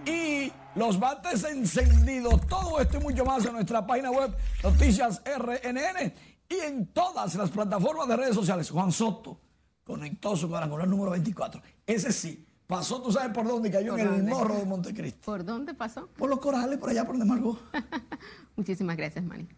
Y 0.07 0.51
los 0.77 0.99
bates 0.99 1.43
encendidos. 1.45 2.47
Todo 2.47 2.81
esto 2.81 2.99
y 2.99 3.01
mucho 3.01 3.25
más 3.25 3.45
en 3.45 3.55
nuestra 3.55 3.85
página 3.85 4.11
web 4.11 4.35
Noticias 4.63 5.21
RNN 5.25 6.15
y 6.49 6.55
en 6.55 6.87
todas 6.93 7.35
las 7.35 7.51
plataformas 7.51 8.07
de 8.07 8.17
redes 8.17 8.35
sociales. 8.35 8.71
Juan 8.71 8.93
Soto 8.93 9.41
conectó 9.85 10.37
su 10.37 10.49
cuadrangular 10.49 10.87
número 10.87 11.11
24. 11.11 11.61
Ese 11.85 12.13
sí, 12.13 12.47
pasó, 12.67 13.03
tú 13.03 13.11
sabes 13.11 13.33
por 13.33 13.47
dónde, 13.47 13.71
cayó 13.71 13.99
en 13.99 14.15
el 14.15 14.23
morro 14.23 14.55
de 14.55 14.65
Montecristo. 14.65 15.21
¿Por 15.25 15.45
dónde 15.45 15.75
pasó? 15.75 16.07
Por 16.17 16.31
los 16.31 16.39
corales, 16.39 16.79
por 16.79 16.91
allá, 16.91 17.05
por 17.05 17.19
donde 17.19 17.27
Margot. 17.27 17.61
Muchísimas 18.57 18.97
gracias, 18.97 19.25
Manny. 19.25 19.49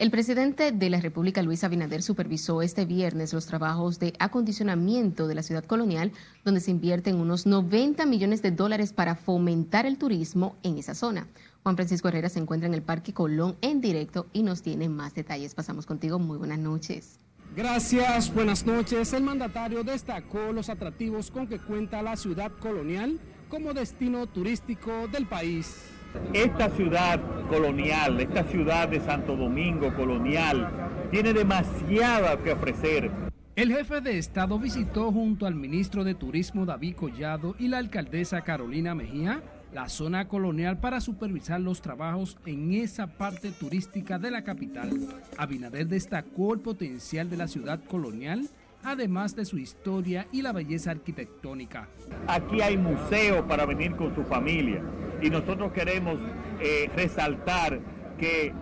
El 0.00 0.10
presidente 0.10 0.72
de 0.72 0.88
la 0.88 0.98
República, 0.98 1.42
Luis 1.42 1.62
Abinader, 1.62 2.02
supervisó 2.02 2.62
este 2.62 2.86
viernes 2.86 3.34
los 3.34 3.44
trabajos 3.44 3.98
de 3.98 4.14
acondicionamiento 4.18 5.26
de 5.26 5.34
la 5.34 5.42
ciudad 5.42 5.62
colonial, 5.62 6.10
donde 6.42 6.60
se 6.60 6.70
invierten 6.70 7.16
unos 7.16 7.44
90 7.44 8.06
millones 8.06 8.40
de 8.40 8.50
dólares 8.50 8.94
para 8.94 9.14
fomentar 9.14 9.84
el 9.84 9.98
turismo 9.98 10.56
en 10.62 10.78
esa 10.78 10.94
zona. 10.94 11.28
Juan 11.62 11.76
Francisco 11.76 12.08
Herrera 12.08 12.30
se 12.30 12.38
encuentra 12.38 12.66
en 12.66 12.72
el 12.72 12.80
Parque 12.80 13.12
Colón 13.12 13.58
en 13.60 13.82
directo 13.82 14.26
y 14.32 14.42
nos 14.42 14.62
tiene 14.62 14.88
más 14.88 15.14
detalles. 15.14 15.54
Pasamos 15.54 15.84
contigo. 15.84 16.18
Muy 16.18 16.38
buenas 16.38 16.60
noches. 16.60 17.20
Gracias, 17.54 18.32
buenas 18.32 18.64
noches. 18.64 19.12
El 19.12 19.24
mandatario 19.24 19.84
destacó 19.84 20.50
los 20.54 20.70
atractivos 20.70 21.30
con 21.30 21.46
que 21.46 21.58
cuenta 21.58 22.00
la 22.00 22.16
ciudad 22.16 22.50
colonial 22.52 23.20
como 23.50 23.74
destino 23.74 24.26
turístico 24.26 25.08
del 25.08 25.26
país. 25.26 25.90
Esta 26.32 26.70
ciudad 26.70 27.20
colonial, 27.48 28.20
esta 28.20 28.44
ciudad 28.44 28.88
de 28.88 29.00
Santo 29.00 29.36
Domingo 29.36 29.94
colonial, 29.94 30.70
tiene 31.10 31.32
demasiado 31.32 32.42
que 32.42 32.52
ofrecer. 32.52 33.10
El 33.56 33.72
jefe 33.72 34.00
de 34.00 34.18
Estado 34.18 34.58
visitó 34.58 35.12
junto 35.12 35.46
al 35.46 35.54
ministro 35.54 36.04
de 36.04 36.14
Turismo 36.14 36.66
David 36.66 36.94
Collado 36.96 37.56
y 37.58 37.68
la 37.68 37.78
alcaldesa 37.78 38.42
Carolina 38.42 38.94
Mejía 38.94 39.42
la 39.72 39.88
zona 39.88 40.26
colonial 40.26 40.78
para 40.78 41.00
supervisar 41.00 41.60
los 41.60 41.80
trabajos 41.80 42.36
en 42.44 42.72
esa 42.74 43.06
parte 43.06 43.52
turística 43.52 44.18
de 44.18 44.30
la 44.30 44.42
capital. 44.42 44.90
Abinader 45.36 45.86
destacó 45.86 46.54
el 46.54 46.60
potencial 46.60 47.30
de 47.30 47.36
la 47.36 47.48
ciudad 47.48 47.80
colonial, 47.84 48.48
además 48.82 49.36
de 49.36 49.44
su 49.44 49.58
historia 49.58 50.26
y 50.32 50.42
la 50.42 50.52
belleza 50.52 50.90
arquitectónica. 50.90 51.88
Aquí 52.26 52.62
hay 52.62 52.76
museo 52.76 53.46
para 53.46 53.66
venir 53.66 53.96
con 53.96 54.14
su 54.14 54.24
familia 54.24 54.82
y 55.22 55.30
nosotros 55.30 55.72
queremos 55.72 56.18
eh, 56.60 56.90
resaltar 56.94 57.80
que 58.18 58.52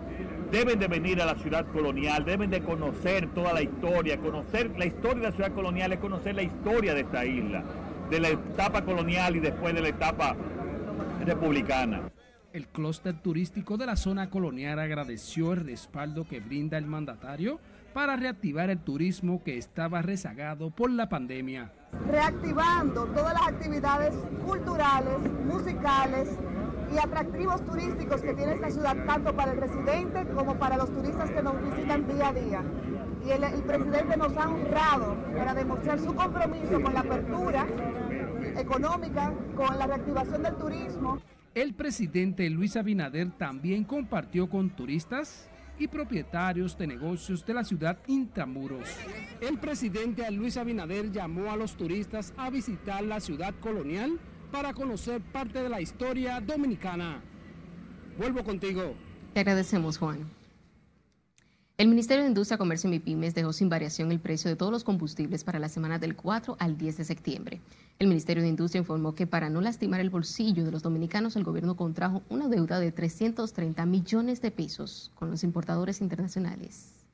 deben 0.51 0.79
de 0.79 0.87
venir 0.87 1.21
a 1.21 1.25
la 1.25 1.35
ciudad 1.35 1.65
colonial, 1.71 2.25
deben 2.25 2.49
de 2.49 2.61
conocer 2.61 3.27
toda 3.33 3.53
la 3.53 3.61
historia, 3.61 4.19
conocer 4.19 4.71
la 4.77 4.85
historia 4.85 5.23
de 5.23 5.29
la 5.29 5.35
ciudad 5.35 5.53
colonial 5.53 5.93
es 5.93 5.99
conocer 5.99 6.35
la 6.35 6.43
historia 6.43 6.93
de 6.93 7.01
esta 7.01 7.25
isla, 7.25 7.63
de 8.09 8.19
la 8.19 8.29
etapa 8.29 8.83
colonial 8.83 9.35
y 9.35 9.39
después 9.39 9.73
de 9.73 9.81
la 9.81 9.89
etapa 9.89 10.35
republicana. 11.25 12.09
El 12.51 12.67
clúster 12.67 13.21
turístico 13.21 13.77
de 13.77 13.85
la 13.85 13.95
zona 13.95 14.31
colonial 14.31 14.79
agradeció 14.79 15.53
el 15.53 15.65
respaldo 15.65 16.27
que 16.27 16.39
brinda 16.39 16.79
el 16.79 16.87
mandatario 16.87 17.59
para 17.93 18.15
reactivar 18.15 18.69
el 18.69 18.79
turismo 18.79 19.43
que 19.43 19.57
estaba 19.57 20.01
rezagado 20.01 20.69
por 20.71 20.91
la 20.91 21.09
pandemia. 21.09 21.71
Reactivando 22.09 23.05
todas 23.05 23.33
las 23.33 23.47
actividades 23.47 24.13
culturales, 24.45 25.19
musicales 25.45 26.29
y 26.93 26.97
atractivos 26.97 27.63
turísticos 27.65 28.21
que 28.21 28.33
tiene 28.33 28.53
esta 28.53 28.69
ciudad, 28.69 28.95
tanto 29.05 29.35
para 29.35 29.51
el 29.51 29.61
residente 29.61 30.25
como 30.33 30.55
para 30.57 30.77
los 30.77 30.89
turistas 30.91 31.29
que 31.31 31.41
nos 31.41 31.61
visitan 31.61 32.07
día 32.07 32.29
a 32.29 32.33
día. 32.33 32.63
Y 33.25 33.31
el, 33.31 33.43
el 33.43 33.61
presidente 33.63 34.17
nos 34.17 34.35
ha 34.37 34.49
honrado 34.49 35.15
para 35.35 35.53
demostrar 35.53 35.99
su 35.99 36.15
compromiso 36.15 36.81
con 36.81 36.93
la 36.93 37.01
apertura 37.01 37.67
económica, 38.57 39.33
con 39.55 39.77
la 39.77 39.87
reactivación 39.87 40.43
del 40.43 40.55
turismo. 40.55 41.19
El 41.55 41.73
presidente 41.73 42.49
Luis 42.49 42.77
Abinader 42.77 43.31
también 43.31 43.83
compartió 43.83 44.49
con 44.49 44.69
turistas 44.69 45.49
y 45.79 45.87
propietarios 45.87 46.77
de 46.77 46.85
negocios 46.85 47.45
de 47.45 47.53
la 47.53 47.63
ciudad 47.63 47.97
Intramuros. 48.07 48.89
El 49.41 49.57
presidente 49.57 50.29
Luis 50.29 50.57
Abinader 50.57 51.11
llamó 51.11 51.51
a 51.51 51.55
los 51.55 51.75
turistas 51.75 52.33
a 52.37 52.49
visitar 52.49 53.03
la 53.03 53.19
ciudad 53.19 53.53
colonial 53.59 54.19
para 54.51 54.73
conocer 54.73 55.21
parte 55.21 55.63
de 55.63 55.69
la 55.69 55.81
historia 55.81 56.41
dominicana. 56.41 57.21
Vuelvo 58.17 58.43
contigo. 58.43 58.93
Te 59.33 59.39
agradecemos, 59.39 59.97
Juan. 59.97 60.38
El 61.79 61.87
Ministerio 61.87 62.23
de 62.23 62.27
Industria, 62.27 62.57
Comercio 62.57 62.89
y 62.89 62.91
MIPIMES 62.91 63.35
dejó 63.35 63.53
sin 63.53 63.69
variación 63.69 64.11
el 64.11 64.19
precio 64.19 64.49
de 64.49 64.57
todos 64.57 64.69
los 64.69 64.83
combustibles 64.83 65.45
para 65.45 65.59
la 65.59 65.69
semana 65.69 65.97
del 65.97 66.13
4 66.13 66.57
al 66.59 66.77
10 66.77 66.97
de 66.97 67.05
septiembre. 67.05 67.61
El 67.99 68.09
Ministerio 68.09 68.43
de 68.43 68.49
Industria 68.49 68.79
informó 68.79 69.15
que 69.15 69.27
para 69.27 69.49
no 69.49 69.61
lastimar 69.61 70.01
el 70.01 70.09
bolsillo 70.09 70.65
de 70.65 70.73
los 70.73 70.83
dominicanos, 70.83 71.37
el 71.37 71.45
gobierno 71.45 71.77
contrajo 71.77 72.21
una 72.27 72.49
deuda 72.49 72.81
de 72.81 72.91
330 72.91 73.85
millones 73.85 74.41
de 74.41 74.51
pesos 74.51 75.13
con 75.15 75.31
los 75.31 75.45
importadores 75.45 76.01
internacionales. 76.01 77.05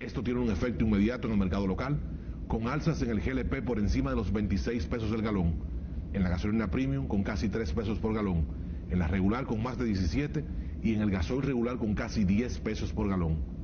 Esto 0.00 0.24
tiene 0.24 0.40
un 0.40 0.50
efecto 0.50 0.84
inmediato 0.84 1.28
en 1.28 1.34
el 1.34 1.38
mercado 1.38 1.68
local, 1.68 2.00
con 2.48 2.66
alzas 2.66 3.00
en 3.02 3.10
el 3.10 3.20
GLP 3.20 3.64
por 3.64 3.78
encima 3.78 4.10
de 4.10 4.16
los 4.16 4.32
26 4.32 4.86
pesos 4.86 5.12
el 5.12 5.22
galón, 5.22 5.54
en 6.14 6.24
la 6.24 6.30
gasolina 6.30 6.68
premium 6.68 7.06
con 7.06 7.22
casi 7.22 7.48
3 7.48 7.72
pesos 7.74 8.00
por 8.00 8.12
galón, 8.12 8.44
en 8.90 8.98
la 8.98 9.06
regular 9.06 9.46
con 9.46 9.62
más 9.62 9.78
de 9.78 9.84
17 9.84 10.44
y 10.82 10.94
en 10.94 11.00
el 11.00 11.12
gasoil 11.12 11.42
regular 11.42 11.78
con 11.78 11.94
casi 11.94 12.24
10 12.24 12.58
pesos 12.58 12.92
por 12.92 13.08
galón. 13.08 13.59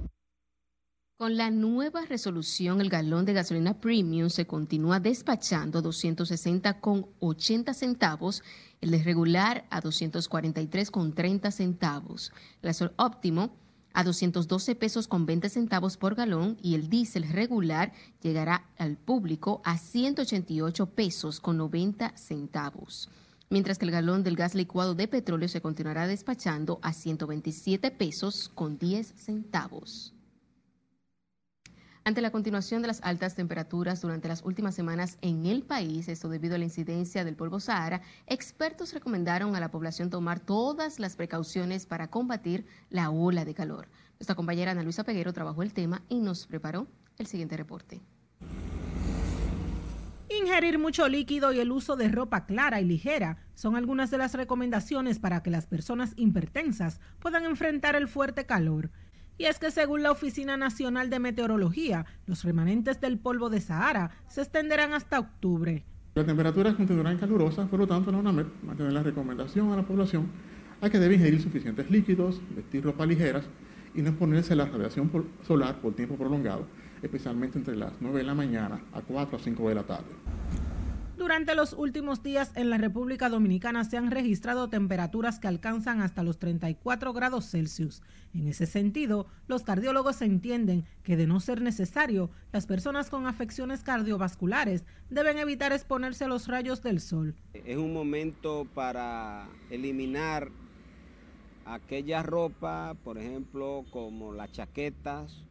Con 1.19 1.39
la 1.39 1.51
nueva 1.51 2.05
resolución, 2.05 2.83
el 2.83 2.91
galón 2.91 3.25
de 3.25 3.33
gasolina 3.33 3.81
premium 3.81 4.29
se 4.29 4.47
continúa 4.47 5.01
despachando 5.01 5.79
a 5.79 5.83
260 5.83 6.79
con 6.83 7.07
80 7.21 7.73
centavos, 7.73 8.43
el 8.83 8.91
de 8.91 9.03
regular 9.03 9.64
a 9.71 9.81
243 9.81 10.91
con 10.91 11.14
30 11.14 11.51
centavos, 11.53 12.33
el 12.61 12.67
gasol 12.67 12.93
óptimo 12.99 13.57
a 13.95 14.05
212 14.05 14.75
pesos 14.75 15.09
con 15.09 15.25
20 15.25 15.49
centavos 15.49 15.97
por 15.97 16.17
galón 16.17 16.59
y 16.61 16.75
el 16.75 16.91
diésel 16.91 17.27
regular 17.33 17.95
llegará 18.21 18.67
al 18.77 18.99
público 18.99 19.62
a 19.64 19.79
188 19.79 20.91
pesos 20.91 21.41
con 21.41 21.57
90 21.57 22.14
centavos. 22.14 23.09
Mientras 23.49 23.79
que 23.79 23.87
el 23.87 23.91
galón 23.91 24.23
del 24.23 24.37
gas 24.37 24.55
licuado 24.55 24.95
de 24.95 25.09
petróleo 25.09 25.49
se 25.49 25.62
continuará 25.62 26.07
despachando 26.07 26.79
a 26.83 26.93
127 26.93 27.91
pesos 27.91 28.51
con 28.55 28.77
10 28.77 29.14
centavos. 29.17 30.12
Ante 32.07 32.21
la 32.21 32.31
continuación 32.31 32.83
de 32.83 32.87
las 32.87 33.01
altas 33.03 33.35
temperaturas 33.35 34.01
durante 34.01 34.29
las 34.29 34.45
últimas 34.45 34.77
semanas 34.77 35.19
en 35.23 35.45
el 35.45 35.65
país, 35.65 36.07
esto 36.07 36.29
debido 36.29 36.55
a 36.55 36.59
la 36.59 36.63
incidencia 36.63 37.25
del 37.25 37.35
polvo 37.35 37.59
Sahara, 37.59 38.01
expertos 38.29 38.95
recomendaron 38.95 39.57
a 39.57 39.61
la 39.61 39.73
población 39.73 40.09
tomar 40.09 40.39
todas 40.39 41.01
las 41.01 41.17
precauciones 41.17 41.85
para 41.85 42.07
combatir 42.07 42.65
la 42.91 43.11
ola 43.11 43.45
de 43.45 43.55
calor. 43.55 43.89
Nuestra 44.21 44.37
compañera 44.37 44.71
Ana 44.71 44.85
Luisa 44.85 45.03
Peguero 45.03 45.33
trabajó 45.33 45.65
el 45.65 45.73
tema 45.73 46.01
y 46.09 46.21
nos 46.21 46.47
preparó 46.47 46.87
el 47.19 47.27
siguiente 47.27 47.57
reporte. 47.57 48.01
Ingerir 50.29 50.79
mucho 50.79 51.09
líquido 51.09 51.53
y 51.53 51.59
el 51.59 51.73
uso 51.73 51.97
de 51.97 52.07
ropa 52.07 52.47
clara 52.47 52.81
y 52.81 52.85
ligera 52.85 53.39
son 53.55 53.75
algunas 53.75 54.13
de 54.13 54.19
las 54.19 54.33
recomendaciones 54.35 55.19
para 55.19 55.43
que 55.43 55.51
las 55.51 55.67
personas 55.67 56.13
hipertensas 56.15 57.01
puedan 57.19 57.45
enfrentar 57.47 57.97
el 57.97 58.07
fuerte 58.07 58.47
calor. 58.47 58.93
Y 59.39 59.45
es 59.45 59.59
que 59.59 59.70
según 59.70 60.03
la 60.03 60.11
Oficina 60.11 60.57
Nacional 60.57 61.11
de 61.11 61.18
Meteorología, 61.18 62.07
los 62.26 62.45
remanentes 62.45 63.01
del 63.01 63.18
polvo 63.18 63.51
de 63.51 63.61
Sahara 63.61 64.11
se 64.28 64.43
extenderán 64.43 64.93
hasta 64.93 65.18
octubre. 65.18 65.84
Las 66.14 66.26
temperaturas 66.26 66.74
continuarán 66.74 67.18
calurosas, 67.18 67.68
por 67.68 67.78
lo 67.78 67.87
tanto 67.87 68.11
la 68.11 68.18
UNAMED 68.18 68.47
mantiene 68.62 68.93
la 68.93 69.03
recomendación 69.03 69.72
a 69.72 69.76
la 69.76 69.82
población 69.82 70.28
a 70.80 70.89
que 70.89 70.99
debe 70.99 71.16
ingerir 71.16 71.43
suficientes 71.43 71.91
líquidos, 71.91 72.41
vestir 72.55 72.84
ropa 72.84 73.05
ligeras 73.05 73.45
y 73.95 74.03
no 74.03 74.11
exponerse 74.11 74.55
a 74.55 74.57
la 74.57 74.66
radiación 74.66 75.11
solar 75.47 75.80
por 75.80 75.95
tiempo 75.95 76.16
prolongado 76.16 76.66
especialmente 77.03 77.59
entre 77.59 77.76
las 77.76 77.93
9 78.01 78.18
de 78.18 78.24
la 78.24 78.34
mañana 78.34 78.80
a 78.93 79.01
4 79.01 79.37
o 79.37 79.41
5 79.41 79.68
de 79.68 79.74
la 79.74 79.82
tarde. 79.82 80.12
Durante 81.17 81.55
los 81.55 81.73
últimos 81.73 82.23
días 82.23 82.53
en 82.57 82.69
la 82.69 82.77
República 82.77 83.31
Dominicana 83.31 83.85
se 83.85 83.97
han 83.97 84.11
registrado 84.11 84.69
temperaturas 84.69 85.39
que 85.39 85.49
alcanzan 85.49 86.03
hasta 86.03 86.23
los 86.23 86.39
34 86.39 87.14
grados 87.14 87.51
Celsius. 87.51 88.03
En 88.35 88.47
ese 88.49 88.67
sentido, 88.67 89.27
los 89.47 89.62
cardiólogos 89.62 90.21
entienden 90.21 90.85
que 91.03 91.17
de 91.17 91.27
no 91.27 91.41
ser 91.41 91.62
necesario, 91.62 92.31
las 92.53 92.67
personas 92.67 93.09
con 93.09 93.27
afecciones 93.27 93.83
cardiovasculares 93.83 94.85
deben 95.09 95.39
evitar 95.39 95.73
exponerse 95.73 96.25
a 96.25 96.29
los 96.29 96.49
rayos 96.49 96.83
del 96.83 97.01
sol. 97.01 97.35
Es 97.55 97.79
un 97.79 97.95
momento 97.95 98.67
para 98.75 99.49
eliminar 99.71 100.51
aquella 101.64 102.23
ropa, 102.23 102.95
por 103.03 103.17
ejemplo, 103.17 103.87
como 103.91 104.35
las 104.35 104.53
chaquetas, 104.53 105.47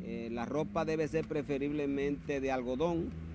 eh, 0.00 0.28
la 0.30 0.44
ropa 0.44 0.84
debe 0.84 1.08
ser 1.08 1.26
preferiblemente 1.26 2.40
de 2.40 2.52
algodón. 2.52 3.27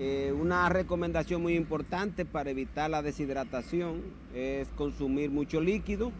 Eh, 0.00 0.32
una 0.32 0.68
recomendación 0.68 1.42
muy 1.42 1.54
importante 1.56 2.24
para 2.24 2.50
evitar 2.50 2.88
la 2.88 3.02
deshidratación 3.02 4.02
es 4.32 4.68
consumir 4.76 5.30
mucho 5.30 5.60
líquido. 5.60 6.12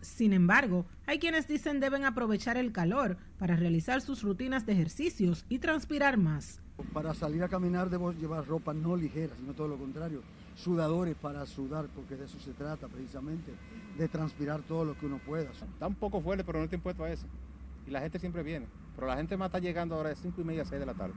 Sin 0.00 0.32
embargo, 0.32 0.86
hay 1.06 1.18
quienes 1.18 1.46
dicen 1.46 1.80
deben 1.80 2.04
aprovechar 2.04 2.56
el 2.56 2.72
calor 2.72 3.18
para 3.38 3.56
realizar 3.56 4.00
sus 4.00 4.22
rutinas 4.22 4.64
de 4.64 4.72
ejercicios 4.72 5.44
y 5.50 5.58
transpirar 5.58 6.16
más. 6.16 6.62
Para 6.94 7.12
salir 7.12 7.42
a 7.42 7.48
caminar 7.48 7.90
debemos 7.90 8.16
llevar 8.16 8.46
ropa 8.46 8.72
no 8.72 8.96
ligera, 8.96 9.34
sino 9.36 9.52
todo 9.52 9.68
lo 9.68 9.76
contrario, 9.76 10.22
sudadores 10.54 11.14
para 11.14 11.44
sudar, 11.44 11.88
porque 11.94 12.16
de 12.16 12.24
eso 12.24 12.38
se 12.38 12.52
trata 12.52 12.88
precisamente, 12.88 13.52
de 13.98 14.08
transpirar 14.08 14.62
todo 14.62 14.84
lo 14.84 14.98
que 14.98 15.06
uno 15.06 15.18
pueda. 15.26 15.50
Está 15.50 15.86
un 15.86 15.94
poco 15.94 16.22
fuerte, 16.22 16.44
pero 16.44 16.58
no 16.58 16.64
estoy 16.64 16.76
impuesto 16.76 17.04
a 17.04 17.10
eso 17.10 17.26
y 17.86 17.90
la 17.90 18.00
gente 18.00 18.18
siempre 18.18 18.42
viene. 18.42 18.66
Pero 18.94 19.06
la 19.06 19.16
gente 19.16 19.36
más 19.36 19.46
está 19.46 19.58
llegando 19.58 19.94
ahora 19.94 20.10
de 20.10 20.16
5 20.16 20.40
y 20.40 20.44
media 20.44 20.62
a 20.62 20.64
6 20.64 20.80
de 20.80 20.86
la 20.86 20.94
tarde. 20.94 21.14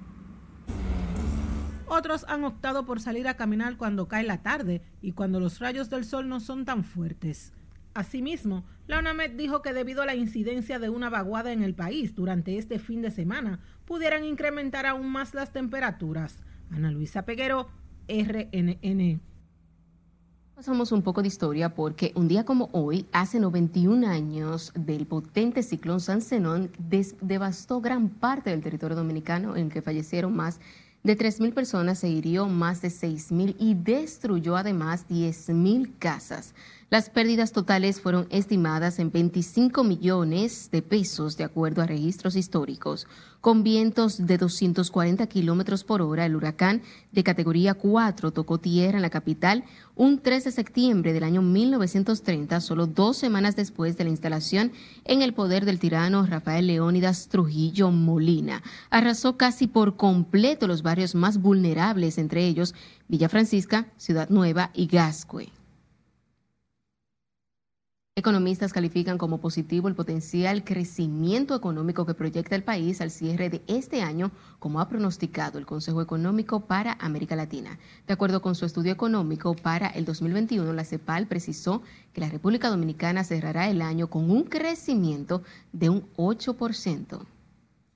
Otros 1.90 2.24
han 2.28 2.44
optado 2.44 2.86
por 2.86 3.02
salir 3.02 3.28
a 3.28 3.36
caminar 3.36 3.76
cuando 3.76 4.08
cae 4.08 4.24
la 4.24 4.44
tarde 4.44 4.84
y 5.02 5.14
cuando 5.14 5.40
los 5.40 5.60
rayos 5.60 5.90
del 5.90 6.06
sol 6.06 6.30
no 6.30 6.40
son 6.40 6.64
tan 6.64 6.84
fuertes. 6.84 7.52
Asimismo, 7.96 8.64
la 8.86 9.00
UNAMED 9.00 9.32
dijo 9.32 9.64
que 9.64 9.74
debido 9.74 10.04
a 10.04 10.06
la 10.06 10.14
incidencia 10.14 10.78
de 10.78 10.92
una 10.92 11.10
vaguada 11.10 11.52
en 11.52 11.64
el 11.64 11.74
país 11.74 12.14
durante 12.14 12.60
este 12.60 12.78
fin 12.78 13.02
de 13.02 13.10
semana, 13.10 13.60
pudieran 13.86 14.24
incrementar 14.24 14.86
aún 14.86 15.10
más 15.10 15.34
las 15.34 15.52
temperaturas. 15.52 16.44
Ana 16.70 16.92
Luisa 16.92 17.24
Peguero, 17.24 17.70
RNN. 18.08 19.20
Pasamos 20.54 20.92
un 20.92 21.02
poco 21.02 21.24
de 21.24 21.28
historia 21.30 21.74
porque 21.74 22.12
un 22.16 22.28
día 22.28 22.46
como 22.46 22.70
hoy, 22.72 23.08
hace 23.14 23.40
91 23.40 24.08
años, 24.08 24.74
del 24.76 25.08
potente 25.08 25.64
ciclón 25.64 26.02
San 26.02 26.22
Zenón 26.22 26.70
devastó 27.22 27.82
gran 27.82 28.10
parte 28.10 28.52
del 28.52 28.62
territorio 28.62 28.96
dominicano 28.96 29.56
en 29.56 29.70
que 29.70 29.82
fallecieron 29.82 30.36
más 30.36 30.60
de 30.60 30.89
3.000 31.04 31.54
personas, 31.54 32.00
se 32.00 32.10
hirió 32.10 32.48
más 32.48 32.82
de 32.82 32.90
6.000 32.90 33.56
y 33.58 33.74
destruyó 33.76 34.58
además 34.58 35.06
10.000 35.10 35.98
casas. 35.98 36.54
Las 36.92 37.12
pérdidas 37.12 37.52
totales 37.52 38.02
fueron 38.02 38.26
estimadas 38.32 38.98
en 38.98 39.12
25 39.12 39.84
millones 39.84 40.72
de 40.72 40.82
pesos, 40.82 41.38
de 41.38 41.44
acuerdo 41.44 41.84
a 41.84 41.86
registros 41.86 42.36
históricos. 42.36 43.06
Con 43.42 43.62
vientos 43.62 44.26
de 44.26 44.40
240 44.40 45.28
kilómetros 45.28 45.84
por 45.84 46.02
hora, 46.02 46.26
el 46.26 46.36
huracán 46.36 46.82
de 47.12 47.24
categoría 47.24 47.76
4 47.76 48.32
tocó 48.32 48.58
tierra 48.58 48.98
en 48.98 49.04
la 49.04 49.12
capital 49.12 49.66
un 49.96 50.18
3 50.18 50.46
de 50.46 50.52
septiembre 50.52 51.14
del 51.14 51.26
año 51.26 51.44
1930, 51.44 52.60
solo 52.60 52.88
dos 52.88 53.18
semanas 53.18 53.56
después 53.56 53.96
de 53.96 54.06
la 54.06 54.10
instalación 54.10 54.72
en 55.06 55.22
el 55.22 55.36
poder 55.36 55.66
del 55.66 55.78
tirano 55.78 56.26
Rafael 56.26 56.66
Leónidas 56.66 57.28
Trujillo 57.28 57.92
Molina. 57.92 58.64
Arrasó 58.90 59.38
casi 59.38 59.68
por 59.68 59.96
completo 59.96 60.66
los 60.66 60.82
barrios 60.82 61.14
más 61.14 61.40
vulnerables, 61.40 62.18
entre 62.18 62.48
ellos 62.48 62.74
Villa 63.08 63.30
Francisca, 63.30 63.86
Ciudad 63.98 64.30
Nueva 64.30 64.72
y 64.74 64.88
Gascue. 64.88 65.52
Economistas 68.20 68.74
califican 68.74 69.18
como 69.18 69.40
positivo 69.40 69.88
el 69.88 69.96
potencial 69.96 70.66
crecimiento 70.66 71.56
económico 71.56 72.06
que 72.06 72.14
proyecta 72.14 72.54
el 72.54 72.66
país 72.66 73.00
al 73.00 73.12
cierre 73.12 73.50
de 73.50 73.62
este 73.68 74.02
año, 74.02 74.34
como 74.60 74.82
ha 74.82 74.90
pronosticado 74.90 75.58
el 75.58 75.66
Consejo 75.66 76.02
Económico 76.02 76.66
para 76.66 76.98
América 77.00 77.38
Latina. 77.38 77.80
De 78.08 78.12
acuerdo 78.12 78.42
con 78.42 78.56
su 78.56 78.66
estudio 78.66 78.92
económico 78.92 79.56
para 79.56 79.88
el 79.88 80.04
2021, 80.04 80.74
la 80.74 80.84
CEPAL 80.84 81.28
precisó 81.28 81.82
que 82.12 82.20
la 82.20 82.28
República 82.28 82.68
Dominicana 82.68 83.24
cerrará 83.24 83.70
el 83.70 83.82
año 83.82 84.10
con 84.10 84.30
un 84.30 84.44
crecimiento 84.44 85.42
de 85.72 85.90
un 85.90 86.14
8%. 86.18 87.26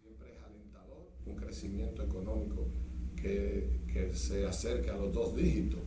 Siempre 0.02 0.36
es 0.38 0.42
alentador 0.42 1.06
un 1.26 1.36
crecimiento 1.36 2.02
económico 2.02 2.70
que, 3.18 3.84
se 4.14 4.48
acerque 4.48 4.90
a 4.90 4.96
los 4.96 5.12
dos 5.12 5.36
dígitos. 5.36 5.82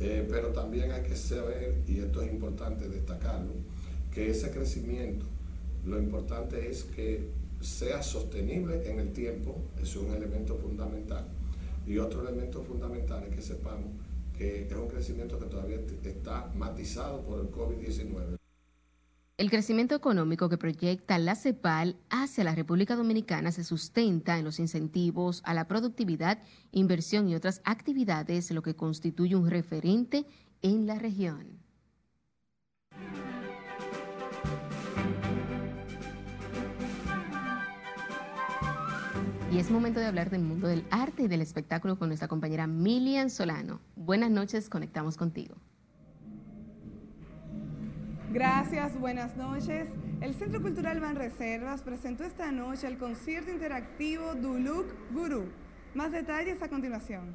Eh, 0.00 0.26
pero 0.28 0.48
también 0.48 0.90
hay 0.90 1.02
que 1.02 1.14
saber, 1.14 1.84
y 1.86 1.98
esto 1.98 2.20
es 2.22 2.32
importante 2.32 2.88
destacarlo, 2.88 3.52
que 4.14 4.30
ese 4.30 4.50
crecimiento, 4.50 5.26
lo 5.84 5.98
importante 5.98 6.70
es 6.70 6.84
que 6.84 7.30
sea 7.60 8.02
sostenible 8.02 8.88
en 8.88 9.00
el 9.00 9.12
tiempo, 9.12 9.60
es 9.82 9.96
un 9.96 10.12
elemento 10.12 10.56
fundamental. 10.56 11.26
Y 11.86 11.98
otro 11.98 12.26
elemento 12.26 12.62
fundamental 12.62 13.24
es 13.24 13.34
que 13.34 13.42
sepamos 13.42 13.90
que 14.36 14.66
es 14.66 14.72
un 14.72 14.88
crecimiento 14.88 15.38
que 15.38 15.46
todavía 15.46 15.78
está 16.02 16.50
matizado 16.54 17.22
por 17.22 17.40
el 17.40 17.50
COVID-19. 17.50 18.36
El 19.36 19.50
crecimiento 19.50 19.96
económico 19.96 20.48
que 20.48 20.58
proyecta 20.58 21.18
la 21.18 21.34
CEPAL 21.34 21.96
hacia 22.08 22.44
la 22.44 22.54
República 22.54 22.94
Dominicana 22.94 23.50
se 23.50 23.64
sustenta 23.64 24.38
en 24.38 24.44
los 24.44 24.60
incentivos 24.60 25.42
a 25.44 25.54
la 25.54 25.66
productividad, 25.66 26.38
inversión 26.70 27.28
y 27.28 27.34
otras 27.34 27.60
actividades, 27.64 28.50
lo 28.52 28.62
que 28.62 28.76
constituye 28.76 29.34
un 29.34 29.50
referente 29.50 30.24
en 30.62 30.86
la 30.86 30.98
región. 30.98 31.64
Y 39.54 39.60
es 39.60 39.70
momento 39.70 40.00
de 40.00 40.06
hablar 40.06 40.30
del 40.30 40.42
mundo 40.42 40.66
del 40.66 40.84
arte 40.90 41.22
y 41.22 41.28
del 41.28 41.40
espectáculo 41.40 41.96
con 41.96 42.08
nuestra 42.08 42.26
compañera 42.26 42.66
Milian 42.66 43.30
Solano. 43.30 43.80
Buenas 43.94 44.28
noches, 44.28 44.68
conectamos 44.68 45.16
contigo. 45.16 45.54
Gracias, 48.32 48.98
buenas 48.98 49.36
noches. 49.36 49.88
El 50.20 50.34
Centro 50.34 50.60
Cultural 50.60 51.00
Reservas 51.14 51.82
presentó 51.82 52.24
esta 52.24 52.50
noche 52.50 52.88
el 52.88 52.98
concierto 52.98 53.52
interactivo 53.52 54.34
Duluk 54.34 54.92
Guru. 55.12 55.44
Más 55.94 56.10
detalles 56.10 56.60
a 56.60 56.68
continuación. 56.68 57.32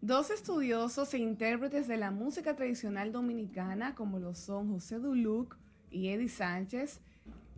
Dos 0.00 0.30
estudiosos 0.30 1.12
e 1.12 1.18
intérpretes 1.18 1.86
de 1.86 1.98
la 1.98 2.10
música 2.10 2.56
tradicional 2.56 3.12
dominicana, 3.12 3.94
como 3.94 4.18
lo 4.18 4.34
son 4.34 4.72
José 4.72 4.98
Duluk 4.98 5.54
y 5.90 6.08
Eddie 6.08 6.30
Sánchez, 6.30 7.02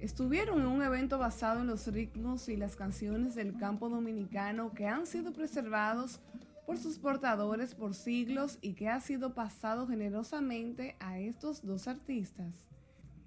Estuvieron 0.01 0.63
en 0.63 0.67
un 0.67 0.83
evento 0.83 1.19
basado 1.19 1.61
en 1.61 1.67
los 1.67 1.87
ritmos 1.87 2.49
y 2.49 2.57
las 2.57 2.75
canciones 2.75 3.35
del 3.35 3.59
campo 3.59 3.91
dominicano 3.91 4.73
que 4.73 4.87
han 4.87 5.07
sido 5.07 5.31
preservados 5.31 6.21
por 6.65 6.79
sus 6.79 6.99
portadores 6.99 7.75
por 7.75 7.95
siglos 7.95 8.59
y 8.63 8.73
que 8.73 8.89
ha 8.89 8.99
sido 9.01 9.35
pasado 9.35 9.87
generosamente 9.87 10.97
a 11.01 11.19
estos 11.19 11.67
dos 11.67 11.87
artistas. 11.87 12.71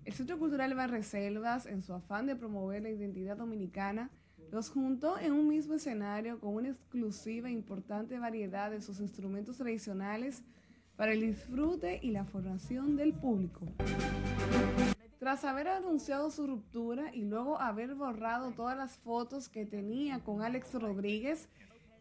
El 0.03 0.13
Centro 0.13 0.39
Cultural 0.39 0.73
Barreselvas, 0.73 1.67
en 1.67 1.83
su 1.83 1.93
afán 1.93 2.25
de 2.25 2.35
promover 2.35 2.81
la 2.81 2.89
identidad 2.89 3.37
dominicana, 3.37 4.09
los 4.51 4.69
juntó 4.69 5.19
en 5.19 5.31
un 5.33 5.47
mismo 5.47 5.75
escenario 5.75 6.39
con 6.39 6.55
una 6.55 6.69
exclusiva 6.69 7.49
e 7.49 7.51
importante 7.51 8.17
variedad 8.17 8.71
de 8.71 8.81
sus 8.81 8.99
instrumentos 8.99 9.57
tradicionales 9.57 10.41
para 10.95 11.13
el 11.13 11.21
disfrute 11.21 11.99
y 12.01 12.09
la 12.09 12.25
formación 12.25 12.95
del 12.95 13.13
público. 13.13 13.67
Tras 15.23 15.45
haber 15.45 15.69
anunciado 15.69 16.29
su 16.31 16.45
ruptura 16.47 17.15
y 17.15 17.23
luego 17.23 17.57
haber 17.57 17.95
borrado 17.95 18.51
todas 18.51 18.75
las 18.75 18.97
fotos 18.97 19.47
que 19.47 19.65
tenía 19.65 20.19
con 20.19 20.41
Alex 20.41 20.73
Rodríguez, 20.73 21.47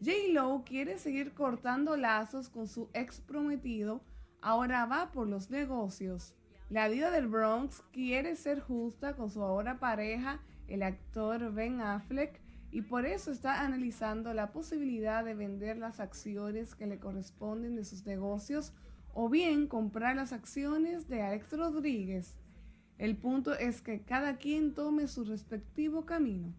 J. 0.01 0.11
Lo 0.33 0.65
quiere 0.65 0.97
seguir 0.97 1.33
cortando 1.33 1.95
lazos 1.95 2.49
con 2.49 2.67
su 2.67 2.89
ex 2.91 3.21
prometido, 3.21 4.01
ahora 4.41 4.85
va 4.87 5.13
por 5.13 5.25
los 5.25 5.49
negocios. 5.49 6.35
La 6.69 6.89
vida 6.89 7.11
del 7.11 7.27
Bronx 7.27 7.81
quiere 7.93 8.35
ser 8.35 8.59
justa 8.59 9.15
con 9.15 9.31
su 9.31 9.41
ahora 9.41 9.79
pareja, 9.79 10.41
el 10.67 10.83
actor 10.83 11.53
Ben 11.53 11.79
Affleck, 11.79 12.41
y 12.71 12.81
por 12.81 13.05
eso 13.05 13.31
está 13.31 13.61
analizando 13.61 14.33
la 14.33 14.51
posibilidad 14.51 15.23
de 15.23 15.33
vender 15.33 15.77
las 15.77 16.01
acciones 16.01 16.75
que 16.75 16.87
le 16.87 16.99
corresponden 16.99 17.77
de 17.77 17.85
sus 17.85 18.05
negocios 18.05 18.73
o 19.13 19.29
bien 19.29 19.67
comprar 19.67 20.17
las 20.17 20.33
acciones 20.33 21.07
de 21.07 21.21
Alex 21.21 21.53
Rodríguez. 21.53 22.37
El 22.97 23.17
punto 23.17 23.53
es 23.53 23.81
que 23.81 24.01
cada 24.01 24.37
quien 24.37 24.73
tome 24.73 25.07
su 25.07 25.25
respectivo 25.25 26.05
camino. 26.05 26.53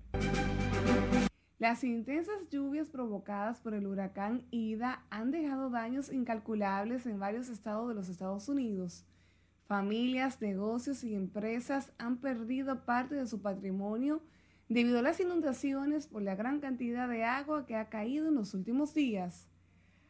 Las 1.59 1.85
intensas 1.85 2.51
lluvias 2.51 2.91
provocadas 2.91 3.61
por 3.61 3.74
el 3.74 3.87
huracán 3.87 4.43
Ida 4.51 5.05
han 5.09 5.30
dejado 5.30 5.70
daños 5.70 6.12
incalculables 6.12 7.07
en 7.07 7.18
varios 7.18 7.49
estados 7.49 7.89
de 7.89 7.95
los 7.95 8.09
Estados 8.09 8.49
Unidos. 8.49 9.07
Familias, 9.66 10.43
negocios 10.43 11.05
y 11.05 11.14
empresas 11.14 11.93
han 11.97 12.18
perdido 12.18 12.85
parte 12.85 13.14
de 13.14 13.26
su 13.26 13.41
patrimonio 13.41 14.20
debido 14.68 14.99
a 14.99 15.03
las 15.03 15.20
inundaciones 15.20 16.07
por 16.07 16.22
la 16.22 16.35
gran 16.35 16.61
cantidad 16.61 17.09
de 17.09 17.24
agua 17.24 17.64
que 17.64 17.76
ha 17.76 17.89
caído 17.89 18.28
en 18.28 18.35
los 18.35 18.53
últimos 18.53 18.93
días. 18.93 19.49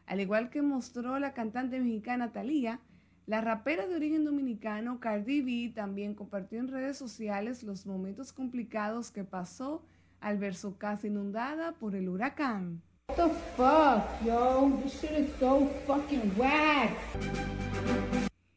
Al 0.07 0.21
igual 0.21 0.51
que 0.51 0.63
mostró 0.63 1.19
la 1.19 1.35
cantante 1.35 1.79
mexicana 1.79 2.33
Thalía, 2.33 2.81
la 3.27 3.41
rapera 3.41 3.87
de 3.87 3.97
origen 3.97 4.25
dominicano 4.25 5.01
Cardi 5.01 5.41
B 5.41 5.73
también 5.75 6.15
compartió 6.15 6.59
en 6.59 6.69
redes 6.69 6.99
sociales 6.99 7.63
los 7.63 7.87
momentos 7.87 8.35
complicados 8.35 9.11
que 9.11 9.25
pasó 9.25 9.83
al 10.21 10.37
ver 10.37 10.55
su 10.55 10.77
casa 10.77 11.07
inundada 11.07 11.73
por 11.73 11.95
el 11.95 12.11
huracán. 12.11 12.83
What 13.09 13.17
the 13.17 13.35
fuck, 13.57 14.27
yo? 14.27 14.79
This 14.83 15.01
shit 15.01 15.13
is 15.13 15.33
so 15.41 15.67
fucking 15.87 16.33
whack. 16.37 16.91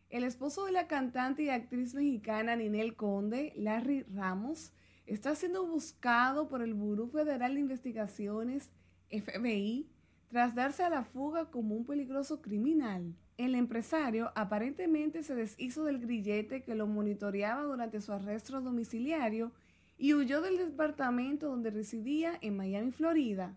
El 0.10 0.26
esposo 0.26 0.66
de 0.66 0.74
la 0.74 0.88
cantante 0.88 1.44
y 1.44 1.50
actriz 1.50 1.94
mexicana 1.94 2.58
Ninel 2.58 2.96
Conde, 2.98 3.54
Larry 3.56 4.04
Ramos, 4.14 4.74
está 5.06 5.34
siendo 5.36 5.66
buscado 5.66 6.50
por 6.50 6.62
el 6.62 6.74
Buró 6.74 7.08
Federal 7.08 7.54
de 7.56 7.62
Investigaciones, 7.62 8.72
FBI, 9.10 9.90
tras 10.28 10.56
darse 10.56 10.84
a 10.84 10.90
la 10.90 11.04
fuga 11.04 11.52
como 11.52 11.76
un 11.76 11.86
peligroso 11.86 12.42
criminal. 12.42 13.16
El 13.38 13.54
empresario 13.54 14.32
aparentemente 14.34 15.22
se 15.22 15.36
deshizo 15.36 15.84
del 15.84 16.00
grillete 16.00 16.64
que 16.64 16.74
lo 16.74 16.88
monitoreaba 16.88 17.62
durante 17.62 18.02
su 18.02 18.12
arresto 18.12 18.60
domiciliario 18.62 19.52
y 19.96 20.16
huyó 20.16 20.42
del 20.42 20.58
departamento 20.58 21.48
donde 21.48 21.70
residía 21.70 22.40
en 22.42 22.58
Miami, 22.58 22.92
Florida. 22.92 23.56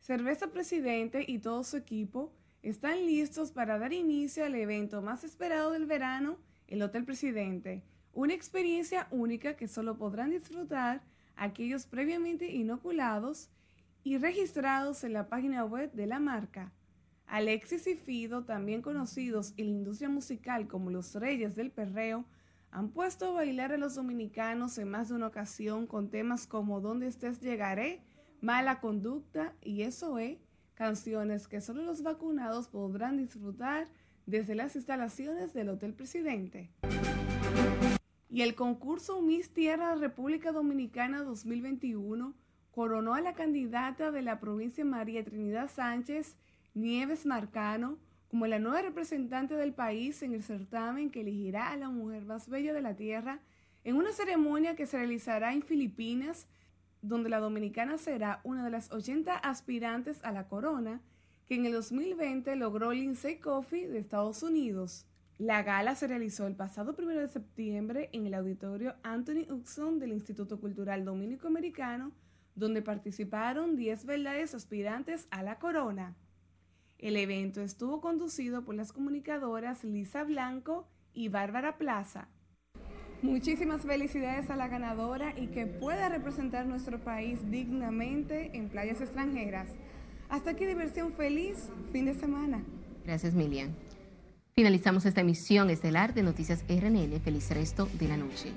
Cerveza 0.00 0.48
Presidente 0.48 1.24
y 1.26 1.38
todo 1.38 1.64
su 1.64 1.78
equipo 1.78 2.34
están 2.62 3.06
listos 3.06 3.52
para 3.52 3.78
dar 3.78 3.94
inicio 3.94 4.44
al 4.44 4.54
evento 4.54 5.00
más 5.00 5.24
esperado 5.24 5.70
del 5.70 5.86
verano, 5.86 6.36
el 6.66 6.82
Hotel 6.82 7.06
Presidente, 7.06 7.82
una 8.12 8.34
experiencia 8.34 9.08
única 9.10 9.56
que 9.56 9.66
solo 9.66 9.96
podrán 9.96 10.30
disfrutar 10.30 11.02
aquellos 11.36 11.86
previamente 11.86 12.50
inoculados 12.50 13.48
y 14.04 14.18
registrados 14.18 15.04
en 15.04 15.14
la 15.14 15.30
página 15.30 15.64
web 15.64 15.90
de 15.92 16.06
la 16.06 16.18
marca. 16.18 16.70
Alexis 17.30 17.86
y 17.86 17.94
Fido, 17.94 18.42
también 18.42 18.82
conocidos 18.82 19.54
en 19.56 19.66
la 19.66 19.70
industria 19.70 20.08
musical 20.08 20.66
como 20.66 20.90
los 20.90 21.14
Reyes 21.14 21.54
del 21.54 21.70
Perreo, 21.70 22.24
han 22.72 22.90
puesto 22.90 23.26
a 23.26 23.30
bailar 23.30 23.70
a 23.70 23.78
los 23.78 23.94
dominicanos 23.94 24.76
en 24.78 24.90
más 24.90 25.08
de 25.08 25.14
una 25.14 25.28
ocasión 25.28 25.86
con 25.86 26.10
temas 26.10 26.48
como 26.48 26.80
Donde 26.80 27.06
estés 27.06 27.40
llegaré, 27.40 28.02
Mala 28.40 28.80
conducta 28.80 29.54
y 29.62 29.82
Eso 29.82 30.18
es, 30.18 30.38
canciones 30.74 31.46
que 31.46 31.60
solo 31.60 31.84
los 31.84 32.02
vacunados 32.02 32.66
podrán 32.66 33.16
disfrutar 33.16 33.86
desde 34.26 34.56
las 34.56 34.74
instalaciones 34.74 35.54
del 35.54 35.68
Hotel 35.68 35.94
Presidente. 35.94 36.72
Y 38.28 38.42
el 38.42 38.56
concurso 38.56 39.22
Miss 39.22 39.54
Tierra 39.54 39.94
República 39.94 40.50
Dominicana 40.50 41.22
2021 41.22 42.34
coronó 42.72 43.14
a 43.14 43.20
la 43.20 43.34
candidata 43.34 44.10
de 44.10 44.22
la 44.22 44.40
provincia 44.40 44.84
María 44.84 45.24
Trinidad 45.24 45.70
Sánchez 45.70 46.36
Nieves 46.74 47.26
Marcano 47.26 47.98
como 48.28 48.46
la 48.46 48.60
nueva 48.60 48.82
representante 48.82 49.54
del 49.54 49.72
país 49.72 50.22
en 50.22 50.34
el 50.34 50.42
certamen 50.42 51.10
que 51.10 51.22
elegirá 51.22 51.72
a 51.72 51.76
la 51.76 51.88
mujer 51.88 52.24
más 52.24 52.48
bella 52.48 52.72
de 52.72 52.80
la 52.80 52.94
tierra 52.94 53.40
en 53.82 53.96
una 53.96 54.12
ceremonia 54.12 54.76
que 54.76 54.86
se 54.86 54.98
realizará 54.98 55.52
en 55.52 55.62
Filipinas, 55.62 56.46
donde 57.02 57.28
la 57.28 57.40
dominicana 57.40 57.98
será 57.98 58.40
una 58.44 58.64
de 58.64 58.70
las 58.70 58.92
80 58.92 59.34
aspirantes 59.36 60.22
a 60.22 60.32
la 60.32 60.46
corona 60.46 61.00
que 61.48 61.56
en 61.56 61.66
el 61.66 61.72
2020 61.72 62.54
logró 62.54 62.92
Lindsay 62.92 63.38
Coffey 63.38 63.86
de 63.86 63.98
Estados 63.98 64.42
Unidos. 64.44 65.06
La 65.38 65.62
gala 65.62 65.96
se 65.96 66.06
realizó 66.06 66.46
el 66.46 66.54
pasado 66.54 66.94
1 66.96 67.08
de 67.08 67.26
septiembre 67.26 68.10
en 68.12 68.26
el 68.26 68.34
auditorio 68.34 68.94
Anthony 69.02 69.50
Hudson 69.50 69.98
del 69.98 70.12
Instituto 70.12 70.60
Cultural 70.60 71.04
Dominico 71.04 71.48
Americano, 71.48 72.12
donde 72.54 72.82
participaron 72.82 73.74
10 73.74 74.04
verdades 74.04 74.54
aspirantes 74.54 75.26
a 75.30 75.42
la 75.42 75.58
corona. 75.58 76.14
El 77.00 77.16
evento 77.16 77.62
estuvo 77.62 78.02
conducido 78.02 78.62
por 78.62 78.74
las 78.74 78.92
comunicadoras 78.92 79.84
Lisa 79.84 80.22
Blanco 80.22 80.86
y 81.14 81.28
Bárbara 81.28 81.78
Plaza. 81.78 82.28
Muchísimas 83.22 83.82
felicidades 83.82 84.50
a 84.50 84.56
la 84.56 84.68
ganadora 84.68 85.32
y 85.38 85.46
que 85.46 85.66
pueda 85.66 86.10
representar 86.10 86.66
nuestro 86.66 87.00
país 87.00 87.50
dignamente 87.50 88.50
en 88.54 88.68
playas 88.68 89.00
extranjeras. 89.00 89.70
Hasta 90.28 90.50
aquí 90.50 90.66
diversión 90.66 91.12
feliz, 91.12 91.70
fin 91.90 92.04
de 92.04 92.14
semana. 92.14 92.62
Gracias, 93.04 93.34
Milian. 93.34 93.74
Finalizamos 94.54 95.06
esta 95.06 95.22
emisión 95.22 95.70
estelar 95.70 96.12
de 96.12 96.22
Noticias 96.22 96.64
RNN. 96.68 97.18
Feliz 97.20 97.50
resto 97.50 97.88
de 97.98 98.08
la 98.08 98.18
noche. 98.18 98.52